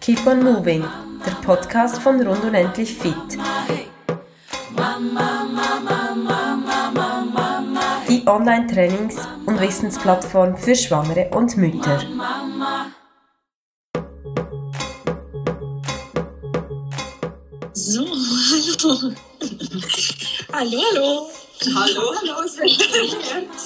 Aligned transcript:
Keep 0.00 0.24
on 0.24 0.44
Moving, 0.44 0.84
der 1.26 1.32
Podcast 1.44 1.98
von 1.98 2.24
Rund 2.24 2.44
und 2.44 2.54
Endlich 2.54 2.94
Fit. 2.94 3.14
Die 8.08 8.24
Online-Trainings- 8.24 9.26
und 9.46 9.60
Wissensplattform 9.60 10.56
für 10.56 10.76
Schwangere 10.76 11.28
und 11.34 11.56
Mütter. 11.56 11.98
So, 17.72 18.06
hallo. 20.52 20.52
Hallo, 20.52 20.80
hallo. 20.92 21.30
Hallo, 21.74 22.14
hallo, 22.14 22.42
es 22.44 22.58
wird 22.58 22.70
Hallo 22.70 23.65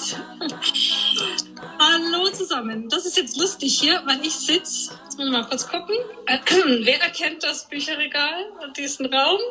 zusammen. 2.51 2.89
Das 2.89 3.05
ist 3.05 3.15
jetzt 3.15 3.37
lustig 3.37 3.79
hier, 3.79 4.01
weil 4.05 4.19
ich 4.25 4.33
sitze. 4.33 4.91
Jetzt 5.05 5.17
müssen 5.17 5.31
wir 5.31 5.39
mal 5.39 5.47
kurz 5.47 5.67
gucken. 5.67 5.95
Wer 6.27 7.01
erkennt 7.01 7.43
das 7.43 7.67
Bücherregal 7.69 8.51
und 8.63 8.77
diesen 8.77 9.05
Raum? 9.13 9.39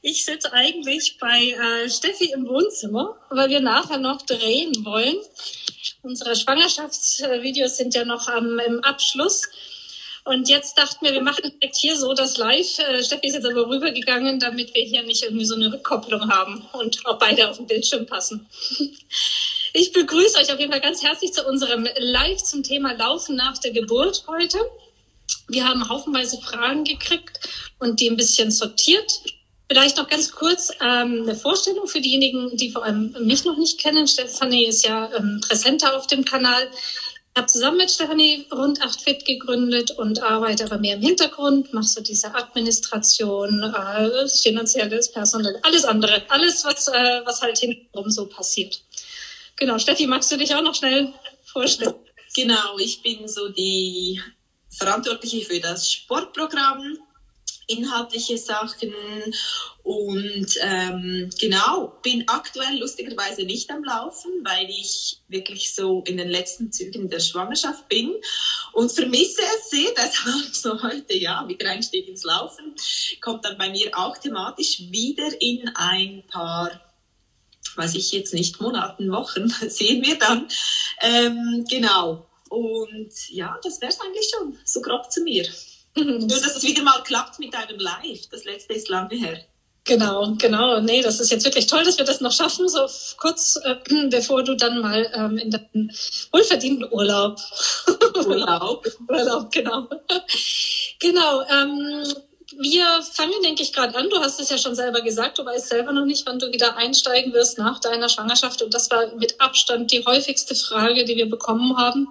Ich 0.00 0.24
sitze 0.24 0.52
eigentlich 0.52 1.18
bei 1.18 1.50
äh, 1.50 1.90
Steffi 1.90 2.30
im 2.32 2.46
Wohnzimmer, 2.46 3.16
weil 3.30 3.48
wir 3.50 3.58
nachher 3.58 3.98
noch 3.98 4.22
drehen 4.22 4.84
wollen. 4.84 5.16
Unsere 6.02 6.36
Schwangerschaftsvideos 6.36 7.76
sind 7.76 7.96
ja 7.96 8.04
noch 8.04 8.28
am, 8.28 8.60
im 8.60 8.84
Abschluss. 8.84 9.42
Und 10.22 10.48
jetzt 10.48 10.78
dachten 10.78 11.04
wir, 11.04 11.14
wir 11.14 11.22
machen 11.22 11.50
direkt 11.50 11.74
hier 11.74 11.96
so 11.96 12.14
das 12.14 12.36
Live. 12.36 12.78
Äh, 12.78 13.02
Steffi 13.02 13.26
ist 13.26 13.34
jetzt 13.34 13.46
aber 13.46 13.68
rübergegangen, 13.68 14.38
damit 14.38 14.72
wir 14.72 14.84
hier 14.84 15.02
nicht 15.02 15.24
irgendwie 15.24 15.46
so 15.46 15.56
eine 15.56 15.72
Rückkopplung 15.72 16.30
haben 16.30 16.64
und 16.74 17.04
auch 17.04 17.18
beide 17.18 17.50
auf 17.50 17.56
dem 17.56 17.66
Bildschirm 17.66 18.06
passen. 18.06 18.46
Ich 19.72 19.92
begrüße 19.92 20.38
euch 20.38 20.52
auf 20.52 20.58
jeden 20.58 20.72
Fall 20.72 20.80
ganz 20.80 21.02
herzlich 21.02 21.32
zu 21.32 21.46
unserem 21.46 21.86
Live 21.98 22.42
zum 22.42 22.62
Thema 22.62 22.92
Laufen 22.92 23.36
nach 23.36 23.58
der 23.58 23.72
Geburt 23.72 24.24
heute. 24.26 24.58
Wir 25.48 25.68
haben 25.68 25.88
haufenweise 25.88 26.40
Fragen 26.40 26.84
gekriegt 26.84 27.40
und 27.78 28.00
die 28.00 28.08
ein 28.08 28.16
bisschen 28.16 28.50
sortiert. 28.50 29.20
Vielleicht 29.70 29.98
noch 29.98 30.08
ganz 30.08 30.32
kurz 30.32 30.70
ähm, 30.80 31.24
eine 31.24 31.34
Vorstellung 31.34 31.86
für 31.86 32.00
diejenigen, 32.00 32.56
die 32.56 32.70
vor 32.70 32.84
allem 32.84 33.14
mich 33.20 33.44
noch 33.44 33.58
nicht 33.58 33.78
kennen. 33.78 34.08
Stefanie 34.08 34.66
ist 34.66 34.86
ja 34.86 35.10
ähm, 35.14 35.40
präsenter 35.46 35.96
auf 35.96 36.06
dem 36.06 36.24
Kanal. 36.24 36.70
Ich 36.72 37.40
habe 37.40 37.46
zusammen 37.46 37.76
mit 37.76 37.90
Stefanie 37.90 38.46
Rund 38.50 38.80
8 38.80 39.00
Fit 39.02 39.24
gegründet 39.26 39.90
und 39.90 40.22
arbeite 40.22 40.64
aber 40.64 40.78
mehr 40.78 40.96
im 40.96 41.02
Hintergrund, 41.02 41.74
mache 41.74 41.86
so 41.86 42.00
diese 42.00 42.34
Administration, 42.34 43.62
äh, 43.62 44.28
finanzielles, 44.28 45.12
personell, 45.12 45.60
alles 45.62 45.84
andere, 45.84 46.22
alles, 46.30 46.64
was, 46.64 46.88
äh, 46.88 47.20
was 47.24 47.42
halt 47.42 47.58
hintenrum 47.58 48.10
so 48.10 48.26
passiert. 48.26 48.80
Genau, 49.58 49.78
Steffi, 49.78 50.06
magst 50.06 50.30
du 50.30 50.36
dich 50.36 50.54
auch 50.54 50.62
noch 50.62 50.74
schnell 50.74 51.12
vorstellen? 51.44 51.94
Genau, 52.36 52.78
ich 52.78 53.02
bin 53.02 53.26
so 53.26 53.48
die 53.48 54.20
Verantwortliche 54.70 55.44
für 55.44 55.58
das 55.58 55.90
Sportprogramm, 55.90 56.98
inhaltliche 57.66 58.38
Sachen 58.38 58.94
und 59.82 60.46
ähm, 60.62 61.28
genau, 61.40 61.98
bin 62.02 62.24
aktuell 62.28 62.78
lustigerweise 62.78 63.42
nicht 63.42 63.70
am 63.70 63.82
Laufen, 63.82 64.30
weil 64.44 64.70
ich 64.70 65.18
wirklich 65.26 65.74
so 65.74 66.02
in 66.06 66.16
den 66.16 66.28
letzten 66.28 66.70
Zügen 66.70 67.10
der 67.10 67.20
Schwangerschaft 67.20 67.88
bin 67.88 68.14
und 68.72 68.92
vermisse 68.92 69.42
es 69.42 69.70
sehr, 69.70 69.90
deshalb 69.96 70.46
so 70.54 70.82
heute, 70.82 71.16
ja, 71.16 71.46
wieder 71.48 71.68
Einstieg 71.68 72.06
ins 72.06 72.22
Laufen, 72.22 72.74
kommt 73.20 73.44
dann 73.44 73.58
bei 73.58 73.70
mir 73.70 73.90
auch 73.92 74.16
thematisch 74.16 74.80
wieder 74.90 75.28
in 75.40 75.68
ein 75.74 76.22
paar 76.28 76.87
weiß 77.76 77.94
ich 77.94 78.12
jetzt 78.12 78.34
nicht, 78.34 78.60
Monaten, 78.60 79.10
Wochen, 79.10 79.48
sehen 79.68 80.04
wir 80.04 80.18
dann. 80.18 80.48
Ähm, 81.00 81.64
genau. 81.68 82.26
Und 82.48 83.12
ja, 83.28 83.58
das 83.62 83.80
wäre 83.80 83.92
es 83.92 84.00
eigentlich 84.00 84.30
schon, 84.34 84.56
so 84.64 84.80
grob 84.80 85.10
zu 85.12 85.22
mir. 85.22 85.46
Nur, 85.94 86.28
dass 86.28 86.56
es 86.56 86.62
wieder 86.62 86.82
mal 86.82 87.02
klappt 87.02 87.38
mit 87.38 87.54
einem 87.54 87.78
Live. 87.78 88.28
Das 88.30 88.44
letzte 88.44 88.74
ist 88.74 88.88
lange 88.88 89.16
her. 89.16 89.44
Genau, 89.88 90.34
genau. 90.36 90.80
Nee, 90.80 91.00
das 91.00 91.18
ist 91.18 91.30
jetzt 91.30 91.46
wirklich 91.46 91.66
toll, 91.66 91.82
dass 91.82 91.96
wir 91.96 92.04
das 92.04 92.20
noch 92.20 92.30
schaffen, 92.30 92.68
so 92.68 92.86
kurz 93.16 93.58
äh, 93.64 93.76
bevor 94.10 94.44
du 94.44 94.54
dann 94.54 94.80
mal 94.80 95.10
ähm, 95.14 95.38
in 95.38 95.50
deinen 95.50 95.90
wohlverdienten 96.30 96.92
Urlaub. 96.92 97.38
Urlaub. 98.26 98.86
Urlaub, 99.08 99.50
genau. 99.50 99.88
genau. 101.00 101.42
Ähm, 101.50 102.04
wir 102.60 103.02
fangen, 103.02 103.40
denke 103.44 103.62
ich, 103.62 103.72
gerade 103.72 103.96
an. 103.96 104.10
Du 104.10 104.18
hast 104.18 104.40
es 104.40 104.50
ja 104.50 104.58
schon 104.58 104.74
selber 104.74 105.00
gesagt, 105.00 105.38
du 105.38 105.44
weißt 105.44 105.68
selber 105.68 105.92
noch 105.92 106.04
nicht, 106.04 106.26
wann 106.26 106.40
du 106.40 106.50
wieder 106.50 106.76
einsteigen 106.76 107.32
wirst 107.32 107.56
nach 107.56 107.78
deiner 107.78 108.08
Schwangerschaft. 108.08 108.62
Und 108.62 108.74
das 108.74 108.90
war 108.90 109.14
mit 109.14 109.40
Abstand 109.40 109.92
die 109.92 110.04
häufigste 110.04 110.56
Frage, 110.56 111.04
die 111.04 111.16
wir 111.16 111.30
bekommen 111.30 111.76
haben. 111.76 112.08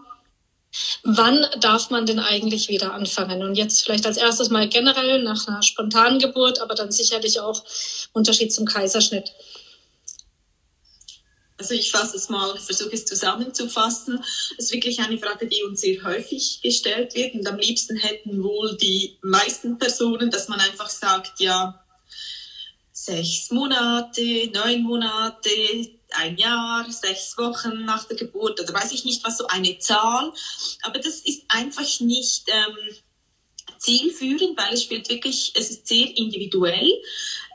Wann 1.04 1.46
darf 1.60 1.90
man 1.90 2.06
denn 2.06 2.20
eigentlich 2.20 2.70
wieder 2.70 2.94
anfangen? 2.94 3.44
Und 3.44 3.56
jetzt 3.56 3.84
vielleicht 3.84 4.06
als 4.06 4.18
erstes 4.18 4.50
mal 4.50 4.68
generell 4.70 5.22
nach 5.22 5.48
einer 5.48 5.64
spontanen 5.64 6.20
Geburt, 6.20 6.62
aber 6.62 6.76
dann 6.76 6.92
sicherlich 6.92 7.40
auch 7.40 7.64
Unterschied 8.14 8.54
zum 8.54 8.66
Kaiserschnitt. 8.66 9.34
Also 11.58 11.74
ich 11.74 11.92
fasse 11.92 12.18
es 12.18 12.30
mal, 12.30 12.56
versuche 12.60 12.94
es 12.94 13.06
zusammenzufassen. 13.06 14.18
Das 14.56 14.66
ist 14.66 14.74
wirklich 14.74 15.00
eine 15.00 15.18
Frage, 15.18 15.48
die 15.48 15.64
uns 15.64 15.82
sehr 15.82 16.04
häufig 16.04 16.60
gestellt 16.62 17.16
wird. 17.16 17.34
Und 17.34 17.48
am 17.48 17.58
liebsten 17.58 17.98
hätten 17.98 18.44
wohl 18.44 18.78
die 18.78 19.18
meisten 19.22 19.78
Personen, 19.80 20.30
dass 20.30 20.48
man 20.48 20.60
einfach 20.60 20.90
sagt, 20.90 21.40
ja, 21.40 21.84
sechs 22.92 23.50
Monate, 23.52 24.52
neun 24.54 24.84
Monate, 24.84 25.50
ein 26.12 26.38
Jahr, 26.38 26.86
sechs 26.92 27.38
Wochen 27.38 27.86
nach 27.86 28.06
der 28.06 28.18
Geburt 28.18 28.60
oder 28.60 28.74
weiß 28.74 28.92
ich 28.92 29.06
nicht, 29.06 29.24
was 29.24 29.38
so 29.38 29.48
eine 29.48 29.78
Zahl. 29.80 30.32
Aber 30.84 31.00
das 31.00 31.22
ist 31.22 31.44
einfach 31.48 32.00
nicht 32.00 32.44
ähm, 32.48 32.96
zielführend, 33.80 34.58
weil 34.58 34.74
es 34.74 34.84
spielt 34.84 35.10
wirklich, 35.10 35.52
es 35.56 35.70
ist 35.70 35.88
sehr 35.88 36.16
individuell. 36.18 36.92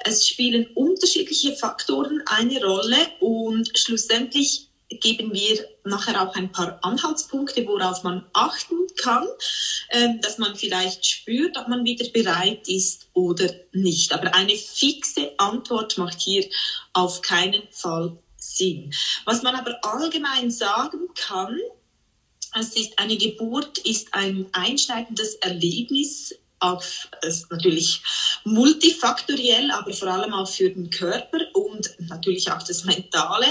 Es 0.04 0.26
spielen 0.26 0.66
unterschiedliche 0.74 1.54
Faktoren 1.54 2.22
eine 2.26 2.64
Rolle 2.64 2.96
und 3.20 3.70
schlussendlich 3.76 4.68
geben 5.00 5.32
wir 5.32 5.66
nachher 5.84 6.20
auch 6.22 6.34
ein 6.34 6.52
paar 6.52 6.78
Anhaltspunkte, 6.82 7.66
worauf 7.66 8.02
man 8.02 8.26
achten 8.32 8.76
kann, 8.96 9.26
ähm, 9.90 10.20
dass 10.20 10.38
man 10.38 10.56
vielleicht 10.56 11.06
spürt, 11.06 11.56
ob 11.56 11.68
man 11.68 11.84
wieder 11.84 12.06
bereit 12.10 12.68
ist 12.68 13.08
oder 13.14 13.50
nicht. 13.72 14.12
Aber 14.12 14.34
eine 14.34 14.54
fixe 14.56 15.32
Antwort 15.38 15.98
macht 15.98 16.20
hier 16.20 16.44
auf 16.92 17.22
keinen 17.22 17.62
Fall 17.70 18.18
Sinn. 18.36 18.92
Was 19.24 19.42
man 19.42 19.54
aber 19.54 19.78
allgemein 19.82 20.50
sagen 20.50 21.08
kann, 21.14 21.58
es 22.58 22.76
ist 22.76 22.98
eine 22.98 23.16
Geburt 23.16 23.78
ist 23.78 24.08
ein 24.12 24.46
einschneidendes 24.52 25.34
Erlebnis 25.36 26.34
auch 26.62 26.82
ist 27.22 27.50
natürlich 27.50 28.00
multifaktoriell, 28.44 29.70
aber 29.72 29.92
vor 29.92 30.08
allem 30.08 30.32
auch 30.32 30.48
für 30.48 30.70
den 30.70 30.90
Körper 30.90 31.38
und 31.54 31.90
natürlich 31.98 32.50
auch 32.52 32.62
das 32.62 32.84
Mentale. 32.84 33.46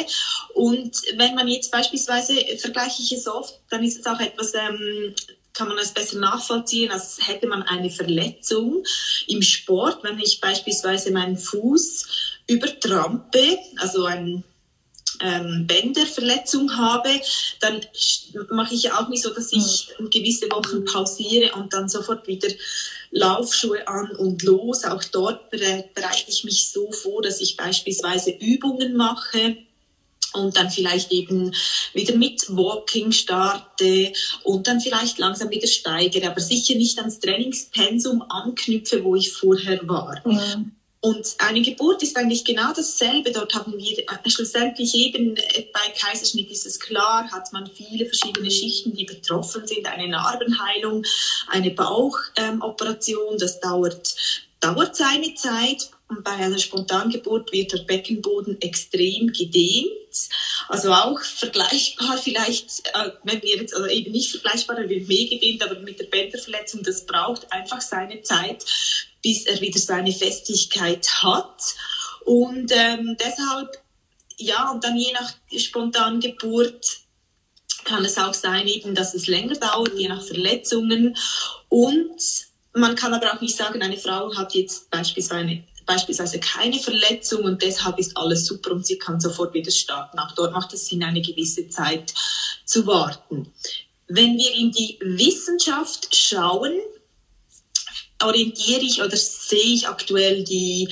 Und 0.54 0.96
wenn 1.18 1.36
man 1.36 1.48
jetzt 1.48 1.72
beispielsweise, 1.72 2.36
vergleiche 2.58 3.04
ich 3.04 3.12
es 3.12 3.28
oft, 3.28 3.60
dann 3.70 3.84
ist 3.84 4.00
es 4.00 4.06
auch 4.06 4.20
etwas, 4.20 4.54
ähm, 4.54 5.14
kann 5.54 5.68
man 5.68 5.78
es 5.78 5.92
besser 5.92 6.20
nachvollziehen, 6.20 6.92
als 6.92 7.20
hätte 7.28 7.48
man 7.48 7.64
eine 7.64 7.90
Verletzung 7.90 8.84
im 9.28 9.42
Sport. 9.42 10.04
Wenn 10.04 10.18
ich 10.20 10.40
beispielsweise 10.40 11.12
meinen 11.12 11.38
Fuß 11.38 12.08
übertrampe, 12.48 13.60
also 13.78 14.06
ein 14.06 14.46
ähm, 15.22 15.66
Bänderverletzung 15.68 16.76
habe, 16.78 17.10
dann 17.60 17.82
mache 18.50 18.74
ich 18.74 18.84
ja 18.84 19.00
auch 19.00 19.10
nicht 19.10 19.24
so, 19.24 19.34
dass 19.34 19.52
ich 19.52 19.90
gewisse 20.10 20.48
Wochen 20.52 20.86
pausiere 20.86 21.54
und 21.56 21.74
dann 21.74 21.90
sofort 21.90 22.28
wieder 22.28 22.50
Laufschuhe 23.12 23.88
an 23.88 24.12
und 24.16 24.42
los. 24.44 24.84
Auch 24.86 25.04
dort 25.04 25.50
bereite 25.50 26.26
ich 26.28 26.44
mich 26.44 26.70
so 26.70 26.92
vor, 26.92 27.22
dass 27.22 27.42
ich 27.42 27.58
beispielsweise 27.58 28.32
Übungen 28.32 28.96
mache 28.96 29.58
und 30.34 30.56
dann 30.56 30.70
vielleicht 30.70 31.12
eben 31.12 31.54
wieder 31.94 32.16
mit 32.16 32.46
Walking 32.50 33.12
starte 33.12 34.14
und 34.44 34.68
dann 34.68 34.80
vielleicht 34.80 35.20
langsam 35.20 35.50
wieder 35.50 35.68
steigere, 35.68 36.30
aber 36.30 36.40
sicher 36.40 36.76
nicht 36.76 36.98
ans 37.00 37.20
Trainingspensum 37.20 38.22
anknüpfe, 38.30 39.04
wo 39.04 39.16
ich 39.16 39.32
vorher 39.32 39.80
war. 39.88 40.22
Mhm. 40.26 40.72
Und 41.04 41.36
eine 41.40 41.64
Geburt 41.64 42.04
ist 42.04 42.16
eigentlich 42.16 42.46
genau 42.46 42.74
dasselbe. 42.76 43.32
Dort 43.32 43.56
haben 43.56 43.76
wir 43.76 43.98
äh, 43.98 44.30
schlussendlich 44.30 44.94
eben 44.94 45.36
äh, 45.36 45.66
bei 45.74 45.80
Kaiserschnitt 46.00 46.52
ist 46.52 46.68
es 46.68 46.80
klar, 46.80 47.28
hat 47.32 47.52
man 47.52 47.68
viele 47.68 48.06
verschiedene 48.06 48.52
Schichten, 48.52 48.94
die 48.94 49.06
betroffen 49.06 49.66
sind. 49.66 49.88
Eine 49.88 50.08
Narbenheilung, 50.10 51.04
eine 51.48 51.72
Bauchoperation, 51.72 53.40
das 53.40 53.60
dauert, 53.60 54.16
dauert 54.60 54.96
seine 54.96 55.34
Zeit. 55.34 55.90
Und 56.08 56.24
bei 56.24 56.32
einer 56.32 56.60
Spontangeburt 56.60 57.52
wird 57.52 57.74
der 57.74 57.80
Beckenboden 57.80 58.62
extrem 58.62 59.34
gedehnt. 59.34 59.88
Also 60.68 60.94
auch 60.94 61.20
vergleichbar 61.20 62.20
vielleicht, 62.20 62.86
äh, 62.94 63.10
wenn 63.24 63.42
wir 63.42 63.56
jetzt, 63.58 63.74
also 63.74 63.88
eben 63.88 64.12
nicht 64.12 64.30
vergleichbar, 64.30 64.78
er 64.78 64.90
wird 64.90 65.08
mehr 65.08 65.28
gedehnt, 65.28 65.64
aber 65.64 65.80
mit 65.80 66.00
der 66.00 66.06
Bänderverletzung, 66.06 66.84
das 66.84 67.08
braucht 67.08 67.52
einfach 67.52 67.82
seine 67.82 68.22
Zeit, 68.22 68.66
bis 69.22 69.46
er 69.46 69.60
wieder 69.62 69.80
seine 69.80 70.12
Festigkeit 70.12 71.08
hat. 71.24 71.76
Und 72.26 72.72
ähm, 72.74 73.18
deshalb, 73.20 73.70
ja, 74.38 74.72
und 74.72 74.84
dann 74.84 74.98
je 74.98 75.14
nach 75.14 75.34
Spontangeburt 75.56 76.86
kann 77.84 78.06
es 78.06 78.18
auch 78.18 78.34
sein, 78.34 78.68
eben, 78.68 78.94
dass 78.94 79.14
es 79.14 79.28
länger 79.28 79.56
dauert, 79.56 79.98
je 79.98 80.08
nach 80.08 80.24
Verletzungen. 80.24 81.18
Und 81.70 82.22
man 82.74 82.96
kann 82.96 83.14
aber 83.14 83.34
auch 83.34 83.42
nicht 83.42 83.56
sagen, 83.56 83.82
eine 83.82 83.98
Frau 83.98 84.36
hat 84.36 84.54
jetzt 84.54 84.90
beispielsweise 84.90 85.64
beispielsweise 85.86 86.40
keine 86.40 86.80
Verletzung 86.80 87.44
und 87.44 87.62
deshalb 87.62 88.00
ist 88.00 88.16
alles 88.16 88.46
super 88.46 88.72
und 88.72 88.86
sie 88.86 88.98
kann 88.98 89.20
sofort 89.20 89.54
wieder 89.54 89.72
starten. 89.72 90.20
Auch 90.20 90.32
dort 90.34 90.54
macht 90.54 90.74
es 90.74 90.88
Sinn, 90.88 91.04
eine 91.04 91.22
gewisse 91.22 91.68
Zeit 91.70 92.14
zu 92.66 92.86
warten. 92.88 93.52
Wenn 94.08 94.38
wir 94.38 94.54
in 94.56 94.72
die 94.72 94.98
Wissenschaft 95.02 96.16
schauen, 96.16 96.74
orientiere 98.24 98.82
ich 98.82 99.02
oder 99.02 99.16
sehe 99.16 99.74
ich 99.74 99.88
aktuell 99.88 100.44
die 100.44 100.90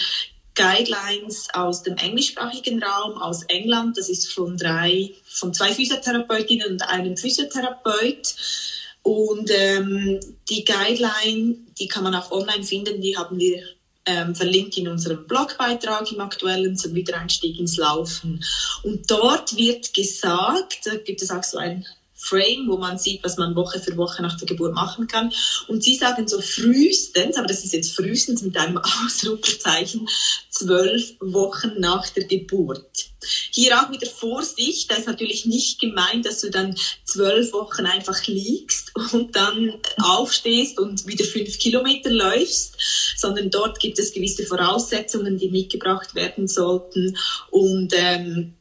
Guidelines 0.55 1.47
aus 1.53 1.83
dem 1.83 1.95
englischsprachigen 1.95 2.83
Raum, 2.83 3.17
aus 3.17 3.43
England. 3.43 3.97
Das 3.97 4.09
ist 4.09 4.31
von 4.33 4.57
drei, 4.57 5.13
von 5.25 5.53
zwei 5.53 5.73
Physiotherapeutinnen 5.73 6.71
und 6.71 6.81
einem 6.81 7.15
Physiotherapeut. 7.15 8.35
Und 9.03 9.49
ähm, 9.53 10.19
die 10.49 10.65
Guideline, 10.65 11.55
die 11.79 11.87
kann 11.87 12.03
man 12.03 12.13
auch 12.13 12.31
online 12.31 12.63
finden, 12.63 12.99
die 12.99 13.15
haben 13.15 13.39
wir 13.39 13.63
ähm, 14.05 14.35
verlinkt 14.35 14.77
in 14.77 14.87
unserem 14.87 15.25
Blogbeitrag 15.27 16.11
im 16.11 16.19
aktuellen 16.19 16.75
zum 16.75 16.93
Wiedereinstieg 16.93 17.57
ins 17.59 17.77
Laufen. 17.77 18.43
Und 18.83 19.09
dort 19.09 19.55
wird 19.55 19.93
gesagt, 19.93 20.79
da 20.85 20.95
gibt 20.95 21.21
es 21.21 21.31
auch 21.31 21.43
so 21.43 21.57
ein 21.57 21.85
Frame, 22.19 22.67
wo 22.67 22.77
man 22.77 22.99
sieht, 22.99 23.23
was 23.23 23.37
man 23.37 23.55
Woche 23.55 23.79
für 23.79 23.95
Woche 23.95 24.21
nach 24.21 24.37
der 24.37 24.47
Geburt 24.47 24.73
machen 24.73 25.07
kann. 25.07 25.31
Und 25.67 25.83
sie 25.83 25.95
sagen 25.95 26.27
so 26.27 26.41
frühestens, 26.41 27.37
aber 27.37 27.47
das 27.47 27.63
ist 27.63 27.73
jetzt 27.73 27.95
frühestens 27.95 28.41
mit 28.41 28.57
einem 28.57 28.77
Ausrufezeichen, 29.05 30.07
zwölf 30.49 31.15
Wochen 31.21 31.79
nach 31.79 32.09
der 32.09 32.25
Geburt. 32.25 33.09
Hier 33.51 33.79
auch 33.79 33.91
wieder 33.91 34.07
Vorsicht, 34.07 34.91
da 34.91 34.95
ist 34.95 35.07
natürlich 35.07 35.45
nicht 35.45 35.79
gemeint, 35.79 36.25
dass 36.25 36.41
du 36.41 36.49
dann 36.49 36.75
zwölf 37.05 37.53
Wochen 37.53 37.85
einfach 37.85 38.27
liegst 38.27 38.91
und 39.13 39.35
dann 39.35 39.73
aufstehst 39.97 40.79
und 40.79 41.07
wieder 41.07 41.25
fünf 41.25 41.57
Kilometer 41.57 42.09
läufst, 42.09 42.75
sondern 43.17 43.49
dort 43.49 43.79
gibt 43.79 43.99
es 43.99 44.13
gewisse 44.13 44.45
Voraussetzungen, 44.45 45.37
die 45.37 45.49
mitgebracht 45.49 46.15
werden 46.15 46.47
sollten 46.47 47.17
und 47.51 47.93
ähm, 47.95 48.55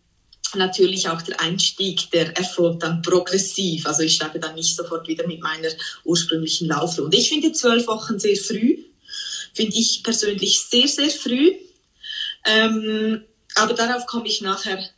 natürlich 0.55 1.09
auch 1.09 1.23
der 1.23 1.41
Einstieg, 1.41 2.11
der 2.11 2.37
erfolgt 2.37 2.83
dann 2.83 3.03
progressiv. 3.03 3.87
Also 3.87 4.03
ich 4.03 4.15
starte 4.15 4.39
dann 4.39 4.55
nicht 4.55 4.75
sofort 4.75 5.07
wieder 5.09 5.27
mit 5.27 5.41
meiner 5.41 5.69
ursprünglichen 6.05 6.69
Laufrunde. 6.69 7.17
Ich 7.17 7.29
finde 7.29 7.53
zwölf 7.53 7.87
Wochen 7.87 8.19
sehr 8.19 8.37
früh, 8.37 8.85
finde 9.53 9.77
ich 9.77 10.03
persönlich 10.03 10.61
sehr, 10.61 10.89
sehr 10.89 11.11
früh. 11.11 11.53
Ähm, 12.45 13.23
aber 13.55 13.75
darauf 13.75 14.07
komme 14.07 14.29
ich 14.29 14.41
nachher 14.41 14.89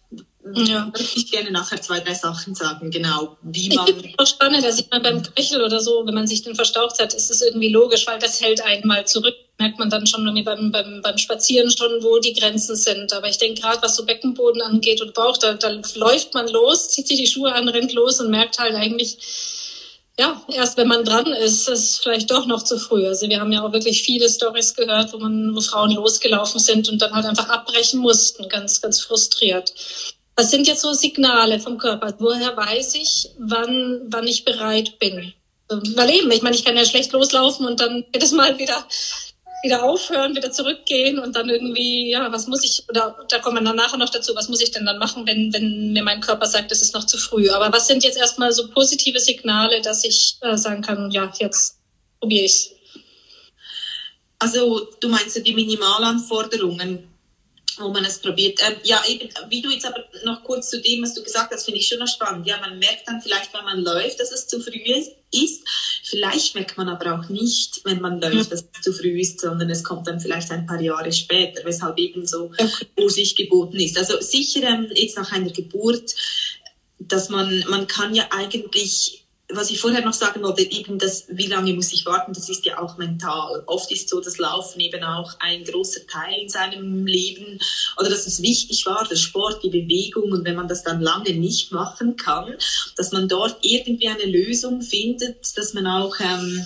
ja. 0.54 0.86
Würde 0.86 1.06
ich 1.14 1.30
gerne 1.30 1.50
nachher 1.50 1.80
zwei, 1.82 2.00
drei 2.00 2.14
Sachen 2.14 2.54
sagen, 2.54 2.90
genau, 2.90 3.36
wie 3.42 3.74
man. 3.74 3.86
Ich 3.86 3.94
finde 3.94 4.26
spannend, 4.26 4.64
da 4.64 4.72
sieht 4.72 4.90
man 4.90 5.02
beim 5.02 5.22
Knöchel 5.22 5.62
oder 5.62 5.80
so, 5.80 6.06
wenn 6.06 6.14
man 6.14 6.26
sich 6.26 6.42
den 6.42 6.54
verstaucht 6.54 6.98
hat, 6.98 7.12
ist 7.12 7.30
es 7.30 7.42
irgendwie 7.42 7.68
logisch, 7.68 8.06
weil 8.06 8.18
das 8.18 8.40
hält 8.40 8.62
einen 8.62 8.86
mal 8.86 9.06
zurück. 9.06 9.34
Merkt 9.60 9.78
man 9.78 9.90
dann 9.90 10.06
schon 10.06 10.24
beim, 10.42 10.72
beim, 10.72 11.02
beim 11.02 11.18
Spazieren 11.18 11.70
schon, 11.70 12.02
wo 12.02 12.18
die 12.18 12.32
Grenzen 12.32 12.76
sind. 12.76 13.12
Aber 13.12 13.28
ich 13.28 13.36
denke 13.36 13.60
gerade, 13.60 13.82
was 13.82 13.94
so 13.94 14.06
Beckenboden 14.06 14.62
angeht 14.62 15.02
und 15.02 15.12
Bauch, 15.12 15.36
da, 15.36 15.52
da 15.52 15.68
läuft 15.96 16.32
man 16.32 16.48
los, 16.48 16.88
zieht 16.88 17.06
sich 17.06 17.20
die 17.20 17.26
Schuhe 17.26 17.52
an, 17.52 17.68
rennt 17.68 17.92
los 17.92 18.20
und 18.20 18.30
merkt 18.30 18.58
halt 18.58 18.74
eigentlich, 18.74 19.18
ja, 20.18 20.42
erst 20.48 20.78
wenn 20.78 20.88
man 20.88 21.04
dran 21.04 21.26
ist, 21.26 21.68
ist 21.68 21.68
es 21.68 21.98
vielleicht 21.98 22.30
doch 22.30 22.46
noch 22.46 22.62
zu 22.62 22.78
früh. 22.78 23.06
Also 23.06 23.28
wir 23.28 23.38
haben 23.38 23.52
ja 23.52 23.62
auch 23.62 23.72
wirklich 23.72 24.02
viele 24.02 24.30
Stories 24.30 24.74
gehört, 24.74 25.12
wo 25.12 25.18
man, 25.18 25.54
wo 25.54 25.60
Frauen 25.60 25.92
losgelaufen 25.92 26.58
sind 26.58 26.88
und 26.88 27.02
dann 27.02 27.12
halt 27.12 27.26
einfach 27.26 27.50
abbrechen 27.50 28.00
mussten, 28.00 28.48
ganz, 28.48 28.80
ganz 28.80 29.02
frustriert. 29.02 29.74
Was 30.36 30.50
sind 30.50 30.66
jetzt 30.66 30.80
so 30.80 30.94
Signale 30.94 31.60
vom 31.60 31.76
Körper? 31.76 32.14
Woher 32.18 32.56
weiß 32.56 32.94
ich, 32.94 33.28
wann, 33.38 34.00
wann 34.06 34.26
ich 34.26 34.46
bereit 34.46 34.98
bin? 34.98 35.34
Weil 35.68 36.10
eben, 36.10 36.30
ich 36.30 36.42
meine, 36.42 36.56
ich 36.56 36.64
kann 36.64 36.76
ja 36.76 36.84
schlecht 36.84 37.12
loslaufen 37.12 37.66
und 37.66 37.80
dann 37.80 38.04
jedes 38.12 38.32
Mal 38.32 38.58
wieder, 38.58 38.86
wieder 39.62 39.82
aufhören, 39.82 40.34
wieder 40.34 40.50
zurückgehen 40.50 41.18
und 41.18 41.36
dann 41.36 41.48
irgendwie, 41.48 42.10
ja, 42.10 42.30
was 42.32 42.46
muss 42.46 42.64
ich, 42.64 42.84
oder 42.88 43.16
da 43.28 43.38
kommen 43.38 43.58
wir 43.58 43.64
dann 43.64 43.76
nachher 43.76 43.98
noch 43.98 44.10
dazu, 44.10 44.34
was 44.34 44.48
muss 44.48 44.62
ich 44.62 44.70
denn 44.70 44.86
dann 44.86 44.98
machen, 44.98 45.26
wenn, 45.26 45.52
wenn 45.52 45.92
mir 45.92 46.02
mein 46.02 46.20
Körper 46.20 46.46
sagt, 46.46 46.72
es 46.72 46.82
ist 46.82 46.94
noch 46.94 47.04
zu 47.04 47.18
früh. 47.18 47.50
Aber 47.50 47.72
was 47.72 47.86
sind 47.86 48.02
jetzt 48.02 48.18
erstmal 48.18 48.52
so 48.52 48.68
positive 48.68 49.20
Signale, 49.20 49.80
dass 49.82 50.04
ich 50.04 50.36
äh, 50.40 50.56
sagen 50.56 50.82
kann, 50.82 51.10
ja, 51.10 51.32
jetzt 51.38 51.78
probiere 52.20 52.44
ich's? 52.44 52.70
Also 54.38 54.88
du 55.00 55.08
meinst 55.08 55.36
ja 55.36 55.42
die 55.42 55.54
Minimalanforderungen 55.54 57.10
wo 57.80 57.88
man 57.88 58.04
es 58.04 58.18
probiert. 58.18 58.60
Ähm, 58.66 58.76
ja, 58.84 59.02
eben, 59.08 59.28
wie 59.48 59.62
du 59.62 59.70
jetzt 59.70 59.86
aber 59.86 60.04
noch 60.24 60.42
kurz 60.44 60.70
zu 60.70 60.80
dem, 60.80 61.02
was 61.02 61.14
du 61.14 61.22
gesagt 61.22 61.52
hast, 61.52 61.64
finde 61.64 61.80
ich 61.80 61.88
schon 61.88 61.98
noch 61.98 62.08
spannend. 62.08 62.46
Ja, 62.46 62.58
man 62.58 62.78
merkt 62.78 63.06
dann 63.06 63.20
vielleicht, 63.20 63.52
wenn 63.54 63.64
man 63.64 63.80
läuft, 63.80 64.20
dass 64.20 64.32
es 64.32 64.46
zu 64.46 64.60
früh 64.60 64.82
ist. 65.30 65.62
Vielleicht 66.10 66.56
merkt 66.56 66.76
man 66.76 66.88
aber 66.88 67.14
auch 67.14 67.28
nicht, 67.28 67.82
wenn 67.84 68.00
man 68.00 68.20
läuft, 68.20 68.50
dass 68.50 68.64
es 68.72 68.82
zu 68.82 68.92
früh 68.92 69.20
ist, 69.20 69.40
sondern 69.40 69.70
es 69.70 69.84
kommt 69.84 70.08
dann 70.08 70.18
vielleicht 70.18 70.50
ein 70.50 70.66
paar 70.66 70.80
Jahre 70.80 71.12
später, 71.12 71.64
weshalb 71.64 71.98
eben 71.98 72.26
so 72.26 72.50
Vorsicht 72.98 73.36
geboten 73.36 73.76
ist. 73.76 73.96
Also 73.96 74.20
sicher 74.20 74.62
ähm, 74.64 74.88
jetzt 74.92 75.16
nach 75.16 75.30
einer 75.30 75.50
Geburt, 75.50 76.16
dass 76.98 77.28
man, 77.28 77.64
man 77.68 77.86
kann 77.86 78.14
ja 78.14 78.24
eigentlich 78.30 79.19
was 79.52 79.70
ich 79.70 79.80
vorher 79.80 80.04
noch 80.04 80.12
sagen 80.12 80.42
wollte, 80.42 80.62
eben 80.62 80.98
das, 80.98 81.24
wie 81.28 81.46
lange 81.46 81.72
muss 81.74 81.92
ich 81.92 82.06
warten, 82.06 82.32
das 82.32 82.48
ist 82.48 82.64
ja 82.64 82.78
auch 82.80 82.96
mental. 82.98 83.62
Oft 83.66 83.90
ist 83.92 84.08
so 84.08 84.20
das 84.20 84.38
Laufen 84.38 84.80
eben 84.80 85.02
auch 85.02 85.34
ein 85.40 85.64
großer 85.64 86.06
Teil 86.06 86.42
in 86.42 86.48
seinem 86.48 87.06
Leben 87.06 87.58
oder 87.98 88.10
dass 88.10 88.26
es 88.26 88.42
wichtig 88.42 88.86
war, 88.86 89.06
der 89.08 89.16
Sport, 89.16 89.62
die 89.62 89.70
Bewegung 89.70 90.32
und 90.32 90.44
wenn 90.44 90.56
man 90.56 90.68
das 90.68 90.82
dann 90.82 91.00
lange 91.00 91.32
nicht 91.34 91.72
machen 91.72 92.16
kann, 92.16 92.54
dass 92.96 93.12
man 93.12 93.28
dort 93.28 93.58
irgendwie 93.62 94.08
eine 94.08 94.24
Lösung 94.24 94.82
findet, 94.82 95.56
dass 95.56 95.74
man 95.74 95.86
auch 95.86 96.14
ähm, 96.20 96.64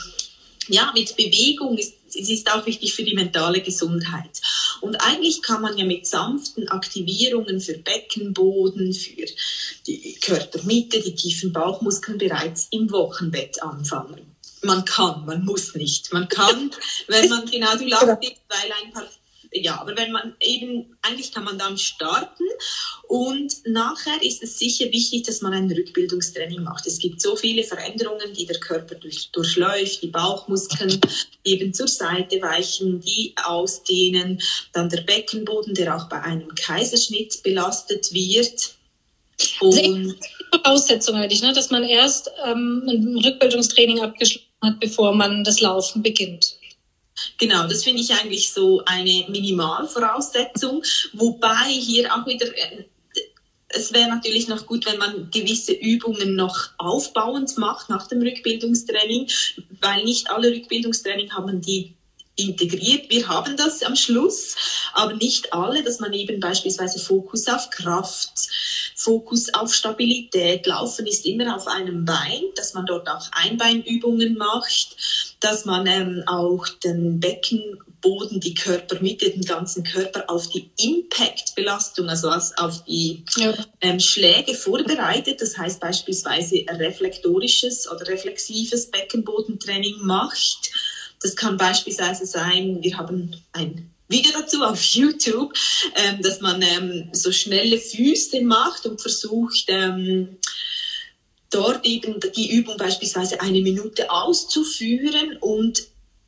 ja, 0.69 0.93
mit 0.95 1.17
Bewegung 1.17 1.77
ist, 1.77 1.95
es 2.09 2.29
ist 2.29 2.53
auch 2.53 2.65
wichtig 2.67 2.95
für 2.95 3.03
die 3.03 3.15
mentale 3.15 3.61
Gesundheit. 3.61 4.41
Und 4.85 4.97
eigentlich 4.97 5.41
kann 5.41 5.63
man 5.63 5.79
ja 5.79 5.87
mit 5.87 6.07
sanften 6.07 6.69
Aktivierungen 6.69 7.59
für 7.59 7.79
Beckenboden, 7.79 8.93
für 8.93 9.27
die 9.87 10.15
Körpermitte, 10.21 11.01
die 11.01 11.15
tiefen 11.15 11.55
Bauchmuskeln 11.55 12.19
bereits 12.19 12.69
im 12.71 12.91
Wochenbett 12.93 13.63
anfangen. 13.63 14.37
Man 14.63 14.85
kann, 14.85 15.25
man 15.25 15.43
muss 15.45 15.75
nicht. 15.75 16.13
Man 16.13 16.29
kann, 16.29 16.71
wenn 17.09 17.31
man 17.31 17.47
genau, 17.47 17.75
du 17.77 17.87
lachst 17.87 18.07
weil 18.07 18.73
ein 18.83 18.93
paar 18.93 19.07
ja, 19.55 19.81
aber 19.81 19.97
wenn 19.97 20.11
man 20.11 20.35
eben, 20.41 20.97
eigentlich 21.01 21.33
kann 21.33 21.45
man 21.45 21.59
dann 21.59 21.79
starten 21.79 22.45
und 23.07 23.55
nachher 23.67 24.21
ist 24.21 24.43
es 24.43 24.59
sicher 24.59 24.87
wichtig, 24.91 25.23
dass 25.23 25.43
man 25.43 25.53
ein 25.53 25.71
Rückbildungstraining 25.71 26.63
macht. 26.63 26.87
Es 26.87 26.99
gibt 26.99 27.21
so 27.21 27.37
viele 27.37 27.63
Veränderungen, 27.63 28.35
die 28.35 28.47
der 28.47 28.59
Körper 28.59 28.97
durch, 28.97 29.31
durchläuft, 29.31 30.03
die 30.03 30.09
Bauchmuskeln 30.09 31.01
eben 31.45 31.73
zur 31.73 31.87
Seite 31.87 32.43
weichen, 32.43 33.01
die 33.01 33.33
ausdehnen, 33.45 34.43
dann 34.73 34.89
der 34.89 35.03
Beckenboden, 35.03 35.75
der 35.75 35.97
auch 35.97 36.09
bei 36.09 36.21
einem 36.21 36.53
Kaiserschnitt 36.57 37.43
belastet 37.45 38.13
wird. 38.13 38.75
Und 39.61 40.17
Voraussetzung 40.53 41.15
eigentlich, 41.15 41.43
ne? 41.43 41.53
dass 41.53 41.71
man 41.71 41.85
erst 41.85 42.31
ähm, 42.45 42.83
ein 42.89 43.19
Rückbildungstraining 43.25 44.01
abgeschlossen 44.01 44.49
hat, 44.63 44.81
bevor 44.81 45.15
man 45.15 45.45
das 45.45 45.61
Laufen 45.61 46.03
beginnt. 46.03 46.57
Genau, 47.39 47.67
das 47.69 47.85
finde 47.85 48.01
ich 48.01 48.13
eigentlich 48.13 48.53
so 48.53 48.83
eine 48.87 49.27
Minimalvoraussetzung, 49.29 50.83
wobei 51.13 51.71
hier 51.71 52.13
auch 52.13 52.27
wieder 52.27 52.47
äh, 52.47 52.85
es 53.77 53.93
wäre 53.93 54.09
natürlich 54.09 54.47
noch 54.49 54.67
gut, 54.67 54.87
wenn 54.87 54.99
man 54.99 55.31
gewisse 55.31 55.73
Übungen 55.73 56.37
noch 56.37 56.71
aufbauend 56.79 57.59
macht 57.59 57.89
nach 57.91 58.07
dem 58.07 58.23
Rückbildungstraining, 58.23 59.29
weil 59.81 60.05
nicht 60.05 60.31
alle 60.31 60.51
Rückbildungstraining 60.53 61.33
haben 61.33 61.61
die 61.61 61.95
integriert. 62.37 63.11
Wir 63.11 63.29
haben 63.29 63.57
das 63.57 63.83
am 63.83 63.97
Schluss, 63.97 64.57
aber 64.93 65.15
nicht 65.15 65.53
alle, 65.53 65.83
dass 65.83 66.01
man 66.01 66.13
eben 66.13 66.41
beispielsweise 66.41 66.99
Fokus 66.99 67.47
auf 67.49 67.71
Kraft, 67.71 68.49
Fokus 68.97 69.53
auf 69.55 69.75
Stabilität, 69.75 70.67
Laufen 70.67 71.07
ist 71.07 71.27
immer 71.27 71.55
auf 71.55 71.67
einem 71.67 72.05
Bein, 72.05 72.43
dass 72.57 72.75
man 72.75 72.87
dort 72.87 73.09
auch 73.09 73.29
Einbeinübungen 73.33 74.37
macht, 74.37 74.97
dass 75.41 75.65
man 75.65 75.87
ähm, 75.87 76.23
auch 76.27 76.67
den 76.69 77.21
Beckenboden, 77.21 78.41
die 78.41 78.55
Körpermitte, 78.55 79.31
den 79.31 79.45
ganzen 79.45 79.85
Körper 79.85 80.25
auf 80.29 80.49
die 80.49 80.71
Impact-Belastung, 80.77 82.09
also 82.09 82.31
auf 82.31 82.85
die 82.85 83.25
ja. 83.37 83.55
ähm, 83.81 84.01
Schläge 84.01 84.55
vorbereitet. 84.55 85.41
Das 85.41 85.59
heißt 85.59 85.81
beispielsweise 85.81 86.65
reflektorisches 86.69 87.91
oder 87.91 88.09
reflexives 88.09 88.91
Beckenbodentraining 88.91 89.99
macht 90.01 90.71
das 91.25 91.35
kann 91.35 91.57
beispielsweise 91.57 92.27
sein, 92.27 92.83
wir 92.83 92.99
haben 92.99 93.35
ein 93.53 93.91
Video 94.09 94.31
dazu 94.39 94.63
auf 94.63 94.83
YouTube, 94.83 95.55
ähm, 95.97 96.21
dass 96.21 96.43
man 96.43 96.61
ähm, 96.61 97.09
so 97.13 97.33
schnelle 97.33 97.79
Füße 97.79 98.43
macht 98.43 98.85
und 98.85 99.01
versucht, 99.01 99.65
ähm, 99.69 100.37
dort 101.51 101.87
eben 101.87 102.21
die 102.37 102.53
Übung 102.53 102.77
beispielsweise 102.77 103.41
eine 103.41 103.63
Minute 103.63 104.11
auszuführen 104.11 105.39
und 105.41 105.87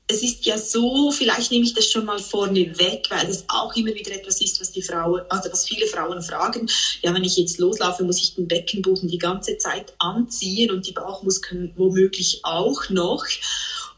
es 0.09 0.23
ist 0.23 0.47
ja 0.47 0.57
so, 0.57 1.11
vielleicht 1.11 1.51
nehme 1.51 1.65
ich 1.65 1.75
das 1.75 1.91
schon 1.91 2.05
mal 2.05 2.21
vorne 2.21 2.79
weg, 2.79 3.07
weil 3.11 3.27
das 3.27 3.45
auch 3.49 3.75
immer 3.75 3.93
wieder 3.93 4.13
etwas 4.13 4.41
ist, 4.41 4.61
was 4.61 4.71
die 4.71 4.83
Frauen, 4.83 5.23
also 5.29 5.51
was 5.51 5.67
viele 5.67 5.87
Frauen 5.89 6.23
fragen. 6.23 6.71
Ja, 7.03 7.13
wenn 7.13 7.25
ich 7.25 7.37
jetzt 7.37 7.59
loslaufe, 7.59 8.05
muss 8.05 8.23
ich 8.23 8.37
den 8.37 8.47
Beckenboden 8.47 9.09
die 9.09 9.19
ganze 9.19 9.59
Zeit 9.59 9.95
anziehen 9.99 10.71
und 10.71 10.87
die 10.87 10.93
Bauchmuskeln 10.93 11.73
womöglich 11.77 12.41
auch 12.45 12.89
noch. 12.89 13.25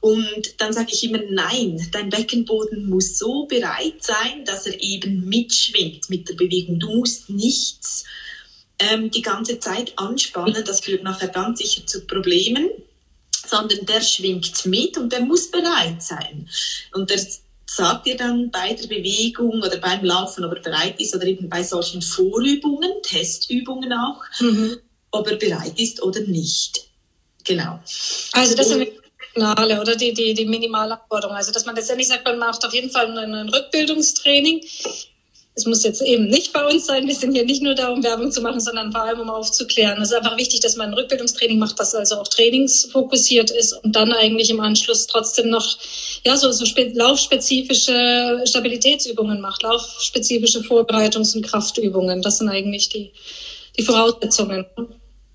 Und 0.01 0.61
dann 0.61 0.73
sage 0.73 0.93
ich 0.93 1.05
immer, 1.05 1.21
nein, 1.31 1.89
dein 1.93 2.09
Beckenboden 2.09 2.89
muss 2.89 3.19
so 3.19 3.47
bereit 3.47 4.03
sein, 4.03 4.45
dass 4.45 4.67
er 4.67 4.81
eben 4.81 5.29
mitschwingt 5.29 6.09
mit 6.09 6.29
der 6.29 6.35
Bewegung. 6.35 6.79
Du 6.79 6.95
musst 6.97 7.29
nichts 7.29 8.05
ähm, 8.79 9.11
die 9.11 9.23
ganze 9.23 9.59
Zeit 9.59 9.93
anspannen, 9.97 10.65
das 10.65 10.81
führt 10.81 11.03
nachher 11.03 11.29
ganz 11.29 11.59
sicher 11.59 11.85
zu 11.87 12.07
Problemen 12.07 12.71
sondern 13.49 13.87
der 13.87 14.01
schwingt 14.01 14.67
mit 14.67 14.99
und 14.99 15.13
der 15.13 15.21
muss 15.21 15.51
bereit 15.51 16.03
sein. 16.03 16.49
Und 16.93 17.11
der 17.11 17.21
sagt 17.67 18.07
dir 18.07 18.17
dann 18.17 18.51
bei 18.51 18.75
der 18.75 18.87
Bewegung 18.87 19.63
oder 19.63 19.79
beim 19.79 20.05
Laufen, 20.05 20.45
ob 20.45 20.55
er 20.55 20.61
bereit 20.61 21.01
ist 21.01 21.15
oder 21.15 21.27
eben 21.27 21.49
bei 21.49 21.63
solchen 21.63 22.03
Vorübungen, 22.03 22.91
Testübungen 23.03 23.93
auch, 23.93 24.23
mhm. 24.41 24.79
ob 25.11 25.29
er 25.29 25.37
bereit 25.37 25.79
ist 25.79 26.03
oder 26.03 26.21
nicht. 26.21 26.89
Genau. 27.45 27.81
Also 28.33 28.55
das 28.55 28.69
sind 28.69 28.89
Signale 29.39 29.81
oder 29.81 29.95
die, 29.97 30.13
die, 30.13 30.35
die 30.35 30.47
Minimalanforderungen. 30.47 31.37
Also 31.37 31.53
dass 31.53 31.65
man 31.65 31.77
letztendlich 31.77 32.09
sagt, 32.09 32.25
man 32.25 32.39
macht 32.39 32.65
auf 32.65 32.75
jeden 32.75 32.91
Fall 32.91 33.07
ein, 33.17 33.35
ein 33.35 33.49
Rückbildungstraining 33.49 34.63
es 35.59 35.67
muss 35.67 35.83
jetzt 35.83 36.03
eben 36.03 36.29
nicht 36.29 36.53
bei 36.53 36.65
uns 36.65 36.87
sein. 36.87 37.09
Wir 37.09 37.17
sind 37.17 37.35
hier 37.35 37.45
nicht 37.45 37.63
nur 37.63 37.75
da, 37.75 37.89
um 37.89 38.05
Werbung 38.05 38.31
zu 38.31 38.41
machen, 38.41 38.61
sondern 38.61 38.93
vor 38.93 39.03
allem, 39.03 39.19
um 39.19 39.29
aufzuklären. 39.29 40.01
Es 40.01 40.13
ist 40.13 40.17
einfach 40.17 40.37
wichtig, 40.37 40.61
dass 40.61 40.77
man 40.77 40.91
ein 40.91 40.95
Rückbildungstraining 40.95 41.59
macht, 41.59 41.81
das 41.81 41.97
also 41.97 42.15
auch 42.15 42.29
trainingsfokussiert 42.29 43.51
ist 43.51 43.73
und 43.73 43.97
dann 43.97 44.13
eigentlich 44.13 44.51
im 44.51 44.61
Anschluss 44.61 45.09
trotzdem 45.09 45.51
noch, 45.51 45.67
ja, 46.25 46.37
so, 46.37 46.53
so 46.53 46.65
laufspezifische 46.95 48.41
Stabilitätsübungen 48.45 49.41
macht, 49.41 49.65
laufspezifische 49.65 50.61
Vorbereitungs- 50.61 51.35
und 51.35 51.45
Kraftübungen. 51.45 52.23
Das 52.23 52.39
sind 52.39 52.49
eigentlich 52.49 52.89
die, 52.89 53.11
die 53.77 53.83
Voraussetzungen. 53.83 54.65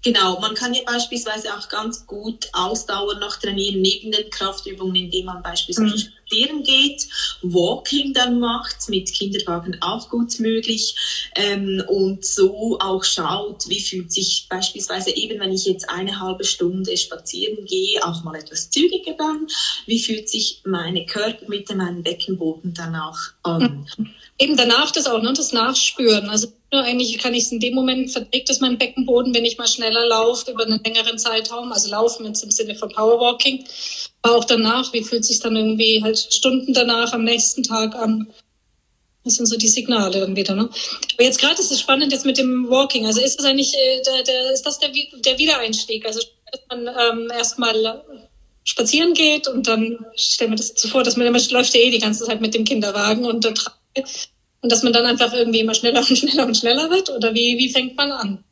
Genau, 0.03 0.39
man 0.39 0.53
kann 0.53 0.73
ja 0.73 0.81
beispielsweise 0.85 1.53
auch 1.53 1.69
ganz 1.69 2.05
gut 2.05 2.47
Ausdauer 2.51 3.15
noch 3.19 3.37
trainieren 3.37 3.81
neben 3.81 4.11
den 4.11 4.29
Kraftübungen, 4.29 4.95
indem 4.95 5.25
man 5.25 5.41
beispielsweise 5.41 5.95
mhm 5.95 6.23
spazieren 6.33 6.63
geht, 6.63 7.07
Walking 7.41 8.13
dann 8.13 8.39
macht, 8.39 8.89
mit 8.89 9.13
Kinderwagen 9.13 9.77
auch 9.81 10.09
gut 10.09 10.39
möglich 10.39 10.95
ähm, 11.35 11.83
und 11.87 12.25
so 12.25 12.77
auch 12.79 13.03
schaut, 13.03 13.67
wie 13.69 13.81
fühlt 13.81 14.11
sich 14.11 14.47
beispielsweise 14.49 15.11
eben, 15.11 15.39
wenn 15.39 15.51
ich 15.51 15.65
jetzt 15.65 15.89
eine 15.89 16.19
halbe 16.19 16.43
Stunde 16.43 16.95
spazieren 16.97 17.65
gehe, 17.65 18.03
auch 18.05 18.23
mal 18.23 18.35
etwas 18.35 18.69
zügiger 18.69 19.13
dann, 19.17 19.47
wie 19.85 19.99
fühlt 19.99 20.29
sich 20.29 20.61
meine 20.65 21.05
Körpermitte, 21.05 21.75
mein 21.75 22.03
Beckenboden 22.03 22.73
danach 22.73 23.33
an. 23.43 23.87
Eben 24.43 24.57
danach 24.57 24.91
das 24.91 25.07
auch, 25.07 25.21
ne, 25.21 25.31
das 25.31 25.53
Nachspüren. 25.53 26.29
Also 26.29 26.49
eigentlich 26.69 27.17
kann 27.17 27.33
ich 27.33 27.45
es 27.45 27.51
in 27.53 27.61
dem 27.61 27.75
Moment 27.75 28.11
verträgt 28.11 28.49
es 28.49 28.59
mein 28.59 28.77
Beckenboden, 28.77 29.33
wenn 29.33 29.45
ich 29.45 29.57
mal 29.57 29.67
schneller 29.67 30.05
laufe 30.05 30.51
über 30.51 30.65
einen 30.65 30.83
längeren 30.83 31.17
Zeitraum, 31.17 31.71
also 31.71 31.89
laufen 31.89 32.25
jetzt 32.25 32.43
im 32.43 32.51
Sinne 32.51 32.75
von 32.75 32.89
Powerwalking 32.89 33.63
auch 34.21 34.43
danach, 34.43 34.91
wie 34.91 35.01
fühlt 35.01 35.23
sich 35.23 35.39
dann 35.39 35.55
irgendwie 35.55 36.03
halt 36.03 36.17
Stunden 36.17 36.73
danach 36.73 37.13
am 37.13 37.23
nächsten 37.23 37.63
Tag 37.63 37.95
an? 37.95 38.33
Das 39.23 39.35
sind 39.35 39.45
so 39.45 39.55
die 39.55 39.69
Signale 39.69 40.19
dann 40.19 40.35
wieder. 40.35 40.55
Ne? 40.55 40.69
Aber 41.13 41.23
jetzt 41.23 41.39
gerade 41.39 41.61
ist 41.61 41.71
es 41.71 41.79
spannend 41.79 42.11
jetzt 42.11 42.25
mit 42.25 42.37
dem 42.37 42.69
Walking. 42.69 43.05
Also 43.05 43.21
ist 43.21 43.39
das 43.39 43.45
eigentlich, 43.45 43.73
äh, 43.73 44.01
der, 44.05 44.23
der, 44.23 44.51
ist 44.51 44.65
das 44.65 44.77
der, 44.79 44.89
der 45.25 45.39
Wiedereinstieg? 45.39 46.05
Also 46.05 46.19
dass 46.51 46.61
man 46.67 46.87
ähm, 46.87 47.31
erstmal 47.31 48.03
spazieren 48.65 49.13
geht 49.13 49.47
und 49.47 49.67
dann, 49.67 50.05
ich 50.15 50.33
stelle 50.33 50.49
mir 50.49 50.57
das 50.57 50.73
so 50.75 50.89
vor, 50.89 51.03
dass 51.03 51.15
man 51.15 51.27
immer 51.27 51.39
läuft 51.51 51.73
ja 51.73 51.79
eh 51.79 51.91
die 51.91 51.99
ganze 51.99 52.25
Zeit 52.25 52.41
mit 52.41 52.53
dem 52.53 52.65
Kinderwagen 52.65 53.23
und, 53.23 53.45
und 54.63 54.71
dass 54.71 54.81
man 54.81 54.93
dann 54.93 55.05
einfach 55.05 55.31
irgendwie 55.33 55.59
immer 55.59 55.75
schneller 55.75 55.99
und 55.99 56.17
schneller 56.17 56.45
und 56.45 56.57
schneller 56.57 56.89
wird? 56.89 57.09
Oder 57.09 57.33
wie, 57.33 57.57
wie 57.57 57.69
fängt 57.69 57.95
man 57.95 58.11
an? 58.11 58.43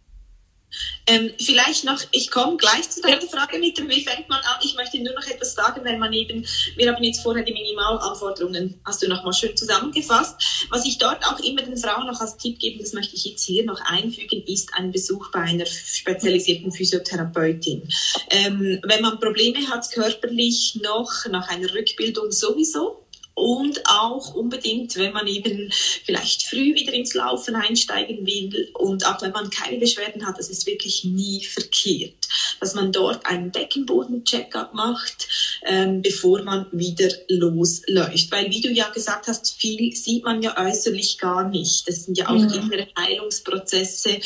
Ähm, 1.08 1.32
vielleicht 1.38 1.84
noch, 1.84 2.02
ich 2.12 2.32
komme 2.32 2.58
gleich 2.58 2.90
zu 2.90 3.02
deiner 3.02 3.22
Frage 3.22 3.58
mit 3.58 3.78
dem, 3.78 3.90
wie 3.90 4.04
fängt 4.04 4.30
man 4.30 4.40
an? 4.40 4.60
Ich 4.64 4.76
möchte 4.76 5.00
nur 5.00 5.14
noch 5.14 5.26
etwas 5.28 5.54
sagen, 5.54 5.82
weil 5.84 5.98
man 5.98 6.14
eben, 6.14 6.46
wir 6.78 6.94
haben 6.94 7.04
jetzt 7.04 7.22
vorher 7.22 7.44
die 7.44 7.54
Minimalanforderungen, 7.54 8.80
hast 8.86 9.04
du 9.04 9.10
nochmal 9.10 9.34
schön 9.34 9.56
zusammengefasst. 9.58 10.68
Was 10.70 10.86
ich 10.86 10.98
dort 10.98 11.26
auch 11.26 11.40
immer 11.40 11.62
den 11.62 11.76
Frauen 11.76 12.08
noch 12.08 12.22
als 12.22 12.38
Tipp 12.38 12.60
gebe, 12.60 12.80
das 12.82 12.94
möchte 12.94 13.16
ich 13.16 13.26
jetzt 13.26 13.44
hier 13.44 13.66
noch 13.66 13.82
einfügen, 13.82 14.44
ist 14.46 14.74
ein 14.74 14.92
Besuch 14.92 15.32
bei 15.32 15.42
einer 15.42 15.66
spezialisierten 15.66 16.72
Physiotherapeutin. 16.72 17.88
Ähm, 18.30 18.80
wenn 18.84 19.02
man 19.02 19.20
Probleme 19.20 19.68
hat 19.70 19.90
körperlich 19.92 20.80
noch, 20.82 21.26
nach 21.30 21.50
einer 21.50 21.74
Rückbildung 21.74 22.32
sowieso, 22.32 23.01
und 23.42 23.82
auch 23.88 24.36
unbedingt, 24.36 24.96
wenn 24.98 25.14
man 25.14 25.26
eben 25.26 25.72
vielleicht 26.06 26.44
früh 26.44 26.76
wieder 26.76 26.94
ins 26.94 27.16
Laufen 27.16 27.56
einsteigen 27.56 28.24
will 28.26 28.70
und 28.76 29.06
auch 29.08 29.20
wenn 29.24 29.32
man 29.32 29.50
keine 29.50 29.80
Beschwerden 29.80 30.28
hat, 30.28 30.38
das 30.38 30.50
ist 30.50 30.68
wirklich 30.68 31.04
nie 31.04 31.44
verkehrt, 31.44 32.28
dass 32.62 32.76
man 32.76 32.92
dort 32.92 33.26
einen 33.26 33.52
Beckenboden-Checkup 33.52 34.74
macht, 34.74 35.28
ähm, 35.66 36.02
bevor 36.02 36.44
man 36.44 36.68
wieder 36.72 37.10
losläuft. 37.28 38.32
Weil, 38.32 38.50
wie 38.52 38.62
du 38.62 38.70
ja 38.70 38.88
gesagt 38.90 39.28
hast, 39.28 39.54
viel 39.60 39.94
sieht 39.94 40.24
man 40.24 40.42
ja 40.42 40.56
äußerlich 40.58 41.18
gar 41.18 41.50
nicht. 41.50 41.88
Das 41.88 42.06
sind 42.06 42.18
ja 42.18 42.30
auch 42.30 42.38
mhm. 42.38 42.54
innere 42.54 42.88
Heilungsprozesse 42.98 44.20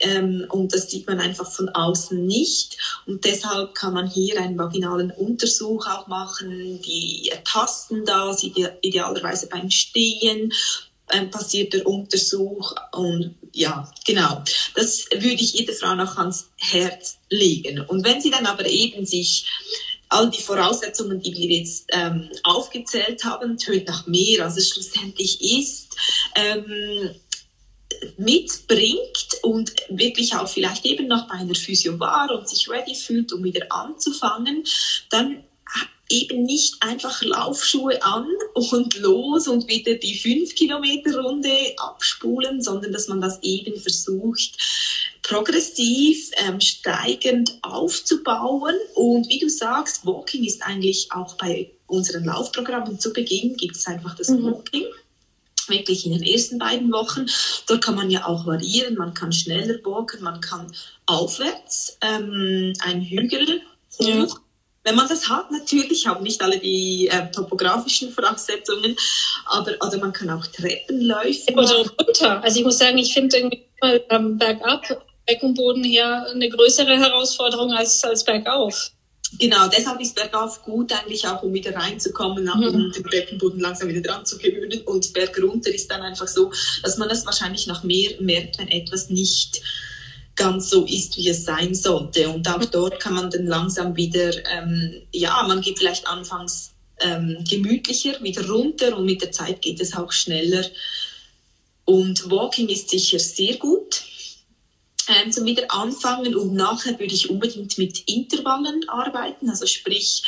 ähm, 0.00 0.46
und 0.50 0.74
das 0.74 0.90
sieht 0.90 1.06
man 1.06 1.20
einfach 1.20 1.50
von 1.50 1.68
außen 1.68 2.26
nicht. 2.26 2.76
Und 3.06 3.24
deshalb 3.24 3.74
kann 3.74 3.94
man 3.94 4.08
hier 4.08 4.40
einen 4.40 4.58
vaginalen 4.58 5.12
Untersuch 5.12 5.86
auch 5.86 6.08
machen, 6.08 6.80
die 6.82 7.30
tasten 7.44 8.04
da, 8.04 8.32
sie 8.32 8.52
idealerweise 8.82 9.46
beim 9.46 9.70
Stehen 9.70 10.52
ähm, 11.12 11.30
passiert 11.30 11.72
der 11.72 11.86
Untersuch 11.86 12.74
und 12.92 13.36
ja, 13.56 13.90
genau. 14.04 14.44
Das 14.74 15.06
würde 15.10 15.42
ich 15.42 15.54
jeder 15.54 15.72
Frau 15.72 15.94
noch 15.94 16.18
ans 16.18 16.50
Herz 16.58 17.16
legen. 17.30 17.80
Und 17.80 18.04
wenn 18.04 18.20
sie 18.20 18.30
dann 18.30 18.44
aber 18.44 18.66
eben 18.66 19.06
sich 19.06 19.46
all 20.10 20.28
die 20.30 20.42
Voraussetzungen, 20.42 21.20
die 21.20 21.32
wir 21.32 21.56
jetzt 21.56 21.86
ähm, 21.88 22.28
aufgezählt 22.42 23.24
haben, 23.24 23.56
tönt 23.56 23.88
nach 23.88 24.06
mehr, 24.06 24.44
als 24.44 24.58
es 24.58 24.68
schlussendlich 24.68 25.40
ist, 25.58 25.96
ähm, 26.34 27.14
mitbringt 28.18 29.38
und 29.42 29.72
wirklich 29.88 30.34
auch 30.34 30.48
vielleicht 30.48 30.84
eben 30.84 31.08
noch 31.08 31.26
bei 31.26 31.36
einer 31.36 31.54
Physio 31.54 31.98
war 31.98 32.30
und 32.38 32.46
sich 32.46 32.68
ready 32.68 32.94
fühlt, 32.94 33.32
um 33.32 33.42
wieder 33.42 33.72
anzufangen, 33.72 34.64
dann 35.08 35.45
eben 36.08 36.44
nicht 36.44 36.76
einfach 36.80 37.22
Laufschuhe 37.22 38.02
an 38.02 38.26
und 38.54 38.98
los 38.98 39.48
und 39.48 39.68
wieder 39.68 39.94
die 39.94 40.16
5 40.16 40.54
Kilometer 40.54 41.20
Runde 41.20 41.74
abspulen, 41.76 42.62
sondern 42.62 42.92
dass 42.92 43.08
man 43.08 43.20
das 43.20 43.42
eben 43.42 43.78
versucht, 43.80 44.56
progressiv 45.22 46.30
ähm, 46.36 46.60
steigend 46.60 47.58
aufzubauen. 47.62 48.74
Und 48.94 49.28
wie 49.28 49.40
du 49.40 49.48
sagst, 49.48 50.06
Walking 50.06 50.44
ist 50.44 50.62
eigentlich 50.62 51.08
auch 51.10 51.34
bei 51.36 51.72
unseren 51.86 52.24
Laufprogrammen 52.24 52.98
zu 53.00 53.12
Beginn, 53.12 53.56
gibt 53.56 53.76
es 53.76 53.86
einfach 53.86 54.14
das 54.16 54.28
mhm. 54.28 54.44
Walking 54.44 54.84
wirklich 55.68 56.06
in 56.06 56.12
den 56.12 56.22
ersten 56.22 56.58
beiden 56.58 56.92
Wochen. 56.92 57.26
Dort 57.66 57.82
kann 57.82 57.96
man 57.96 58.08
ja 58.08 58.24
auch 58.26 58.46
variieren, 58.46 58.94
man 58.94 59.14
kann 59.14 59.32
schneller 59.32 59.74
walken, 59.84 60.22
man 60.22 60.40
kann 60.40 60.72
aufwärts 61.06 61.98
ähm, 62.02 62.72
einen 62.80 63.02
Hügel 63.02 63.62
hoch. 63.98 64.40
Wenn 64.86 64.94
man 64.94 65.08
das 65.08 65.28
hat, 65.28 65.50
natürlich 65.50 66.06
haben 66.06 66.22
nicht 66.22 66.40
alle 66.40 66.60
die 66.60 67.08
äh, 67.08 67.28
topografischen 67.32 68.12
Voraussetzungen, 68.12 68.96
aber 69.46 69.72
oder 69.84 69.98
man 69.98 70.12
kann 70.12 70.30
auch 70.30 70.46
Treppenläufe 70.46 71.52
Oder 71.54 71.84
runter. 71.98 72.40
Also 72.44 72.60
ich 72.60 72.64
muss 72.64 72.78
sagen, 72.78 72.96
ich 72.96 73.12
finde 73.12 73.36
irgendwie 73.36 73.64
mal 73.80 74.00
ähm, 74.10 74.38
bergab, 74.38 74.84
Beckenboden 75.26 75.82
her, 75.82 76.28
eine 76.32 76.48
größere 76.48 76.96
Herausforderung 76.98 77.72
als, 77.72 78.04
als 78.04 78.22
bergauf. 78.22 78.92
Genau, 79.40 79.66
deshalb 79.66 80.00
ist 80.00 80.14
bergauf 80.14 80.62
gut 80.62 80.92
eigentlich 80.92 81.26
auch, 81.26 81.42
um 81.42 81.52
wieder 81.52 81.74
reinzukommen, 81.74 82.44
mhm. 82.44 82.92
den 82.92 83.02
Beckenboden 83.02 83.58
langsam 83.58 83.88
wieder 83.88 84.02
dran 84.02 84.24
zu 84.24 84.38
gewöhnen. 84.38 84.82
Und 84.82 85.12
bergunter 85.12 85.74
ist 85.74 85.90
dann 85.90 86.02
einfach 86.02 86.28
so, 86.28 86.52
dass 86.84 86.96
man 86.96 87.08
das 87.08 87.26
wahrscheinlich 87.26 87.66
noch 87.66 87.82
mehr 87.82 88.12
merkt, 88.20 88.60
wenn 88.60 88.68
etwas 88.68 89.10
nicht 89.10 89.60
ganz 90.36 90.70
so 90.70 90.84
ist, 90.84 91.16
wie 91.16 91.28
es 91.28 91.44
sein 91.44 91.74
sollte. 91.74 92.28
Und 92.28 92.46
auch 92.48 92.64
dort 92.66 93.00
kann 93.00 93.14
man 93.14 93.30
dann 93.30 93.46
langsam 93.46 93.96
wieder, 93.96 94.30
ähm, 94.52 95.02
ja, 95.12 95.42
man 95.48 95.62
geht 95.62 95.78
vielleicht 95.78 96.06
anfangs 96.06 96.72
ähm, 97.00 97.42
gemütlicher 97.48 98.22
wieder 98.22 98.46
runter 98.48 98.96
und 98.96 99.06
mit 99.06 99.22
der 99.22 99.32
Zeit 99.32 99.62
geht 99.62 99.80
es 99.80 99.96
auch 99.96 100.12
schneller. 100.12 100.64
Und 101.84 102.30
Walking 102.30 102.68
ist 102.68 102.90
sicher 102.90 103.18
sehr 103.18 103.56
gut 103.56 104.02
ähm, 105.08 105.32
zum 105.32 105.44
wieder 105.44 105.70
anfangen 105.70 106.34
und 106.34 106.54
nachher 106.54 106.98
würde 106.98 107.14
ich 107.14 107.30
unbedingt 107.30 107.78
mit 107.78 108.02
Intervallen 108.08 108.88
arbeiten, 108.88 109.48
also 109.48 109.66
sprich 109.66 110.22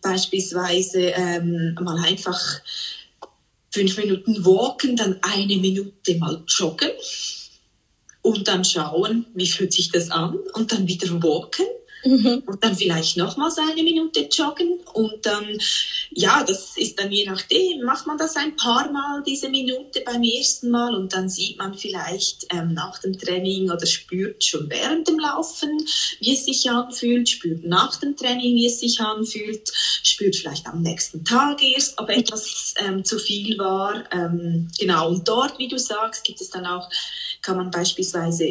beispielsweise 0.00 1.00
ähm, 1.00 1.76
mal 1.80 1.98
einfach 2.04 2.40
fünf 3.70 3.96
Minuten 3.96 4.44
walken, 4.44 4.96
dann 4.96 5.18
eine 5.22 5.56
Minute 5.56 6.14
mal 6.18 6.42
joggen 6.46 6.90
und 8.22 8.46
dann 8.46 8.64
schauen, 8.64 9.26
wie 9.34 9.48
fühlt 9.48 9.72
sich 9.72 9.90
das 9.90 10.10
an? 10.10 10.38
Und 10.54 10.72
dann 10.72 10.86
wieder 10.86 11.22
walken. 11.22 11.66
Mhm. 12.04 12.42
Und 12.46 12.64
dann 12.64 12.74
vielleicht 12.74 13.16
nochmals 13.16 13.58
eine 13.58 13.82
Minute 13.82 14.28
joggen. 14.30 14.80
Und 14.92 15.24
dann, 15.24 15.58
ja, 16.10 16.42
das 16.44 16.76
ist 16.76 16.98
dann 16.98 17.12
je 17.12 17.26
nachdem, 17.26 17.82
macht 17.84 18.06
man 18.06 18.18
das 18.18 18.36
ein 18.36 18.56
paar 18.56 18.90
Mal, 18.90 19.22
diese 19.24 19.48
Minute 19.48 20.02
beim 20.04 20.22
ersten 20.22 20.70
Mal. 20.70 20.94
Und 20.94 21.12
dann 21.12 21.28
sieht 21.28 21.58
man 21.58 21.74
vielleicht 21.74 22.46
ähm, 22.52 22.74
nach 22.74 22.98
dem 22.98 23.16
Training 23.18 23.70
oder 23.70 23.86
spürt 23.86 24.42
schon 24.42 24.68
während 24.68 25.08
dem 25.08 25.18
Laufen, 25.18 25.78
wie 26.18 26.32
es 26.32 26.44
sich 26.44 26.68
anfühlt, 26.68 27.28
spürt 27.28 27.64
nach 27.64 27.96
dem 28.00 28.16
Training, 28.16 28.56
wie 28.56 28.66
es 28.66 28.80
sich 28.80 29.00
anfühlt, 29.00 29.70
spürt 30.02 30.34
vielleicht 30.34 30.66
am 30.66 30.82
nächsten 30.82 31.24
Tag 31.24 31.62
erst, 31.62 31.98
ob 32.00 32.08
etwas 32.08 32.74
ähm, 32.78 33.04
zu 33.04 33.18
viel 33.18 33.56
war. 33.58 34.04
Ähm, 34.12 34.68
genau, 34.78 35.08
und 35.08 35.28
dort, 35.28 35.58
wie 35.58 35.68
du 35.68 35.78
sagst, 35.78 36.24
gibt 36.24 36.40
es 36.40 36.50
dann 36.50 36.66
auch, 36.66 36.88
kann 37.42 37.56
man 37.56 37.70
beispielsweise 37.70 38.46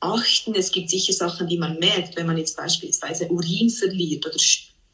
achten. 0.00 0.54
Es 0.54 0.72
gibt 0.72 0.90
sicher 0.90 1.12
Sachen, 1.12 1.46
die 1.46 1.58
man 1.58 1.78
merkt, 1.78 2.16
wenn 2.16 2.26
man 2.26 2.38
jetzt 2.38 2.56
beispielsweise 2.56 3.28
Urin 3.28 3.68
verliert 3.68 4.26
oder 4.26 4.36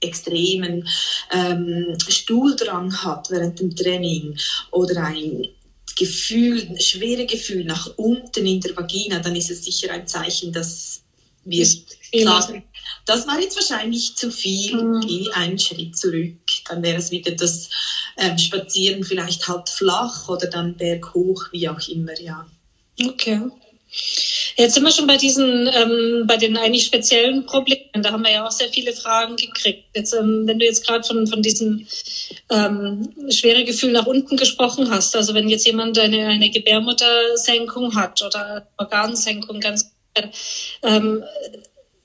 extremen 0.01 0.87
ähm, 1.33 1.97
Stuhldrang 2.09 2.93
hat 3.03 3.31
während 3.31 3.59
dem 3.61 3.75
Training 3.75 4.37
oder 4.71 5.05
ein 5.05 5.49
Gefühl, 5.97 6.61
ein 6.69 6.81
schwere 6.81 7.25
Gefühl 7.25 7.65
nach 7.65 7.91
unten 7.97 8.45
in 8.45 8.61
der 8.61 8.77
Vagina, 8.77 9.19
dann 9.21 9.35
ist 9.35 9.51
es 9.51 9.65
sicher 9.65 9.91
ein 9.93 10.07
Zeichen, 10.07 10.53
dass 10.53 11.03
wir 11.45 11.65
sagen, 11.65 12.65
das 13.07 13.27
war 13.27 13.41
jetzt 13.41 13.57
wahrscheinlich 13.57 14.17
zu 14.17 14.31
viel, 14.31 14.83
mhm. 14.83 15.01
geh 15.01 15.31
einen 15.31 15.59
Schritt 15.59 15.97
zurück. 15.97 16.37
Dann 16.69 16.83
wäre 16.83 16.99
es 16.99 17.11
wieder 17.11 17.33
das 17.33 17.71
ähm, 18.19 18.37
Spazieren 18.37 19.05
vielleicht 19.05 19.49
halt 19.49 19.69
flach 19.69 20.29
oder 20.29 20.49
dann 20.49 20.77
berghoch, 20.77 21.47
wie 21.53 21.69
auch 21.69 21.89
immer, 21.89 22.19
ja. 22.21 22.47
Okay. 23.05 23.41
Jetzt 24.57 24.75
sind 24.75 24.85
wir 24.85 24.91
schon 24.91 25.07
bei 25.07 25.17
diesen, 25.17 25.69
ähm, 25.73 26.25
bei 26.27 26.37
den 26.37 26.57
eigentlich 26.57 26.85
speziellen 26.85 27.47
Problemen. 27.47 28.03
Da 28.03 28.13
haben 28.13 28.25
wir 28.25 28.33
ja 28.33 28.47
auch 28.47 28.51
sehr 28.51 28.69
viele 28.69 28.93
Fragen 28.93 29.37
gekriegt. 29.37 29.85
Jetzt, 29.95 30.13
ähm, 30.13 30.43
wenn 30.47 30.59
du 30.59 30.65
jetzt 30.65 30.87
gerade 30.87 31.05
von, 31.05 31.27
von 31.27 31.43
diesem 31.43 31.87
ähm, 32.51 33.09
schwere 33.31 33.65
Gefühl 33.65 33.93
nach 33.93 34.07
unten 34.07 34.37
gesprochen 34.37 34.91
hast, 34.91 35.15
also 35.15 35.35
wenn 35.35 35.49
jetzt 35.49 35.67
jemand 35.67 35.99
eine, 35.99 36.27
eine 36.27 36.51
Gebärmuttersenkung 36.51 37.95
hat 37.95 38.23
oder 38.23 38.67
Organsenkung 38.77 39.61
ganz, 39.61 39.93
ähm, 40.83 41.23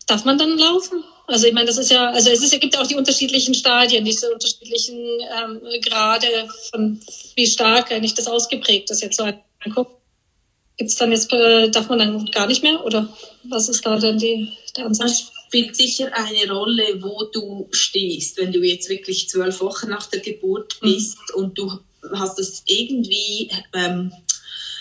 darf 0.07 0.25
man 0.25 0.37
dann 0.37 0.57
laufen? 0.57 1.03
Also 1.27 1.47
ich 1.47 1.53
meine, 1.53 1.67
das 1.67 1.77
ist 1.77 1.91
ja, 1.91 2.09
also 2.09 2.29
es 2.29 2.43
ist, 2.43 2.53
es 2.53 2.59
gibt 2.59 2.75
ja 2.75 2.81
auch 2.81 2.87
die 2.87 2.95
unterschiedlichen 2.95 3.53
Stadien, 3.53 4.03
diese 4.03 4.29
unterschiedlichen 4.31 4.97
ähm, 4.97 5.61
Grade 5.81 6.27
von 6.69 6.99
wie 7.35 7.47
stark 7.47 7.91
eigentlich 7.91 8.13
das 8.13 8.27
ausgeprägt 8.27 8.91
ist 8.91 9.01
jetzt 9.01 9.17
so 9.17 9.25
anguckt. 9.63 10.00
Gibt's 10.81 10.95
dann 10.95 11.11
jetzt, 11.11 11.31
äh, 11.31 11.69
darf 11.69 11.89
man 11.89 11.99
dann 11.99 12.25
gar 12.31 12.47
nicht 12.47 12.63
mehr 12.63 12.83
oder 12.83 13.07
was 13.43 13.69
ist 13.69 13.85
da 13.85 13.99
denn 13.99 14.17
die, 14.17 14.51
der 14.75 14.87
Ansatz? 14.87 15.27
Das 15.27 15.31
spielt 15.45 15.75
sicher 15.75 16.09
eine 16.11 16.51
Rolle, 16.51 17.03
wo 17.03 17.25
du 17.25 17.67
stehst. 17.69 18.39
Wenn 18.39 18.51
du 18.51 18.63
jetzt 18.63 18.89
wirklich 18.89 19.29
zwölf 19.29 19.61
Wochen 19.61 19.91
nach 19.91 20.07
der 20.07 20.21
Geburt 20.21 20.79
mhm. 20.81 20.87
bist 20.87 21.19
mhm. 21.19 21.35
und 21.35 21.55
du 21.59 21.71
hast 22.15 22.39
das 22.39 22.63
irgendwie, 22.65 23.51
ähm, 23.73 24.11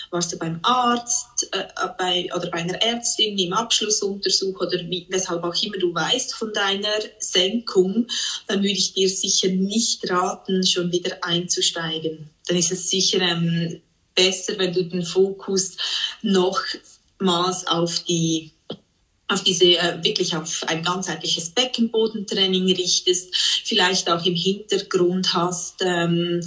warst 0.09 0.33
du 0.33 0.39
beim 0.39 0.57
Arzt 0.63 1.47
äh, 1.51 1.65
bei, 1.99 2.27
oder 2.35 2.49
bei 2.49 2.57
einer 2.57 2.81
Ärztin 2.81 3.37
im 3.37 3.53
Abschlussuntersuch 3.53 4.59
oder 4.59 4.79
wie, 4.79 5.05
weshalb 5.11 5.43
auch 5.43 5.61
immer 5.61 5.77
du 5.77 5.93
weißt 5.93 6.33
von 6.33 6.51
deiner 6.51 6.97
Senkung, 7.19 8.07
dann 8.47 8.63
würde 8.63 8.71
ich 8.71 8.93
dir 8.93 9.07
sicher 9.07 9.49
nicht 9.49 10.09
raten, 10.09 10.65
schon 10.65 10.91
wieder 10.91 11.23
einzusteigen. 11.23 12.31
Dann 12.47 12.57
ist 12.57 12.71
es 12.71 12.89
sicher 12.89 13.21
ähm, 13.21 13.83
besser, 14.15 14.57
wenn 14.57 14.73
du 14.73 14.83
den 14.83 15.03
Fokus 15.03 15.77
nochmals 16.21 17.67
auf 17.67 17.99
die 18.03 18.51
auf 19.31 19.43
diese 19.43 19.77
äh, 19.77 20.03
wirklich 20.03 20.35
auf 20.35 20.63
ein 20.67 20.83
ganzheitliches 20.83 21.51
Beckenbodentraining 21.51 22.65
richtest, 22.75 23.33
vielleicht 23.63 24.09
auch 24.09 24.25
im 24.25 24.35
Hintergrund 24.35 25.33
hast, 25.33 25.75
ähm, 25.81 26.41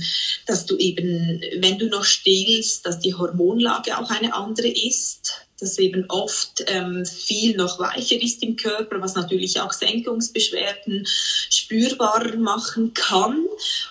dass 0.47 0.67
du 0.67 0.77
eben, 0.77 1.41
wenn 1.61 1.79
du 1.79 1.89
noch 1.89 2.05
stillst, 2.05 2.85
dass 2.85 3.01
die 3.01 3.15
Hormonlage 3.15 3.99
auch 3.99 4.11
eine 4.11 4.35
andere 4.35 4.69
ist 4.69 5.44
dass 5.61 5.79
eben 5.79 6.05
oft 6.09 6.65
ähm, 6.67 7.05
viel 7.05 7.57
noch 7.57 7.79
weicher 7.79 8.21
ist 8.21 8.43
im 8.43 8.57
Körper, 8.57 9.01
was 9.01 9.15
natürlich 9.15 9.61
auch 9.61 9.73
Senkungsbeschwerden 9.73 11.07
spürbarer 11.07 12.37
machen 12.37 12.93
kann 12.95 13.45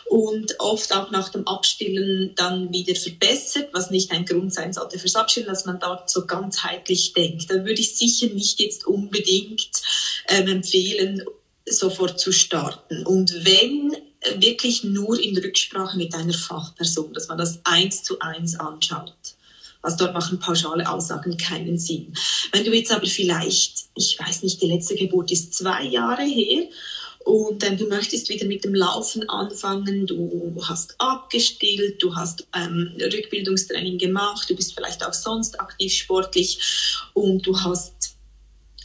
und 0.06 0.60
oft 0.60 0.94
auch 0.94 1.12
nach 1.12 1.30
dem 1.30 1.48
Abstillen 1.48 2.34
dann 2.36 2.72
wieder 2.74 2.96
verbessert, 2.96 3.70
was 3.74 3.92
nicht 3.92 4.12
ein 4.12 4.26
Grund 4.26 4.54
sein 4.54 4.74
sollte 4.74 5.00
fürs 5.00 5.16
Abstillen, 5.16 5.48
dass 5.48 5.66
man 5.66 5.80
dort 5.80 6.10
so 6.10 6.26
ganzheitlich 6.26 7.14
denkt. 7.14 7.50
Da 7.50 7.56
würde 7.56 7.82
ich 7.82 7.96
sicher 7.96 8.28
nicht 8.28 8.60
jetzt 8.60 8.86
unbedingt 8.86 9.70
ähm, 10.28 10.48
empfehlen, 10.48 11.24
sofort 11.66 12.20
zu 12.20 12.32
starten. 12.32 13.06
Und 13.06 13.46
wenn 13.46 13.96
wirklich 14.38 14.84
nur 14.84 15.20
in 15.20 15.38
Rücksprache 15.38 15.98
mit 15.98 16.14
einer 16.16 16.34
Fachperson, 16.34 17.14
dass 17.14 17.28
man 17.28 17.38
das 17.38 17.60
eins 17.64 18.04
zu 18.04 18.20
eins 18.20 18.60
anschaut. 18.60 19.33
Also 19.84 19.98
dort 19.98 20.14
machen 20.14 20.40
pauschale 20.40 20.90
Aussagen 20.90 21.38
keinen 21.38 21.78
Sinn. 21.78 22.14
Wenn 22.52 22.64
du 22.64 22.74
jetzt 22.74 22.92
aber 22.92 23.06
vielleicht, 23.06 23.86
ich 23.96 24.18
weiß 24.18 24.44
nicht, 24.44 24.62
die 24.62 24.68
letzte 24.68 24.96
Geburt 24.96 25.32
ist 25.32 25.54
zwei 25.54 25.84
Jahre 25.84 26.24
her 26.24 26.64
und 27.26 27.66
ähm, 27.66 27.78
du 27.78 27.88
möchtest 27.88 28.30
wieder 28.30 28.46
mit 28.46 28.64
dem 28.64 28.76
Laufen 28.76 29.30
anfangen, 29.30 30.08
du 30.08 30.56
hast 30.68 30.96
abgestillt, 31.00 32.02
du 32.02 32.16
hast 32.16 32.48
ähm, 32.56 32.96
Rückbildungstraining 33.00 33.98
gemacht, 33.98 34.50
du 34.50 34.56
bist 34.56 34.74
vielleicht 34.74 35.06
auch 35.06 35.14
sonst 35.14 35.60
aktiv 35.60 35.94
sportlich 35.94 36.60
und 37.14 37.46
du 37.46 37.58
hast 37.60 38.03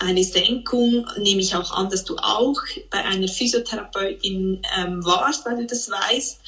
eine 0.00 0.22
Senkung 0.22 1.06
nehme 1.18 1.40
ich 1.40 1.54
auch 1.54 1.72
an, 1.72 1.90
dass 1.90 2.04
du 2.04 2.16
auch 2.16 2.56
bei 2.90 3.04
einer 3.04 3.26
Physiotherapeutin 3.26 4.62
ähm, 4.76 5.04
warst, 5.04 5.44
weil 5.44 5.56
du 5.56 5.66
das 5.66 5.90
weißt, 5.90 6.40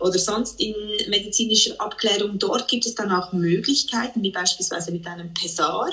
oder 0.00 0.18
sonst 0.18 0.60
in 0.60 0.74
medizinischer 1.08 1.80
Abklärung. 1.80 2.38
Dort 2.38 2.68
gibt 2.68 2.84
es 2.84 2.94
dann 2.94 3.10
auch 3.10 3.32
Möglichkeiten, 3.32 4.22
wie 4.22 4.30
beispielsweise 4.30 4.92
mit 4.92 5.06
einem 5.06 5.32
Pessar, 5.32 5.88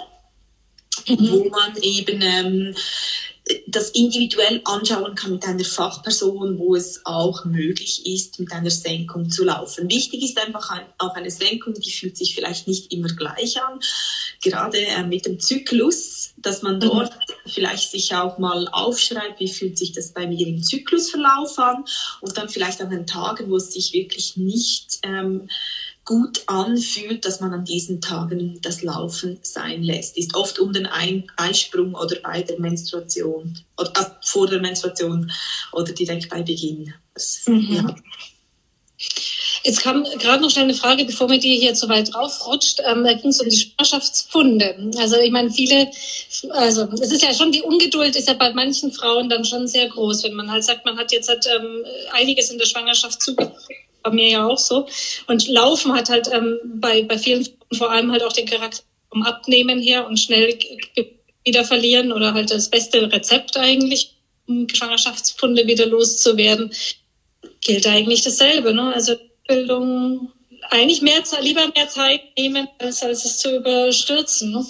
mhm. 1.08 1.32
wo 1.32 1.50
man 1.50 1.78
eben 1.82 2.22
ähm, 2.22 2.76
das 3.68 3.92
individuell 3.92 4.62
anschauen 4.66 5.14
kann 5.14 5.34
mit 5.34 5.46
einer 5.46 5.64
Fachperson, 5.64 6.58
wo 6.58 6.76
es 6.76 7.02
auch 7.06 7.46
möglich 7.46 8.06
ist, 8.06 8.40
mit 8.40 8.52
einer 8.52 8.72
Senkung 8.72 9.30
zu 9.30 9.44
laufen. 9.44 9.90
Wichtig 9.90 10.24
ist 10.24 10.40
einfach 10.40 10.72
ein, 10.72 10.86
auch 10.98 11.14
eine 11.16 11.30
Senkung, 11.30 11.76
die 11.76 11.92
fühlt 11.92 12.18
sich 12.18 12.34
vielleicht 12.34 12.68
nicht 12.68 12.92
immer 12.92 13.10
gleich 13.10 13.62
an. 13.62 13.80
Gerade 14.42 14.80
äh, 14.80 15.04
mit 15.04 15.28
dem 15.28 15.40
Zyklus, 15.40 16.34
dass 16.38 16.64
man 16.64 16.78
mhm. 16.78 16.80
dort 16.82 17.14
mhm. 17.14 17.50
vielleicht 17.50 17.92
sich 17.92 18.16
auch 18.16 18.40
mal 18.40 18.68
aufschreibt, 18.72 19.40
wie 19.40 19.54
fühlt 19.54 19.78
sich 19.78 19.92
das 19.92 20.12
bei 20.12 20.26
mir 20.26 20.48
im 20.48 20.64
Zyklusverlauf 20.64 21.60
an 21.60 21.84
und 22.22 22.38
dann 22.38 22.50
vielleicht 22.50 22.82
an 22.82 22.90
den 22.90 23.06
Tagen, 23.06 23.52
wo 23.52 23.58
es 23.58 23.72
sich 23.72 23.94
wirklich 23.94 24.38
nicht 24.38 25.00
ähm, 25.04 25.50
gut 26.06 26.44
anfühlt, 26.46 27.26
dass 27.26 27.42
man 27.42 27.52
an 27.52 27.66
diesen 27.66 28.00
Tagen 28.00 28.60
das 28.62 28.84
Laufen 28.84 29.40
sein 29.42 29.84
lässt. 29.84 30.18
Ist 30.18 30.36
oft 30.36 30.60
um 30.60 30.72
den 30.72 30.88
Eisprung 31.36 31.96
oder 31.96 32.16
bei 32.24 32.44
der 32.44 32.60
Menstruation 32.60 33.58
oder 33.78 33.92
äh, 34.00 34.06
vor 34.24 34.48
der 34.48 34.62
Menstruation 34.62 35.32
oder 35.74 35.92
direkt 35.92 36.30
bei 36.30 36.44
Beginn. 36.44 36.94
Das, 37.16 37.42
mhm. 37.48 37.74
ja. 37.74 37.96
Jetzt 39.64 39.82
kam 39.82 40.04
gerade 40.20 40.44
noch 40.44 40.52
schnell 40.52 40.66
eine 40.66 40.76
Frage, 40.76 41.06
bevor 41.06 41.28
mir 41.28 41.40
die 41.40 41.58
hier 41.58 41.74
zu 41.74 41.90
weit 41.90 42.14
draufrutscht. 42.14 42.82
Ähm, 42.86 43.04
da 43.04 43.14
ging 43.14 43.32
es 43.32 43.42
um 43.42 43.50
die 43.50 43.58
Schwangerschaftspfunde. 43.58 44.92
Also 45.00 45.18
ich 45.18 45.32
meine, 45.32 45.50
viele, 45.50 45.90
also 46.52 46.88
es 47.02 47.12
ist 47.12 47.24
ja 47.24 47.34
schon, 47.34 47.52
die 47.52 47.64
Ungeduld 47.64 48.16
ist 48.16 48.28
ja 48.28 48.36
bei 48.36 48.54
manchen 48.54 48.92
Frauen 48.92 49.28
dann 49.28 49.44
schon 49.44 49.68
sehr 49.68 49.90
groß, 49.90 50.24
wenn 50.24 50.36
man 50.36 50.52
halt 50.52 50.64
sagt, 50.64 50.86
man 50.86 50.98
hat 50.98 51.12
jetzt 51.12 51.30
halt 51.30 51.48
ähm, 51.48 51.84
einiges 52.12 52.52
in 52.52 52.60
der 52.60 52.68
Schwangerschaft 52.68 53.24
zugefügt 53.24 53.85
bei 54.06 54.12
mir 54.12 54.30
ja 54.30 54.48
auch 54.48 54.58
so. 54.58 54.88
Und 55.28 55.48
Laufen 55.48 55.94
hat 55.94 56.10
halt 56.10 56.30
ähm, 56.32 56.60
bei, 56.64 57.04
bei 57.04 57.18
vielen 57.18 57.48
vor 57.74 57.92
allem 57.92 58.12
halt 58.12 58.24
auch 58.24 58.32
den 58.32 58.46
Charakter 58.46 58.84
vom 59.10 59.24
Abnehmen 59.24 59.82
her 59.82 60.08
und 60.08 60.20
schnell 60.20 60.58
wieder 61.44 61.66
verlieren 61.66 62.12
oder 62.12 62.34
halt 62.34 62.52
das 62.52 62.70
beste 62.70 63.12
Rezept 63.12 63.58
eigentlich, 63.58 64.16
um 64.48 64.70
Schwangerschaftspfunde 64.70 65.68
wieder 65.68 65.86
loszuwerden. 65.88 66.72
Gilt 67.62 67.88
eigentlich 67.88 68.22
dasselbe, 68.22 68.74
ne? 68.74 68.94
Also 68.94 69.16
Bildung 69.48 70.32
eigentlich 70.70 71.02
mehr 71.02 71.22
lieber 71.42 71.68
mehr 71.76 71.88
Zeit 71.88 72.22
nehmen, 72.38 72.68
als, 72.80 73.04
als 73.04 73.26
es 73.26 73.38
zu 73.38 73.56
überstürzen. 73.56 74.52
Ne? 74.52 74.66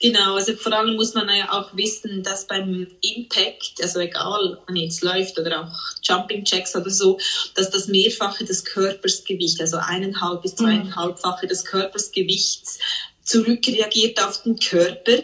Genau, 0.00 0.34
also 0.34 0.54
vor 0.54 0.72
allem 0.72 0.96
muss 0.96 1.14
man 1.14 1.28
ja 1.28 1.52
auch 1.52 1.76
wissen, 1.76 2.22
dass 2.22 2.46
beim 2.46 2.86
Impact, 3.00 3.82
also 3.82 4.00
egal, 4.00 4.58
man 4.66 4.76
jetzt 4.76 5.02
läuft 5.02 5.38
oder 5.38 5.62
auch 5.62 5.78
Jumping 6.02 6.44
Jacks 6.44 6.74
oder 6.76 6.90
so, 6.90 7.18
dass 7.54 7.70
das 7.70 7.88
Mehrfache 7.88 8.44
des 8.44 8.64
Körpersgewichts, 8.64 9.60
also 9.60 9.78
eineinhalb 9.78 10.42
bis 10.42 10.52
mhm. 10.52 10.56
zweieinhalbfache 10.56 11.46
des 11.46 11.64
Körpersgewichts 11.64 12.78
zurückreagiert 13.26 14.22
auf 14.22 14.42
den 14.42 14.56
Körper. 14.56 15.18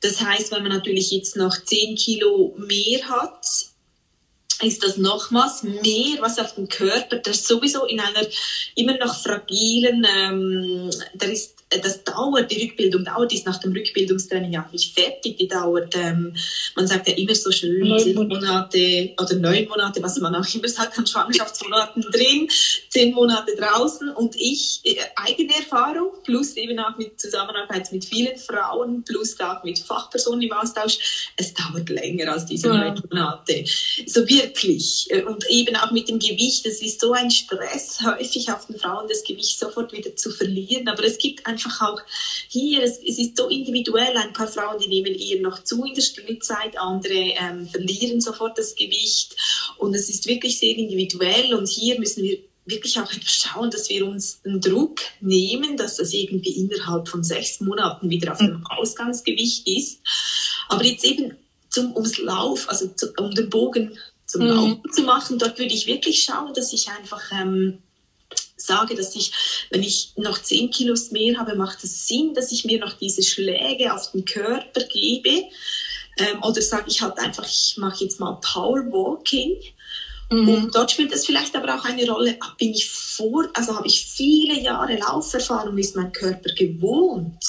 Das 0.00 0.20
heißt, 0.20 0.52
wenn 0.52 0.62
man 0.62 0.72
natürlich 0.72 1.10
jetzt 1.10 1.36
noch 1.36 1.56
zehn 1.64 1.96
Kilo 1.96 2.54
mehr 2.58 3.08
hat, 3.08 3.44
ist 4.62 4.82
das 4.82 4.96
nochmals 4.96 5.62
mehr, 5.62 6.20
was 6.20 6.38
auf 6.38 6.54
dem 6.54 6.68
Körper, 6.68 7.16
der 7.16 7.34
sowieso 7.34 7.84
in 7.84 8.00
einer 8.00 8.26
immer 8.74 8.96
noch 8.96 9.14
fragilen, 9.14 10.06
ähm, 10.08 10.90
der 11.14 11.32
ist 11.32 11.55
das 11.68 12.04
dauert, 12.04 12.50
die 12.50 12.62
Rückbildung 12.62 13.04
dauert, 13.04 13.32
ist 13.32 13.46
nach 13.46 13.58
dem 13.58 13.72
Rückbildungstraining 13.72 14.52
ja 14.52 14.68
nicht 14.70 14.94
fertig, 14.94 15.36
die 15.36 15.48
dauert, 15.48 15.96
ähm, 15.96 16.34
man 16.76 16.86
sagt 16.86 17.08
ja 17.08 17.14
immer 17.14 17.34
so 17.34 17.50
schön, 17.50 17.88
neun 17.88 17.98
zehn 17.98 18.14
Monate 18.14 19.14
oder 19.20 19.34
neun 19.34 19.66
Monate, 19.68 20.02
was 20.02 20.18
man 20.18 20.34
auch 20.34 20.54
immer 20.54 20.68
sagt, 20.68 20.96
an 20.96 21.06
Schwangerschaftsmonaten 21.06 22.02
drin, 22.12 22.48
zehn 22.88 23.12
Monate 23.12 23.56
draußen 23.56 24.10
und 24.10 24.36
ich, 24.36 24.80
äh, 24.84 24.96
eigene 25.16 25.56
Erfahrung, 25.56 26.12
plus 26.22 26.56
eben 26.56 26.78
auch 26.78 26.96
mit 26.98 27.18
Zusammenarbeit 27.20 27.90
mit 27.90 28.04
vielen 28.04 28.38
Frauen, 28.38 29.02
plus 29.02 29.38
auch 29.40 29.64
mit 29.64 29.80
Fachpersonen 29.80 30.42
im 30.42 30.52
Austausch, 30.52 31.32
es 31.36 31.52
dauert 31.52 31.88
länger 31.88 32.32
als 32.32 32.46
diese 32.46 32.68
ja. 32.68 32.74
neun 32.74 33.02
Monate. 33.10 33.64
So 34.06 34.26
wirklich. 34.28 35.06
Äh, 35.10 35.22
und 35.22 35.44
eben 35.50 35.74
auch 35.76 35.90
mit 35.90 36.08
dem 36.08 36.20
Gewicht, 36.20 36.64
es 36.66 36.80
ist 36.80 37.00
so 37.00 37.12
ein 37.12 37.30
Stress, 37.30 37.98
häufig 38.04 38.50
auf 38.52 38.66
den 38.66 38.78
Frauen 38.78 39.08
das 39.08 39.24
Gewicht 39.24 39.58
sofort 39.58 39.92
wieder 39.92 40.14
zu 40.14 40.30
verlieren, 40.30 40.88
aber 40.88 41.04
es 41.04 41.18
gibt 41.18 41.44
einfach 41.46 41.65
auch 41.80 42.00
hier, 42.48 42.82
es, 42.82 42.98
es 42.98 43.18
ist 43.18 43.36
so 43.36 43.48
individuell, 43.48 44.16
ein 44.16 44.32
paar 44.32 44.48
Frauen, 44.48 44.78
die 44.80 44.88
nehmen 44.88 45.14
eher 45.14 45.40
noch 45.40 45.62
zu 45.62 45.84
in 45.84 45.94
der 45.94 46.02
Stillzeit, 46.02 46.78
andere 46.78 47.14
ähm, 47.14 47.68
verlieren 47.68 48.20
sofort 48.20 48.58
das 48.58 48.74
Gewicht 48.74 49.36
und 49.78 49.94
es 49.94 50.08
ist 50.08 50.26
wirklich 50.26 50.58
sehr 50.58 50.76
individuell 50.76 51.54
und 51.54 51.68
hier 51.68 51.98
müssen 51.98 52.22
wir 52.22 52.38
wirklich 52.66 52.98
auch 52.98 53.10
schauen, 53.24 53.70
dass 53.70 53.88
wir 53.88 54.06
uns 54.06 54.42
den 54.42 54.60
Druck 54.60 55.00
nehmen, 55.20 55.76
dass 55.76 55.96
das 55.96 56.12
irgendwie 56.12 56.50
innerhalb 56.50 57.08
von 57.08 57.22
sechs 57.22 57.60
Monaten 57.60 58.10
wieder 58.10 58.32
auf 58.32 58.38
dem 58.38 58.66
Ausgangsgewicht 58.66 59.66
ist. 59.68 60.00
Aber 60.68 60.84
jetzt 60.84 61.04
eben 61.04 61.36
zum, 61.70 61.94
ums 61.94 62.18
Lauf, 62.18 62.68
also 62.68 62.88
zu, 62.88 63.12
um 63.18 63.30
den 63.34 63.48
Bogen 63.50 63.96
zum 64.26 64.42
mhm. 64.42 64.48
Laufen 64.48 64.82
zu 64.92 65.02
machen, 65.02 65.38
dort 65.38 65.58
würde 65.58 65.74
ich 65.74 65.86
wirklich 65.86 66.24
schauen, 66.24 66.52
dass 66.54 66.72
ich 66.72 66.88
einfach 66.88 67.22
ähm, 67.32 67.78
sage, 68.56 68.94
dass 68.94 69.14
ich, 69.14 69.32
wenn 69.70 69.82
ich 69.82 70.12
noch 70.16 70.40
10 70.40 70.70
Kilos 70.70 71.10
mehr 71.10 71.38
habe, 71.38 71.54
macht 71.54 71.84
es 71.84 72.06
Sinn, 72.06 72.34
dass 72.34 72.52
ich 72.52 72.64
mir 72.64 72.78
noch 72.78 72.94
diese 72.94 73.22
Schläge 73.22 73.94
auf 73.94 74.12
den 74.12 74.24
Körper 74.24 74.82
gebe. 74.84 75.44
Ähm, 76.18 76.42
oder 76.42 76.62
sage 76.62 76.86
ich 76.88 77.02
halt 77.02 77.18
einfach, 77.18 77.46
ich 77.46 77.76
mache 77.78 78.04
jetzt 78.04 78.20
mal 78.20 78.40
Powerwalking. 78.40 79.56
Mhm. 80.30 80.48
Und 80.48 80.74
dort 80.74 80.90
spielt 80.90 81.12
es 81.12 81.24
vielleicht 81.24 81.54
aber 81.54 81.76
auch 81.76 81.84
eine 81.84 82.08
Rolle, 82.10 82.36
bin 82.58 82.72
ich 82.72 82.88
vor, 82.90 83.48
also 83.54 83.76
habe 83.76 83.86
ich 83.86 84.04
viele 84.06 84.60
Jahre 84.60 84.96
Lauferfahrung, 84.96 85.78
ist 85.78 85.94
mein 85.94 86.10
Körper 86.10 86.52
gewohnt, 86.52 87.44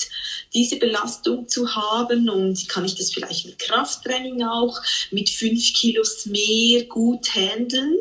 diese 0.53 0.75
Belastung 0.75 1.47
zu 1.47 1.75
haben 1.75 2.29
und 2.29 2.69
kann 2.69 2.85
ich 2.85 2.95
das 2.95 3.11
vielleicht 3.11 3.47
mit 3.47 3.59
Krafttraining 3.59 4.43
auch 4.43 4.79
mit 5.09 5.29
fünf 5.29 5.73
Kilos 5.73 6.27
mehr 6.27 6.83
gut 6.83 7.33
handeln 7.33 7.97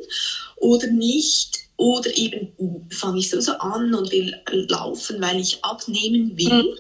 oder 0.57 0.89
nicht? 0.89 1.66
Oder 1.77 2.17
eben 2.17 2.89
fange 2.91 3.19
ich 3.19 3.31
so, 3.31 3.41
so 3.41 3.53
an 3.53 3.95
und 3.95 4.11
will 4.11 4.35
laufen, 4.69 5.21
weil 5.21 5.41
ich 5.41 5.65
abnehmen 5.65 6.37
will. 6.37 6.63
Mhm. 6.63 6.79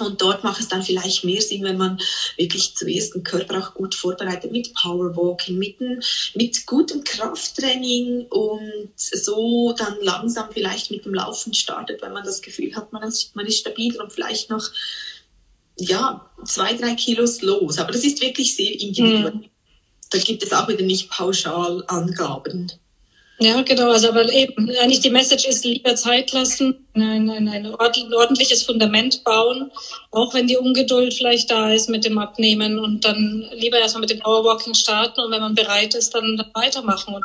Und 0.00 0.22
dort 0.22 0.42
macht 0.44 0.60
es 0.60 0.68
dann 0.68 0.82
vielleicht 0.82 1.24
mehr 1.24 1.42
Sinn, 1.42 1.62
wenn 1.62 1.76
man 1.76 2.00
wirklich 2.36 2.74
zuerst 2.74 3.14
den 3.14 3.22
Körper 3.22 3.58
auch 3.58 3.74
gut 3.74 3.94
vorbereitet 3.94 4.50
mit 4.50 4.72
Powerwalking, 4.74 5.58
mit, 5.58 5.76
mit 6.34 6.66
gutem 6.66 7.04
Krafttraining 7.04 8.26
und 8.28 8.90
so 8.96 9.74
dann 9.76 9.96
langsam 10.00 10.48
vielleicht 10.52 10.90
mit 10.90 11.04
dem 11.04 11.14
Laufen 11.14 11.52
startet, 11.52 12.00
wenn 12.02 12.14
man 12.14 12.24
das 12.24 12.40
Gefühl 12.40 12.74
hat, 12.74 12.92
man 12.92 13.02
ist, 13.02 13.36
man 13.36 13.46
ist 13.46 13.58
stabil 13.58 14.00
und 14.00 14.12
vielleicht 14.12 14.48
noch 14.48 14.70
ja, 15.76 16.30
zwei, 16.44 16.74
drei 16.74 16.94
Kilos 16.94 17.42
los. 17.42 17.78
Aber 17.78 17.92
das 17.92 18.04
ist 18.04 18.20
wirklich 18.20 18.54
sehr 18.54 18.72
individuell. 18.72 19.34
Mhm. 19.34 19.44
Da 20.10 20.18
gibt 20.18 20.42
es 20.42 20.52
auch 20.52 20.68
wieder 20.68 20.82
nicht 20.82 21.10
pauschal 21.10 21.84
Angaben. 21.86 22.72
Ja, 23.42 23.62
genau. 23.62 23.90
Also 23.90 24.10
aber 24.10 24.30
eben 24.30 24.70
eigentlich 24.82 25.00
die 25.00 25.08
Message 25.08 25.46
ist 25.46 25.64
lieber 25.64 25.96
Zeit 25.96 26.30
lassen, 26.32 26.86
ein, 26.92 27.30
ein, 27.30 27.48
ein 27.48 27.66
ordentliches 28.14 28.64
Fundament 28.64 29.24
bauen, 29.24 29.70
auch 30.10 30.34
wenn 30.34 30.46
die 30.46 30.58
Ungeduld 30.58 31.14
vielleicht 31.14 31.50
da 31.50 31.72
ist 31.72 31.88
mit 31.88 32.04
dem 32.04 32.18
Abnehmen 32.18 32.78
und 32.78 33.02
dann 33.06 33.48
lieber 33.52 33.78
erstmal 33.78 34.02
mit 34.02 34.10
dem 34.10 34.20
Powerwalking 34.20 34.74
starten 34.74 35.20
und 35.20 35.32
wenn 35.32 35.40
man 35.40 35.54
bereit 35.54 35.94
ist, 35.94 36.14
dann, 36.14 36.36
dann 36.36 36.50
weitermachen. 36.52 37.16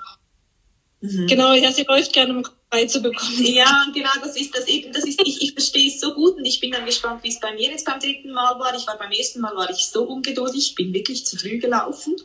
Mhm. 1.02 1.28
Genau, 1.28 1.54
ja, 1.54 1.70
sie 1.74 1.84
läuft 1.84 2.14
gerne, 2.14 2.38
um 2.38 2.46
frei 2.72 2.86
zu 2.86 3.02
bekommen. 3.02 3.44
Ja, 3.44 3.86
genau, 3.94 4.10
das 4.24 4.38
ist 4.38 4.56
das 4.56 4.68
eben, 4.70 4.94
das 4.94 5.04
ist, 5.04 5.20
ich, 5.22 5.42
ich 5.42 5.52
verstehe 5.52 5.90
es 5.90 6.00
so 6.00 6.14
gut 6.14 6.38
und 6.38 6.46
ich 6.46 6.62
bin 6.62 6.72
dann 6.72 6.86
gespannt, 6.86 7.24
wie 7.24 7.30
es 7.30 7.42
bei 7.42 7.54
mir 7.54 7.72
jetzt 7.72 7.86
beim 7.86 8.00
dritten 8.00 8.32
Mal 8.32 8.58
war. 8.58 8.74
Ich 8.74 8.88
war 8.88 8.98
beim 8.98 9.12
ersten 9.12 9.42
Mal 9.42 9.54
war 9.54 9.70
ich 9.70 9.86
so 9.88 10.04
ungeduldig, 10.04 10.76
bin 10.76 10.94
wirklich 10.94 11.26
zu 11.26 11.38
früh 11.38 11.58
gelaufen 11.60 12.16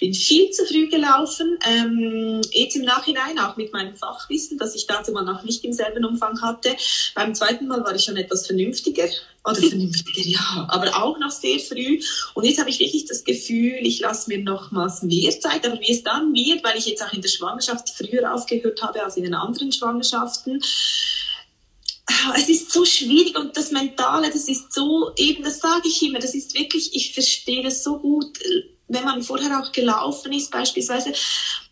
bin 0.00 0.14
viel 0.14 0.50
zu 0.50 0.64
früh 0.64 0.88
gelaufen. 0.88 1.58
Ähm, 1.68 2.40
jetzt 2.52 2.74
im 2.74 2.82
Nachhinein, 2.82 3.38
auch 3.38 3.56
mit 3.56 3.72
meinem 3.72 3.94
Fachwissen, 3.94 4.58
das 4.58 4.74
ich 4.74 4.86
dazu 4.86 5.12
mal 5.12 5.24
noch 5.24 5.44
nicht 5.44 5.62
im 5.64 5.72
selben 5.72 6.04
Umfang 6.04 6.40
hatte. 6.40 6.74
Beim 7.14 7.34
zweiten 7.34 7.68
Mal 7.68 7.84
war 7.84 7.94
ich 7.94 8.04
schon 8.04 8.16
etwas 8.16 8.46
vernünftiger. 8.46 9.08
Oder 9.44 9.56
vernünftiger, 9.56 10.28
ja, 10.28 10.66
aber 10.68 11.02
auch 11.02 11.18
noch 11.18 11.30
sehr 11.30 11.58
früh. 11.60 12.00
Und 12.34 12.44
jetzt 12.44 12.58
habe 12.58 12.70
ich 12.70 12.80
wirklich 12.80 13.04
das 13.04 13.24
Gefühl, 13.24 13.78
ich 13.82 14.00
lasse 14.00 14.28
mir 14.28 14.42
nochmals 14.42 15.02
mehr 15.02 15.38
Zeit. 15.38 15.66
Aber 15.66 15.78
wie 15.80 15.92
es 15.92 16.02
dann 16.02 16.34
wird, 16.34 16.64
weil 16.64 16.78
ich 16.78 16.86
jetzt 16.86 17.02
auch 17.02 17.12
in 17.12 17.22
der 17.22 17.28
Schwangerschaft 17.28 17.90
früher 17.90 18.34
aufgehört 18.34 18.82
habe 18.82 19.04
als 19.04 19.16
in 19.16 19.24
den 19.24 19.34
anderen 19.34 19.70
Schwangerschaften, 19.70 20.62
es 22.36 22.48
ist 22.48 22.72
so 22.72 22.84
schwierig 22.84 23.38
und 23.38 23.56
das 23.56 23.70
Mentale, 23.70 24.30
das 24.30 24.48
ist 24.48 24.72
so, 24.72 25.12
eben, 25.16 25.44
das 25.44 25.60
sage 25.60 25.88
ich 25.88 26.02
immer, 26.02 26.18
das 26.18 26.34
ist 26.34 26.54
wirklich, 26.58 26.94
ich 26.94 27.14
verstehe 27.14 27.62
das 27.62 27.84
so 27.84 27.98
gut 27.98 28.38
wenn 28.90 29.04
man 29.04 29.22
vorher 29.22 29.60
auch 29.60 29.72
gelaufen 29.72 30.32
ist 30.32 30.50
beispielsweise, 30.50 31.12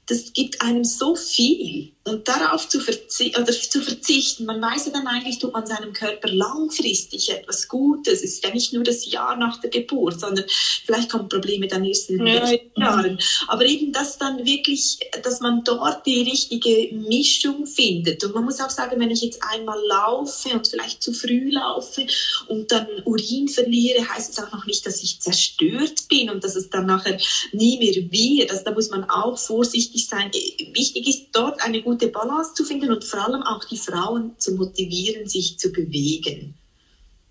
das 0.06 0.32
gibt 0.32 0.62
einem 0.62 0.84
so 0.84 1.14
viel. 1.14 1.92
Und 2.08 2.28
darauf 2.28 2.68
zu, 2.68 2.80
verzi 2.80 3.34
oder 3.36 3.52
zu 3.52 3.80
verzichten, 3.80 4.44
man 4.44 4.60
weiß 4.60 4.86
ja 4.86 4.92
dann 4.92 5.06
eigentlich, 5.06 5.38
tut 5.38 5.52
man 5.52 5.66
seinem 5.66 5.92
Körper 5.92 6.28
langfristig 6.28 7.30
etwas 7.30 7.68
Gutes. 7.68 8.22
Es 8.22 8.34
ist 8.34 8.44
ja 8.44 8.52
nicht 8.52 8.72
nur 8.72 8.84
das 8.84 9.10
Jahr 9.10 9.36
nach 9.36 9.60
der 9.60 9.70
Geburt, 9.70 10.20
sondern 10.20 10.44
vielleicht 10.84 11.10
kommen 11.10 11.28
Probleme 11.28 11.66
dann 11.68 11.84
erst 11.84 12.10
in 12.10 12.18
den 12.18 12.26
ja, 12.26 12.48
nächsten 12.48 12.80
Jahren. 12.80 13.18
Aber 13.46 13.64
eben, 13.64 13.92
dass 13.92 14.18
dann 14.18 14.44
wirklich, 14.44 14.98
dass 15.22 15.40
man 15.40 15.64
dort 15.64 16.06
die 16.06 16.22
richtige 16.22 16.94
Mischung 16.94 17.66
findet. 17.66 18.24
Und 18.24 18.34
man 18.34 18.44
muss 18.44 18.60
auch 18.60 18.70
sagen, 18.70 19.00
wenn 19.00 19.10
ich 19.10 19.22
jetzt 19.22 19.42
einmal 19.42 19.78
laufe 19.86 20.50
und 20.50 20.68
vielleicht 20.68 21.02
zu 21.02 21.12
früh 21.12 21.50
laufe 21.50 22.06
und 22.48 22.70
dann 22.72 22.86
Urin 23.04 23.48
verliere, 23.48 24.08
heißt 24.08 24.32
es 24.32 24.44
auch 24.44 24.52
noch 24.52 24.66
nicht, 24.66 24.86
dass 24.86 25.02
ich 25.02 25.20
zerstört 25.20 26.08
bin 26.08 26.30
und 26.30 26.44
dass 26.44 26.56
es 26.56 26.70
dann 26.70 26.86
nachher 26.86 27.18
nie 27.52 27.78
mehr 27.78 28.10
wird. 28.10 28.50
Also 28.50 28.64
da 28.64 28.72
muss 28.72 28.90
man 28.90 29.04
auch 29.10 29.38
vorsichtig 29.38 30.06
sein. 30.06 30.30
Wichtig 30.72 31.08
ist 31.08 31.26
dort 31.32 31.62
eine 31.62 31.82
gute 31.82 31.97
gute 31.98 32.12
Balance 32.12 32.54
zu 32.54 32.64
finden 32.64 32.90
und 32.90 33.04
vor 33.04 33.26
allem 33.26 33.42
auch 33.42 33.64
die 33.64 33.76
Frauen 33.76 34.34
zu 34.38 34.52
motivieren, 34.52 35.28
sich 35.28 35.58
zu 35.58 35.70
bewegen. 35.72 36.54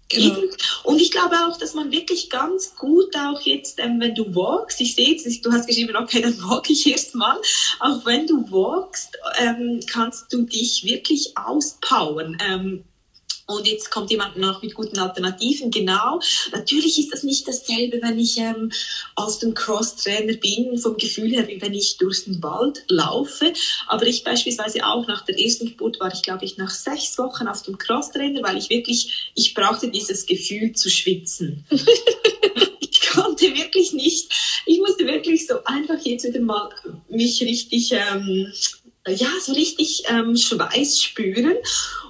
Genau. 0.10 0.39
Und 0.84 1.01
ich 1.01 1.12
glaube 1.12 1.36
auch, 1.36 1.58
dass 1.58 1.73
man 1.73 1.91
wirklich 1.91 2.30
ganz 2.30 2.75
gut 2.75 3.13
auch 3.17 3.41
jetzt, 3.41 3.80
ähm, 3.80 3.99
wenn 3.99 4.15
du 4.15 4.34
walkst, 4.34 4.80
ich 4.80 4.95
sehe 4.95 5.10
jetzt, 5.10 5.45
du 5.45 5.51
hast 5.51 5.67
geschrieben, 5.67 5.97
okay, 5.97 6.21
dann 6.21 6.38
walk 6.43 6.69
ich 6.69 6.88
erstmal, 6.88 7.38
auch 7.80 8.06
wenn 8.06 8.25
du 8.25 8.49
walkst, 8.49 9.17
ähm, 9.39 9.82
kannst 9.86 10.32
du 10.32 10.43
dich 10.43 10.86
wirklich 10.86 11.38
auspowern. 11.38 12.38
Ähm, 12.39 12.84
und 13.47 13.65
jetzt 13.65 13.89
kommt 13.89 14.12
jemand 14.12 14.36
noch 14.36 14.62
mit 14.62 14.73
guten 14.73 14.99
Alternativen. 14.99 15.71
Genau. 15.71 16.19
Natürlich 16.51 16.99
ist 16.99 17.13
das 17.13 17.23
nicht 17.23 17.47
dasselbe, 17.47 18.01
wenn 18.01 18.19
ich 18.19 18.38
ähm, 18.38 18.71
auf 19.15 19.39
dem 19.39 19.53
Cross-Trainer 19.53 20.33
bin, 20.33 20.77
vom 20.77 20.97
Gefühl 20.97 21.31
her, 21.31 21.47
wie 21.47 21.62
wenn 21.62 21.73
ich 21.73 21.97
durch 21.97 22.25
den 22.25 22.43
Wald 22.43 22.83
laufe. 22.89 23.53
Aber 23.88 24.05
ich 24.05 24.25
beispielsweise 24.25 24.86
auch 24.86 25.07
nach 25.07 25.23
der 25.23 25.39
ersten 25.39 25.65
Geburt 25.65 25.99
war 26.01 26.13
ich, 26.13 26.21
glaube 26.21 26.43
ich, 26.43 26.57
nach 26.57 26.69
sechs 26.69 27.17
Wochen 27.17 27.47
auf 27.47 27.63
dem 27.63 27.77
Cross-Trainer, 27.77 28.43
weil 28.43 28.57
ich 28.57 28.69
wirklich, 28.69 29.31
ich 29.33 29.53
brauchte 29.53 29.89
dieses 29.89 30.25
Gefühl 30.25 30.73
zu 30.73 30.89
schwitzen. 30.89 31.65
ich 32.81 32.99
konnte 33.10 33.45
wirklich 33.55 33.93
nicht, 33.93 34.29
ich 34.65 34.79
musste 34.79 35.07
wirklich 35.07 35.47
so 35.47 35.63
einfach 35.63 35.99
jetzt 36.03 36.25
wieder 36.25 36.41
mal 36.41 36.69
mich 37.07 37.41
richtig 37.41 37.93
ähm, 37.93 38.51
ja, 39.11 39.29
so 39.41 39.53
richtig 39.53 40.03
ähm, 40.09 40.35
Schweiß 40.35 41.01
spüren. 41.01 41.55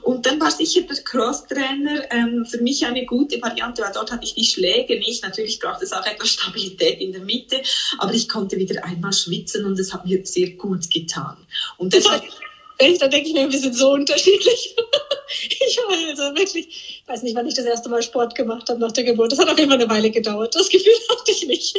Und 0.02 0.26
dann 0.26 0.40
war 0.40 0.52
sicher 0.52 0.82
der 0.82 0.98
Crosstrainer 1.04 2.12
ähm, 2.12 2.46
für 2.46 2.62
mich 2.62 2.86
eine 2.86 3.06
gute 3.06 3.42
Variante, 3.42 3.82
weil 3.82 3.92
dort 3.94 4.12
hatte 4.12 4.24
ich 4.24 4.36
die 4.36 4.46
Schläge 4.46 4.98
nicht. 5.00 5.24
Natürlich 5.24 5.60
braucht 5.60 5.82
es 5.82 5.92
auch 5.92 6.06
etwas 6.06 6.30
Stabilität 6.30 7.02
in 7.02 7.12
der 7.12 7.22
Mitte, 7.22 7.62
aber 7.98 8.14
ich 8.14 8.30
konnte 8.30 8.58
wieder 8.58 8.84
einmal 8.86 9.14
schwitzen 9.14 9.66
und 9.66 9.78
es 9.80 9.94
hat 9.94 10.06
mir 10.06 10.26
sehr 10.26 10.52
gut 10.52 10.90
getan. 10.90 11.38
Und 11.78 11.94
deshalb 11.94 12.24
Echt? 12.78 13.02
Da 13.02 13.08
denke 13.08 13.30
ich 13.30 13.34
mir, 13.34 13.52
wir 13.52 13.60
sind 13.60 13.76
so 13.76 13.92
unterschiedlich. 13.92 14.76
ich 15.50 15.78
war 15.78 16.10
also 16.10 16.24
wirklich, 16.40 16.68
ich 16.68 17.04
weiß 17.08 17.24
nicht, 17.24 17.36
wann 17.36 17.48
ich 17.48 17.54
das 17.54 17.66
erste 17.66 17.90
Mal 17.90 18.02
Sport 18.02 18.36
gemacht 18.36 18.70
habe 18.70 18.80
nach 18.80 18.92
der 18.92 19.04
Geburt. 19.04 19.32
Das 19.32 19.40
hat 19.40 19.50
auf 19.50 19.58
jeden 19.58 19.70
Fall 19.70 19.80
eine 19.80 19.90
Weile 19.90 20.10
gedauert. 20.12 20.56
Das 20.56 20.70
Gefühl 20.70 20.94
hatte 21.10 21.32
ich 21.32 21.48
nicht. 21.48 21.76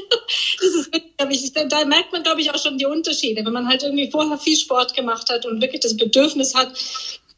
Das 0.60 0.74
ist 0.74 0.92
wirklich, 0.92 1.52
da, 1.52 1.64
da 1.64 1.84
merkt 1.84 2.12
man, 2.12 2.22
glaube 2.22 2.40
ich, 2.40 2.50
auch 2.50 2.62
schon 2.62 2.78
die 2.78 2.86
Unterschiede. 2.86 3.44
Wenn 3.44 3.52
man 3.52 3.68
halt 3.68 3.82
irgendwie 3.82 4.10
vorher 4.10 4.38
viel 4.38 4.56
Sport 4.56 4.94
gemacht 4.94 5.30
hat 5.30 5.46
und 5.46 5.60
wirklich 5.60 5.80
das 5.80 5.96
Bedürfnis 5.96 6.54
hat, 6.54 6.72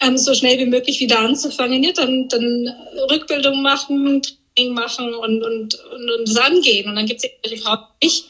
ähm, 0.01 0.16
so 0.16 0.35
schnell 0.35 0.59
wie 0.59 0.66
möglich 0.66 1.01
wieder 1.01 1.18
anzufangen, 1.18 1.83
ja, 1.83 1.92
dann, 1.92 2.29
dann 2.29 2.75
Rückbildung 3.11 3.62
machen, 3.62 4.23
Training 4.57 4.75
machen 4.75 5.14
und, 5.14 5.42
und, 5.42 5.75
und, 5.75 6.11
und 6.11 6.29
das 6.29 6.37
angehen. 6.37 6.88
Und 6.88 6.96
dann 6.96 7.07
gibt 7.07 7.23
es 7.25 7.31
die 7.51 7.57
Frau 7.57 7.77
ich. 8.01 8.25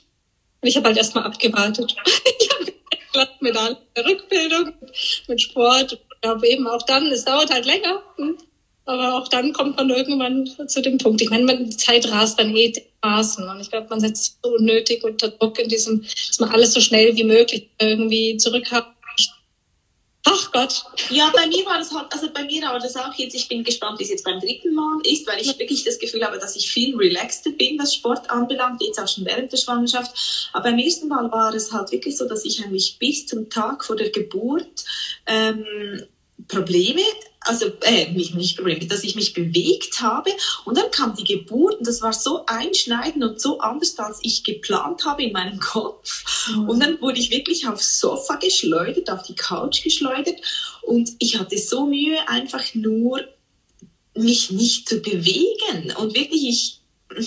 Und 0.60 0.68
ich 0.68 0.76
habe 0.76 0.88
halt 0.88 0.96
erstmal 0.96 1.24
abgewartet. 1.24 1.94
ich 2.40 2.48
habe 2.50 3.30
mit 3.40 3.54
der 3.54 4.04
Rückbildung, 4.04 4.74
mit 5.28 5.40
Sport. 5.40 5.98
Ich 6.22 6.28
glaube 6.28 6.48
eben 6.48 6.66
auch 6.66 6.82
dann, 6.82 7.06
es 7.06 7.24
dauert 7.24 7.50
halt 7.50 7.64
länger. 7.64 8.02
Hm? 8.16 8.36
aber 8.90 9.14
auch 9.14 9.28
dann 9.28 9.52
kommt 9.52 9.76
man 9.76 9.90
irgendwann 9.90 10.46
zu 10.66 10.82
dem 10.82 10.98
Punkt. 10.98 11.22
Ich 11.22 11.30
meine, 11.30 11.64
die 11.64 11.76
Zeit 11.76 12.10
rast 12.10 12.38
dann 12.38 12.54
eh 12.56 12.72
dermaßen. 12.72 13.48
Und 13.48 13.60
ich 13.60 13.70
glaube, 13.70 13.86
man 13.88 14.00
setzt 14.00 14.24
sich 14.24 14.34
so 14.42 14.54
unnötig 14.56 15.04
unter 15.04 15.28
Druck 15.28 15.58
in 15.58 15.68
diesem, 15.68 16.02
dass 16.02 16.40
man 16.40 16.50
alles 16.50 16.72
so 16.72 16.80
schnell 16.80 17.16
wie 17.16 17.24
möglich 17.24 17.68
irgendwie 17.80 18.36
zurückhat. 18.36 18.86
Ach 20.26 20.52
Gott. 20.52 20.84
Ja, 21.08 21.32
bei 21.34 21.46
mir 21.46 21.64
war 21.64 21.78
das 21.78 21.92
halt, 21.92 22.12
also 22.12 22.28
bei 22.32 22.44
mir 22.44 22.62
war 22.62 22.78
das 22.78 22.94
auch 22.96 23.14
jetzt, 23.14 23.34
ich 23.34 23.48
bin 23.48 23.64
gespannt, 23.64 23.98
wie 23.98 24.04
es 24.04 24.10
jetzt 24.10 24.24
beim 24.24 24.38
dritten 24.38 24.74
Mal 24.74 24.98
ist, 25.04 25.26
weil 25.26 25.40
ich 25.40 25.58
wirklich 25.58 25.82
das 25.82 25.98
Gefühl 25.98 26.24
habe, 26.24 26.38
dass 26.38 26.56
ich 26.56 26.70
viel 26.70 26.94
relaxter 26.94 27.50
bin, 27.50 27.78
was 27.78 27.94
Sport 27.94 28.28
anbelangt, 28.30 28.82
jetzt 28.82 29.00
auch 29.00 29.08
schon 29.08 29.24
während 29.24 29.50
der 29.50 29.56
Schwangerschaft. 29.56 30.50
Aber 30.52 30.64
beim 30.64 30.78
ersten 30.78 31.08
Mal 31.08 31.30
war 31.32 31.54
es 31.54 31.72
halt 31.72 31.90
wirklich 31.90 32.18
so, 32.18 32.28
dass 32.28 32.44
ich 32.44 32.62
eigentlich 32.62 32.98
bis 32.98 33.26
zum 33.26 33.48
Tag 33.48 33.84
vor 33.84 33.96
der 33.96 34.10
Geburt 34.10 34.84
ähm, 35.26 35.64
Probleme 36.48 37.02
also 37.40 37.66
äh, 37.82 38.10
nicht, 38.12 38.34
nicht 38.34 38.56
Probleme, 38.56 38.86
dass 38.86 39.02
ich 39.02 39.16
mich 39.16 39.32
bewegt 39.32 40.00
habe 40.00 40.30
und 40.64 40.76
dann 40.76 40.90
kam 40.90 41.16
die 41.16 41.24
Geburt 41.24 41.78
und 41.78 41.86
das 41.86 42.02
war 42.02 42.12
so 42.12 42.44
einschneidend 42.46 43.24
und 43.24 43.40
so 43.40 43.60
anders, 43.60 43.98
als 43.98 44.18
ich 44.22 44.44
geplant 44.44 45.04
habe 45.06 45.22
in 45.22 45.32
meinem 45.32 45.58
Kopf. 45.58 46.48
Mhm. 46.48 46.68
Und 46.68 46.80
dann 46.80 47.00
wurde 47.00 47.18
ich 47.18 47.30
wirklich 47.30 47.66
aufs 47.66 47.98
Sofa 47.98 48.36
geschleudert, 48.36 49.10
auf 49.10 49.22
die 49.22 49.34
Couch 49.34 49.82
geschleudert 49.82 50.40
und 50.82 51.10
ich 51.18 51.38
hatte 51.38 51.56
so 51.56 51.86
Mühe, 51.86 52.28
einfach 52.28 52.74
nur 52.74 53.20
mich 54.14 54.50
nicht 54.50 54.88
zu 54.88 55.00
bewegen 55.00 55.94
und 55.96 56.14
wirklich 56.14 56.44
ich, 56.44 56.80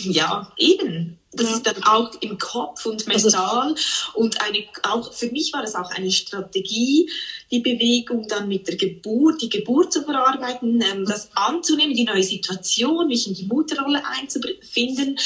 ja, 0.06 0.52
eben, 0.58 1.18
das 1.32 1.50
ja. 1.50 1.56
ist 1.56 1.68
dann 1.68 1.84
auch 1.84 2.12
im 2.22 2.38
Kopf 2.38 2.86
und 2.86 3.08
mental 3.08 3.76
und 4.14 4.42
eine, 4.42 4.66
auch 4.84 5.12
für 5.12 5.28
mich 5.32 5.52
war 5.54 5.62
das 5.62 5.76
auch 5.76 5.90
eine 5.92 6.12
Strategie, 6.12 7.10
die 7.54 7.60
Bewegung 7.60 8.28
dann 8.28 8.48
mit 8.48 8.68
der 8.68 8.76
Geburt, 8.76 9.40
die 9.44 9.50
Geburt 9.50 9.94
zu 9.94 10.02
verarbeiten, 10.02 10.82
ähm, 10.82 11.06
das 11.06 11.30
anzunehmen, 11.36 11.96
die 11.96 12.04
neue 12.04 12.24
Situation, 12.24 13.08
mich 13.08 13.28
in 13.28 13.36
die 13.36 13.46
Mutterrolle 13.46 14.02
einzufinden 14.04 15.20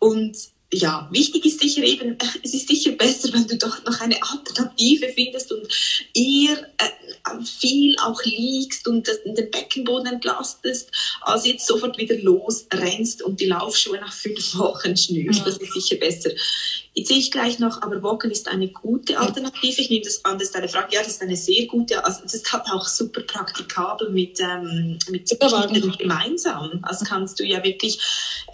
und 0.00 0.36
ja, 0.70 1.08
wichtig 1.10 1.46
ist 1.46 1.60
sicher 1.60 1.82
eben, 1.82 2.18
es 2.42 2.52
ist 2.52 2.68
sicher 2.68 2.92
besser, 2.92 3.32
wenn 3.32 3.46
du 3.46 3.56
doch 3.56 3.84
noch 3.84 4.00
eine 4.00 4.20
Alternative 4.22 5.08
findest 5.14 5.52
und 5.52 5.66
eher 6.14 6.58
äh, 6.78 7.44
viel 7.44 7.96
auch 8.00 8.22
liegst 8.24 8.86
und 8.88 9.08
den 9.24 9.50
Beckenboden 9.50 10.14
entlastest, 10.14 10.90
als 11.22 11.46
jetzt 11.46 11.66
sofort 11.66 11.96
wieder 11.96 12.16
losrennst 12.16 13.22
und 13.22 13.40
die 13.40 13.46
Laufschuhe 13.46 13.98
nach 13.98 14.12
fünf 14.12 14.56
Wochen 14.56 14.96
schnürst. 14.96 15.46
Das 15.46 15.56
ist 15.58 15.72
sicher 15.72 15.96
besser. 15.96 16.30
Jetzt 16.94 17.08
sehe 17.08 17.18
ich 17.18 17.30
gleich 17.30 17.58
noch, 17.58 17.82
aber 17.82 18.02
Walken 18.02 18.30
ist 18.30 18.48
eine 18.48 18.68
gute 18.68 19.18
Alternative. 19.18 19.80
Ich 19.80 19.90
nehme 19.90 20.04
das 20.04 20.24
an, 20.24 20.38
das 20.38 20.48
ist 20.48 20.56
eine 20.56 20.68
Frage. 20.68 20.94
Ja, 20.94 21.00
das 21.00 21.12
ist 21.12 21.22
eine 21.22 21.36
sehr 21.36 21.66
gute, 21.66 22.04
also 22.04 22.22
das 22.22 22.34
ist 22.34 22.52
halt 22.52 22.64
auch 22.72 22.86
super 22.86 23.20
praktikabel 23.20 24.10
mit, 24.10 24.40
ähm, 24.40 24.98
mit 25.10 25.28
Kindern 25.28 25.96
gemeinsam. 25.98 26.80
Also 26.82 27.04
kannst 27.04 27.38
du 27.38 27.44
ja 27.44 27.62
wirklich 27.62 28.00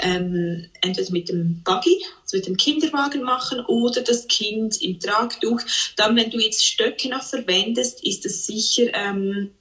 ähm, 0.01 0.69
entweder 0.83 1.11
mit 1.11 1.29
dem 1.29 1.63
Buggy, 1.65 2.05
also 2.23 2.37
mit 2.37 2.47
dem 2.47 2.57
Kinderwagen 2.57 3.23
machen 3.23 3.65
oder 3.67 4.03
das 4.03 4.27
Kind 4.27 4.81
im 4.83 5.01
Tragtuch. 5.01 5.61
Dann, 5.97 6.17
wenn 6.17 6.31
du 6.31 6.39
jetzt 6.39 6.67
Stöcke 6.67 7.09
noch 7.09 7.23
verwendest, 7.23 8.05
ist 8.05 8.27
es 8.27 8.47
sicher 8.47 8.93
ähm, 8.93 9.53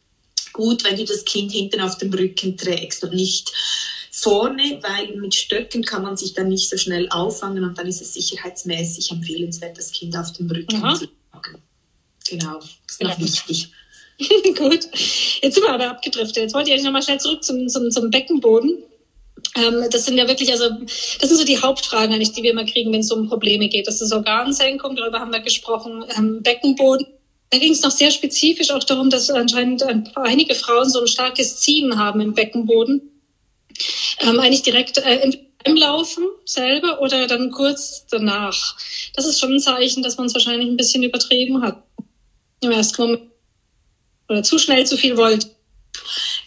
gut, 0.52 0.84
wenn 0.84 0.98
du 0.98 1.06
das 1.06 1.26
Kind 1.26 1.52
hinten 1.52 1.82
auf 1.82 1.98
dem 1.98 2.14
Rücken 2.14 2.58
trägst 2.58 3.04
und 3.04 3.14
nicht 3.14 3.52
vorne, 4.24 4.80
weil 4.82 5.16
mit 5.18 5.36
Stöcken 5.36 5.84
kann 5.84 6.02
man 6.02 6.16
sich 6.18 6.34
dann 6.34 6.48
nicht 6.48 6.70
so 6.70 6.78
schnell 6.78 7.10
auffangen 7.10 7.64
und 7.64 7.78
dann 7.78 7.88
ist 7.88 8.02
es 8.02 8.14
sicherheitsmäßig 8.14 9.12
empfehlenswert, 9.12 9.78
das 9.78 9.92
Kind 9.92 10.16
auf 10.18 10.32
dem 10.32 10.50
Rücken 10.50 10.84
Aha. 10.84 10.96
zu 10.96 11.08
tragen. 11.32 11.62
Genau, 12.30 12.60
das 12.60 12.72
ist 12.88 13.02
noch 13.02 13.10
ja. 13.12 13.20
wichtig. 13.26 13.70
Gut, 14.58 14.88
jetzt 15.42 15.56
sind 15.56 15.64
wir 15.64 15.72
aber 15.72 15.90
abgedriftet. 15.90 16.38
Jetzt 16.38 16.54
wollte 16.54 16.70
ich 16.70 16.74
eigentlich 16.74 16.86
nochmal 16.86 17.04
schnell 17.04 17.20
zurück 17.20 17.44
zum, 17.44 17.68
zum, 17.68 17.92
zum 17.92 18.10
Beckenboden. 18.10 18.78
Ähm, 19.56 19.86
das 19.92 20.06
sind 20.06 20.18
ja 20.18 20.28
wirklich, 20.28 20.52
also 20.52 20.70
das 21.20 21.30
sind 21.30 21.38
so 21.38 21.44
die 21.44 21.60
Hauptfragen 21.60 22.14
eigentlich, 22.14 22.32
die 22.32 22.44
wir 22.44 22.52
immer 22.52 22.66
kriegen, 22.66 22.94
wenn 22.94 23.02
es 23.02 23.12
um 23.12 23.28
Probleme 23.28 23.68
geht. 23.68 23.88
Das 23.88 24.02
ist 24.02 24.14
Organsenkung, 24.14 24.96
darüber 24.96 25.20
haben 25.20 25.34
wir 25.34 25.42
gesprochen, 25.42 26.06
ähm, 26.18 26.42
Beckenboden. 26.42 27.08
Da 27.50 27.58
ging 27.60 27.74
es 27.74 27.82
noch 27.82 27.92
sehr 27.92 28.10
spezifisch 28.10 28.72
auch 28.72 28.84
darum, 28.84 29.10
dass 29.10 29.30
anscheinend 29.30 29.84
einige 30.16 30.56
Frauen 30.56 30.90
so 30.90 31.02
ein 31.02 31.08
starkes 31.08 31.60
Ziehen 31.60 32.00
haben 32.00 32.22
im 32.22 32.34
Beckenboden 32.34 33.13
ähm, 34.20 34.40
eigentlich 34.40 34.64
direkt 34.64 34.98
äh, 34.98 35.32
im 35.66 35.76
Laufen 35.76 36.24
selber 36.46 37.02
oder 37.02 37.28
dann 37.28 37.52
kurz 37.52 38.06
danach. 38.10 38.76
Das 39.16 39.26
ist 39.26 39.40
schon 39.40 39.54
ein 39.54 39.60
Zeichen, 39.60 40.04
dass 40.04 40.18
man 40.18 40.28
es 40.28 40.34
wahrscheinlich 40.34 40.68
ein 40.68 40.78
bisschen 40.78 41.04
übertrieben 41.04 41.62
hat 41.62 41.84
im 42.62 42.72
ersten 42.72 43.02
Moment 43.02 43.22
oder 44.30 44.44
zu 44.44 44.58
schnell 44.58 44.86
zu 44.86 44.98
viel 44.98 45.18
wollte. 45.18 45.48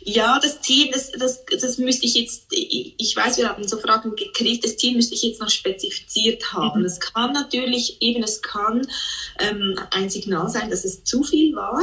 Ja, 0.08 0.38
das 0.40 0.60
Ziel, 0.62 0.88
das, 0.92 1.10
das, 1.10 1.44
das 1.46 1.78
müsste 1.78 2.06
ich 2.06 2.14
jetzt, 2.14 2.44
ich 2.50 3.16
weiß, 3.16 3.38
wir 3.38 3.48
haben 3.48 3.66
so 3.66 3.76
Fragen 3.76 4.14
gekriegt, 4.14 4.64
das 4.64 4.76
Ziel 4.76 4.94
müsste 4.94 5.16
ich 5.16 5.22
jetzt 5.22 5.40
noch 5.40 5.50
spezifiziert 5.50 6.52
haben. 6.52 6.80
Mhm. 6.80 6.86
Es 6.86 7.00
kann 7.00 7.32
natürlich, 7.32 8.00
eben 8.00 8.22
es 8.22 8.40
kann 8.40 8.86
ähm, 9.40 9.76
ein 9.90 10.08
Signal 10.08 10.48
sein, 10.48 10.70
dass 10.70 10.84
es 10.84 11.02
zu 11.02 11.24
viel 11.24 11.56
war 11.56 11.82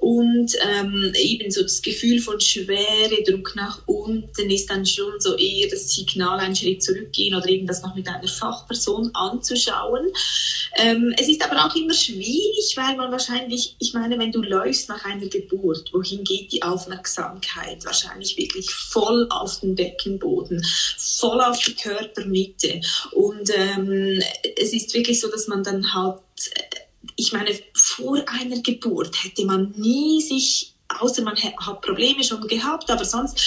und 0.00 0.52
ähm, 0.68 1.12
eben 1.14 1.48
so 1.52 1.62
das 1.62 1.80
Gefühl 1.80 2.20
von 2.20 2.40
Schwere, 2.40 3.22
Druck 3.24 3.54
nach 3.54 3.82
unten 3.86 4.50
ist 4.50 4.68
dann 4.68 4.84
schon 4.84 5.20
so 5.20 5.36
eher 5.36 5.70
das 5.70 5.90
Signal, 5.90 6.40
einen 6.40 6.56
Schritt 6.56 6.82
zurückgehen 6.82 7.36
oder 7.36 7.48
eben 7.48 7.68
das 7.68 7.82
noch 7.82 7.94
mit 7.94 8.08
einer 8.08 8.26
Fachperson 8.26 9.14
anzuschauen. 9.14 10.08
Ähm, 10.76 11.14
es 11.16 11.28
ist 11.28 11.44
aber 11.44 11.64
auch 11.64 11.76
immer 11.76 11.94
schwierig, 11.94 12.72
weil 12.74 12.96
man 12.96 13.12
wahrscheinlich, 13.12 13.76
ich 13.78 13.94
meine, 13.94 14.18
wenn 14.18 14.32
du 14.32 14.42
läufst 14.42 14.88
nach 14.88 15.04
einer 15.04 15.26
Geburt, 15.26 15.92
wohin 15.92 16.24
geht 16.24 16.50
die 16.50 16.64
Aufmerksamkeit? 16.64 17.59
Wahrscheinlich 17.84 18.36
wirklich 18.36 18.70
voll 18.70 19.26
auf 19.30 19.60
den 19.60 19.74
Beckenboden, 19.74 20.64
voll 20.96 21.40
auf 21.40 21.58
die 21.58 21.74
Körpermitte. 21.74 22.80
Und 23.12 23.50
ähm, 23.54 24.22
es 24.56 24.72
ist 24.72 24.94
wirklich 24.94 25.20
so, 25.20 25.28
dass 25.28 25.48
man 25.48 25.62
dann 25.62 25.94
halt, 25.94 26.20
ich 27.16 27.32
meine, 27.32 27.50
vor 27.74 28.22
einer 28.26 28.60
Geburt 28.60 29.24
hätte 29.24 29.44
man 29.44 29.72
nie 29.76 30.20
sich 30.20 30.74
außer 30.98 31.22
man 31.22 31.36
hat 31.36 31.80
Probleme 31.82 32.24
schon 32.24 32.46
gehabt, 32.48 32.90
aber 32.90 33.04
sonst, 33.04 33.38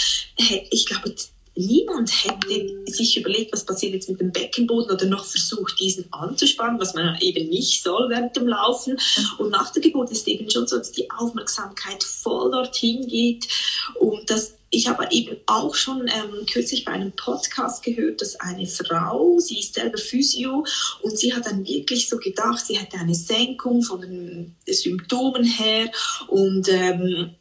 ich 0.70 0.86
glaube, 0.86 1.14
niemand 1.56 2.12
hätte 2.24 2.92
sich 2.92 3.18
überlegt, 3.18 3.54
was 3.54 3.66
passiert 3.66 3.94
jetzt 3.94 4.10
mit 4.10 4.20
dem 4.20 4.32
Beckenboden 4.32 4.92
oder 4.92 5.06
noch 5.06 5.26
versucht, 5.26 5.80
diesen 5.80 6.12
anzuspannen, 6.12 6.80
was 6.80 6.94
man 6.94 7.18
eben 7.22 7.50
nicht 7.50 7.84
soll 7.84 8.10
während 8.10 8.36
dem 8.36 8.48
Laufen. 8.48 8.98
Und 9.38 9.52
nach 9.52 9.72
der 9.72 9.82
Geburt 9.82 10.12
ist 10.12 10.28
eben 10.28 10.50
schon 10.50 10.68
so, 10.68 10.78
dass 10.78 10.92
die 10.92 11.10
Aufmerksamkeit 11.12 12.04
voll 12.04 12.52
dorthin 12.52 13.08
geht 13.08 13.48
und 14.00 14.30
dass 14.30 14.56
ich 14.76 14.88
habe 14.88 15.08
eben 15.12 15.38
auch 15.46 15.76
schon 15.76 16.08
ähm, 16.08 16.48
kürzlich 16.52 16.84
bei 16.84 16.94
einem 16.94 17.12
Podcast 17.12 17.84
gehört, 17.84 18.22
dass 18.22 18.40
eine 18.40 18.66
Frau, 18.66 19.38
sie 19.38 19.60
ist 19.60 19.76
selber 19.76 20.00
Physio 20.00 20.66
und 21.04 21.16
sie 21.16 21.32
hat 21.32 21.46
dann 21.46 21.68
wirklich 21.68 22.10
so 22.10 22.18
gedacht, 22.18 22.66
sie 22.66 22.80
hätte 22.80 22.98
eine 22.98 23.14
Senkung 23.14 23.84
von 23.84 24.02
den 24.02 24.56
Symptomen 24.66 25.44
her 25.44 25.92
und 26.28 26.68
ähm, 26.70 27.36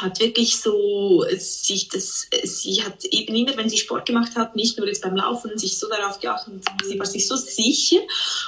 hat 0.00 0.20
wirklich 0.20 0.58
so 0.58 1.24
sich 1.36 1.88
das, 1.88 2.26
sie 2.44 2.82
hat 2.82 3.04
eben 3.04 3.34
immer, 3.34 3.56
wenn 3.56 3.68
sie 3.68 3.78
Sport 3.78 4.06
gemacht 4.06 4.36
hat, 4.36 4.56
nicht 4.56 4.78
nur 4.78 4.86
jetzt 4.86 5.02
beim 5.02 5.16
Laufen, 5.16 5.58
sich 5.58 5.78
so 5.78 5.88
darauf 5.88 6.20
geachtet, 6.20 6.64
sie 6.86 6.98
war 6.98 7.06
sich 7.06 7.26
so 7.26 7.36
sicher 7.36 8.00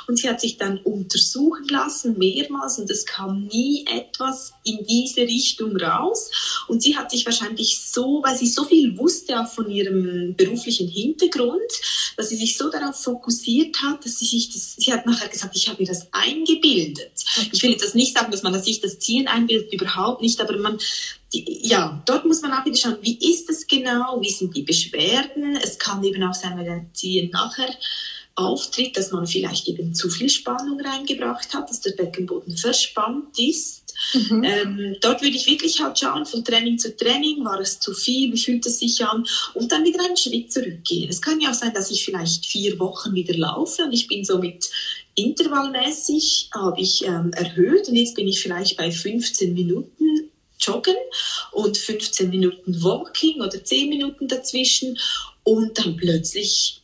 und 0.07 0.19
sie 0.19 0.29
hat 0.29 0.41
sich 0.41 0.57
dann 0.57 0.79
untersuchen 0.79 1.69
lassen, 1.69 2.19
mehrmals 2.19 2.79
und 2.79 2.91
es 2.91 3.05
kam 3.07 3.45
nie 3.45 3.85
etwas 3.87 4.55
in 4.65 4.85
diese 4.87 5.23
Richtung 5.23 5.77
raus 5.77 6.31
und 6.69 6.83
sie 6.83 6.97
hat 6.97 7.11
sich 7.11 7.25
wahrscheinlich 7.27 7.81
so, 7.81 8.23
weil 8.25 8.37
sie 8.37 8.47
so 8.47 8.65
viel 8.65 8.97
wusste 8.97 9.41
auch 9.41 9.49
von 9.49 9.71
ihrem 9.71 10.35
beruflichen 10.37 10.89
Hintergrund, 10.89 11.61
dass 12.17 12.29
sie 12.29 12.37
sich 12.37 12.57
so 12.57 12.71
darauf 12.71 12.97
fokussiert 13.01 13.77
hat, 13.83 14.05
dass 14.05 14.19
sie 14.19 14.27
sich 14.27 14.51
das, 14.51 14.77
sie 14.77 14.93
hat 14.93 15.07
nachher 15.07 15.29
gesagt, 15.29 15.57
ich 15.57 15.69
habe 15.69 15.83
mir 15.83 15.89
das 15.89 16.07
eingebildet. 16.13 17.13
Ich 17.53 17.63
will 17.63 17.71
jetzt 17.71 17.85
das 17.85 17.95
nicht 17.95 18.17
sagen, 18.17 18.31
dass 18.31 18.43
man 18.43 18.61
sich 18.63 18.81
das 18.81 18.99
Zielen 18.99 19.29
einbildet, 19.29 19.73
überhaupt 19.73 20.23
nicht, 20.23 20.41
aber 20.41 20.57
man, 20.57 20.79
ja, 21.33 22.03
dort 22.07 22.25
muss 22.25 22.43
man 22.43 22.53
auch 22.53 22.65
wieder 22.65 22.77
schauen, 22.77 22.99
wie 23.01 23.19
ist 23.33 23.49
es 23.51 23.67
genau, 23.67 24.21
wie 24.21 24.31
sind 24.31 24.55
die 24.55 24.63
Beschwerden. 24.63 25.57
Es 25.57 25.79
kann 25.79 26.05
eben 26.05 26.23
auch 26.23 26.35
sein, 26.35 26.57
wenn 26.59 26.67
der 26.67 26.87
Ziehen 26.93 27.31
nachher 27.31 27.75
auftritt, 28.35 28.97
dass 28.97 29.13
man 29.13 29.27
vielleicht 29.27 29.69
eben 29.69 29.95
zu 29.95 30.09
viel 30.09 30.31
Spannung 30.31 30.81
reingebracht 30.81 31.53
hat, 31.55 31.69
dass 31.69 31.81
der 31.81 31.93
Beckenboden 31.93 32.57
verspannt 32.57 33.39
ist. 33.39 33.82
Mhm. 34.15 34.45
Ähm, 34.45 34.97
dort 35.01 35.23
würde 35.23 35.37
ich 35.37 35.47
wirklich 35.47 35.81
halt 35.81 35.99
schauen, 35.99 36.27
von 36.27 36.45
Training 36.45 36.79
zu 36.79 36.97
Training, 36.97 37.45
war 37.45 37.61
es 37.61 37.79
zu 37.81 37.93
viel, 37.95 38.33
wie 38.33 38.39
fühlt 38.39 38.67
es 38.67 38.79
sich 38.79 39.05
an 39.05 39.25
und 39.55 39.73
dann 39.73 39.85
wieder 39.85 40.05
einen 40.05 40.17
Schritt 40.17 40.53
zurückgehen. 40.53 41.09
Es 41.09 41.23
kann 41.23 41.41
ja 41.41 41.51
auch 41.51 41.55
sein, 41.55 41.73
dass 41.75 41.91
ich 41.91 42.05
vielleicht 42.05 42.47
vier 42.47 42.79
Wochen 42.79 43.15
wieder 43.15 43.35
laufe 43.35 43.85
und 43.85 43.93
ich 43.93 44.09
bin 44.09 44.25
so 44.25 44.39
mit 44.39 44.71
intervallmäßig, 45.15 46.51
habe 46.55 46.81
ich 46.81 47.05
ähm, 47.05 47.33
erhöht 47.33 47.89
und 47.89 47.97
jetzt 47.97 48.15
bin 48.15 48.29
ich 48.29 48.41
vielleicht 48.41 48.77
bei 48.77 48.91
15 48.91 49.53
Minuten 49.53 50.31
Joggen 50.59 50.97
und 51.51 51.77
15 51.77 52.31
Minuten 52.31 52.83
Walking 52.83 53.41
oder 53.41 53.63
10 53.63 53.89
Minuten 53.89 54.29
dazwischen 54.29 54.99
und 55.43 55.79
dann 55.79 55.97
plötzlich 55.97 56.82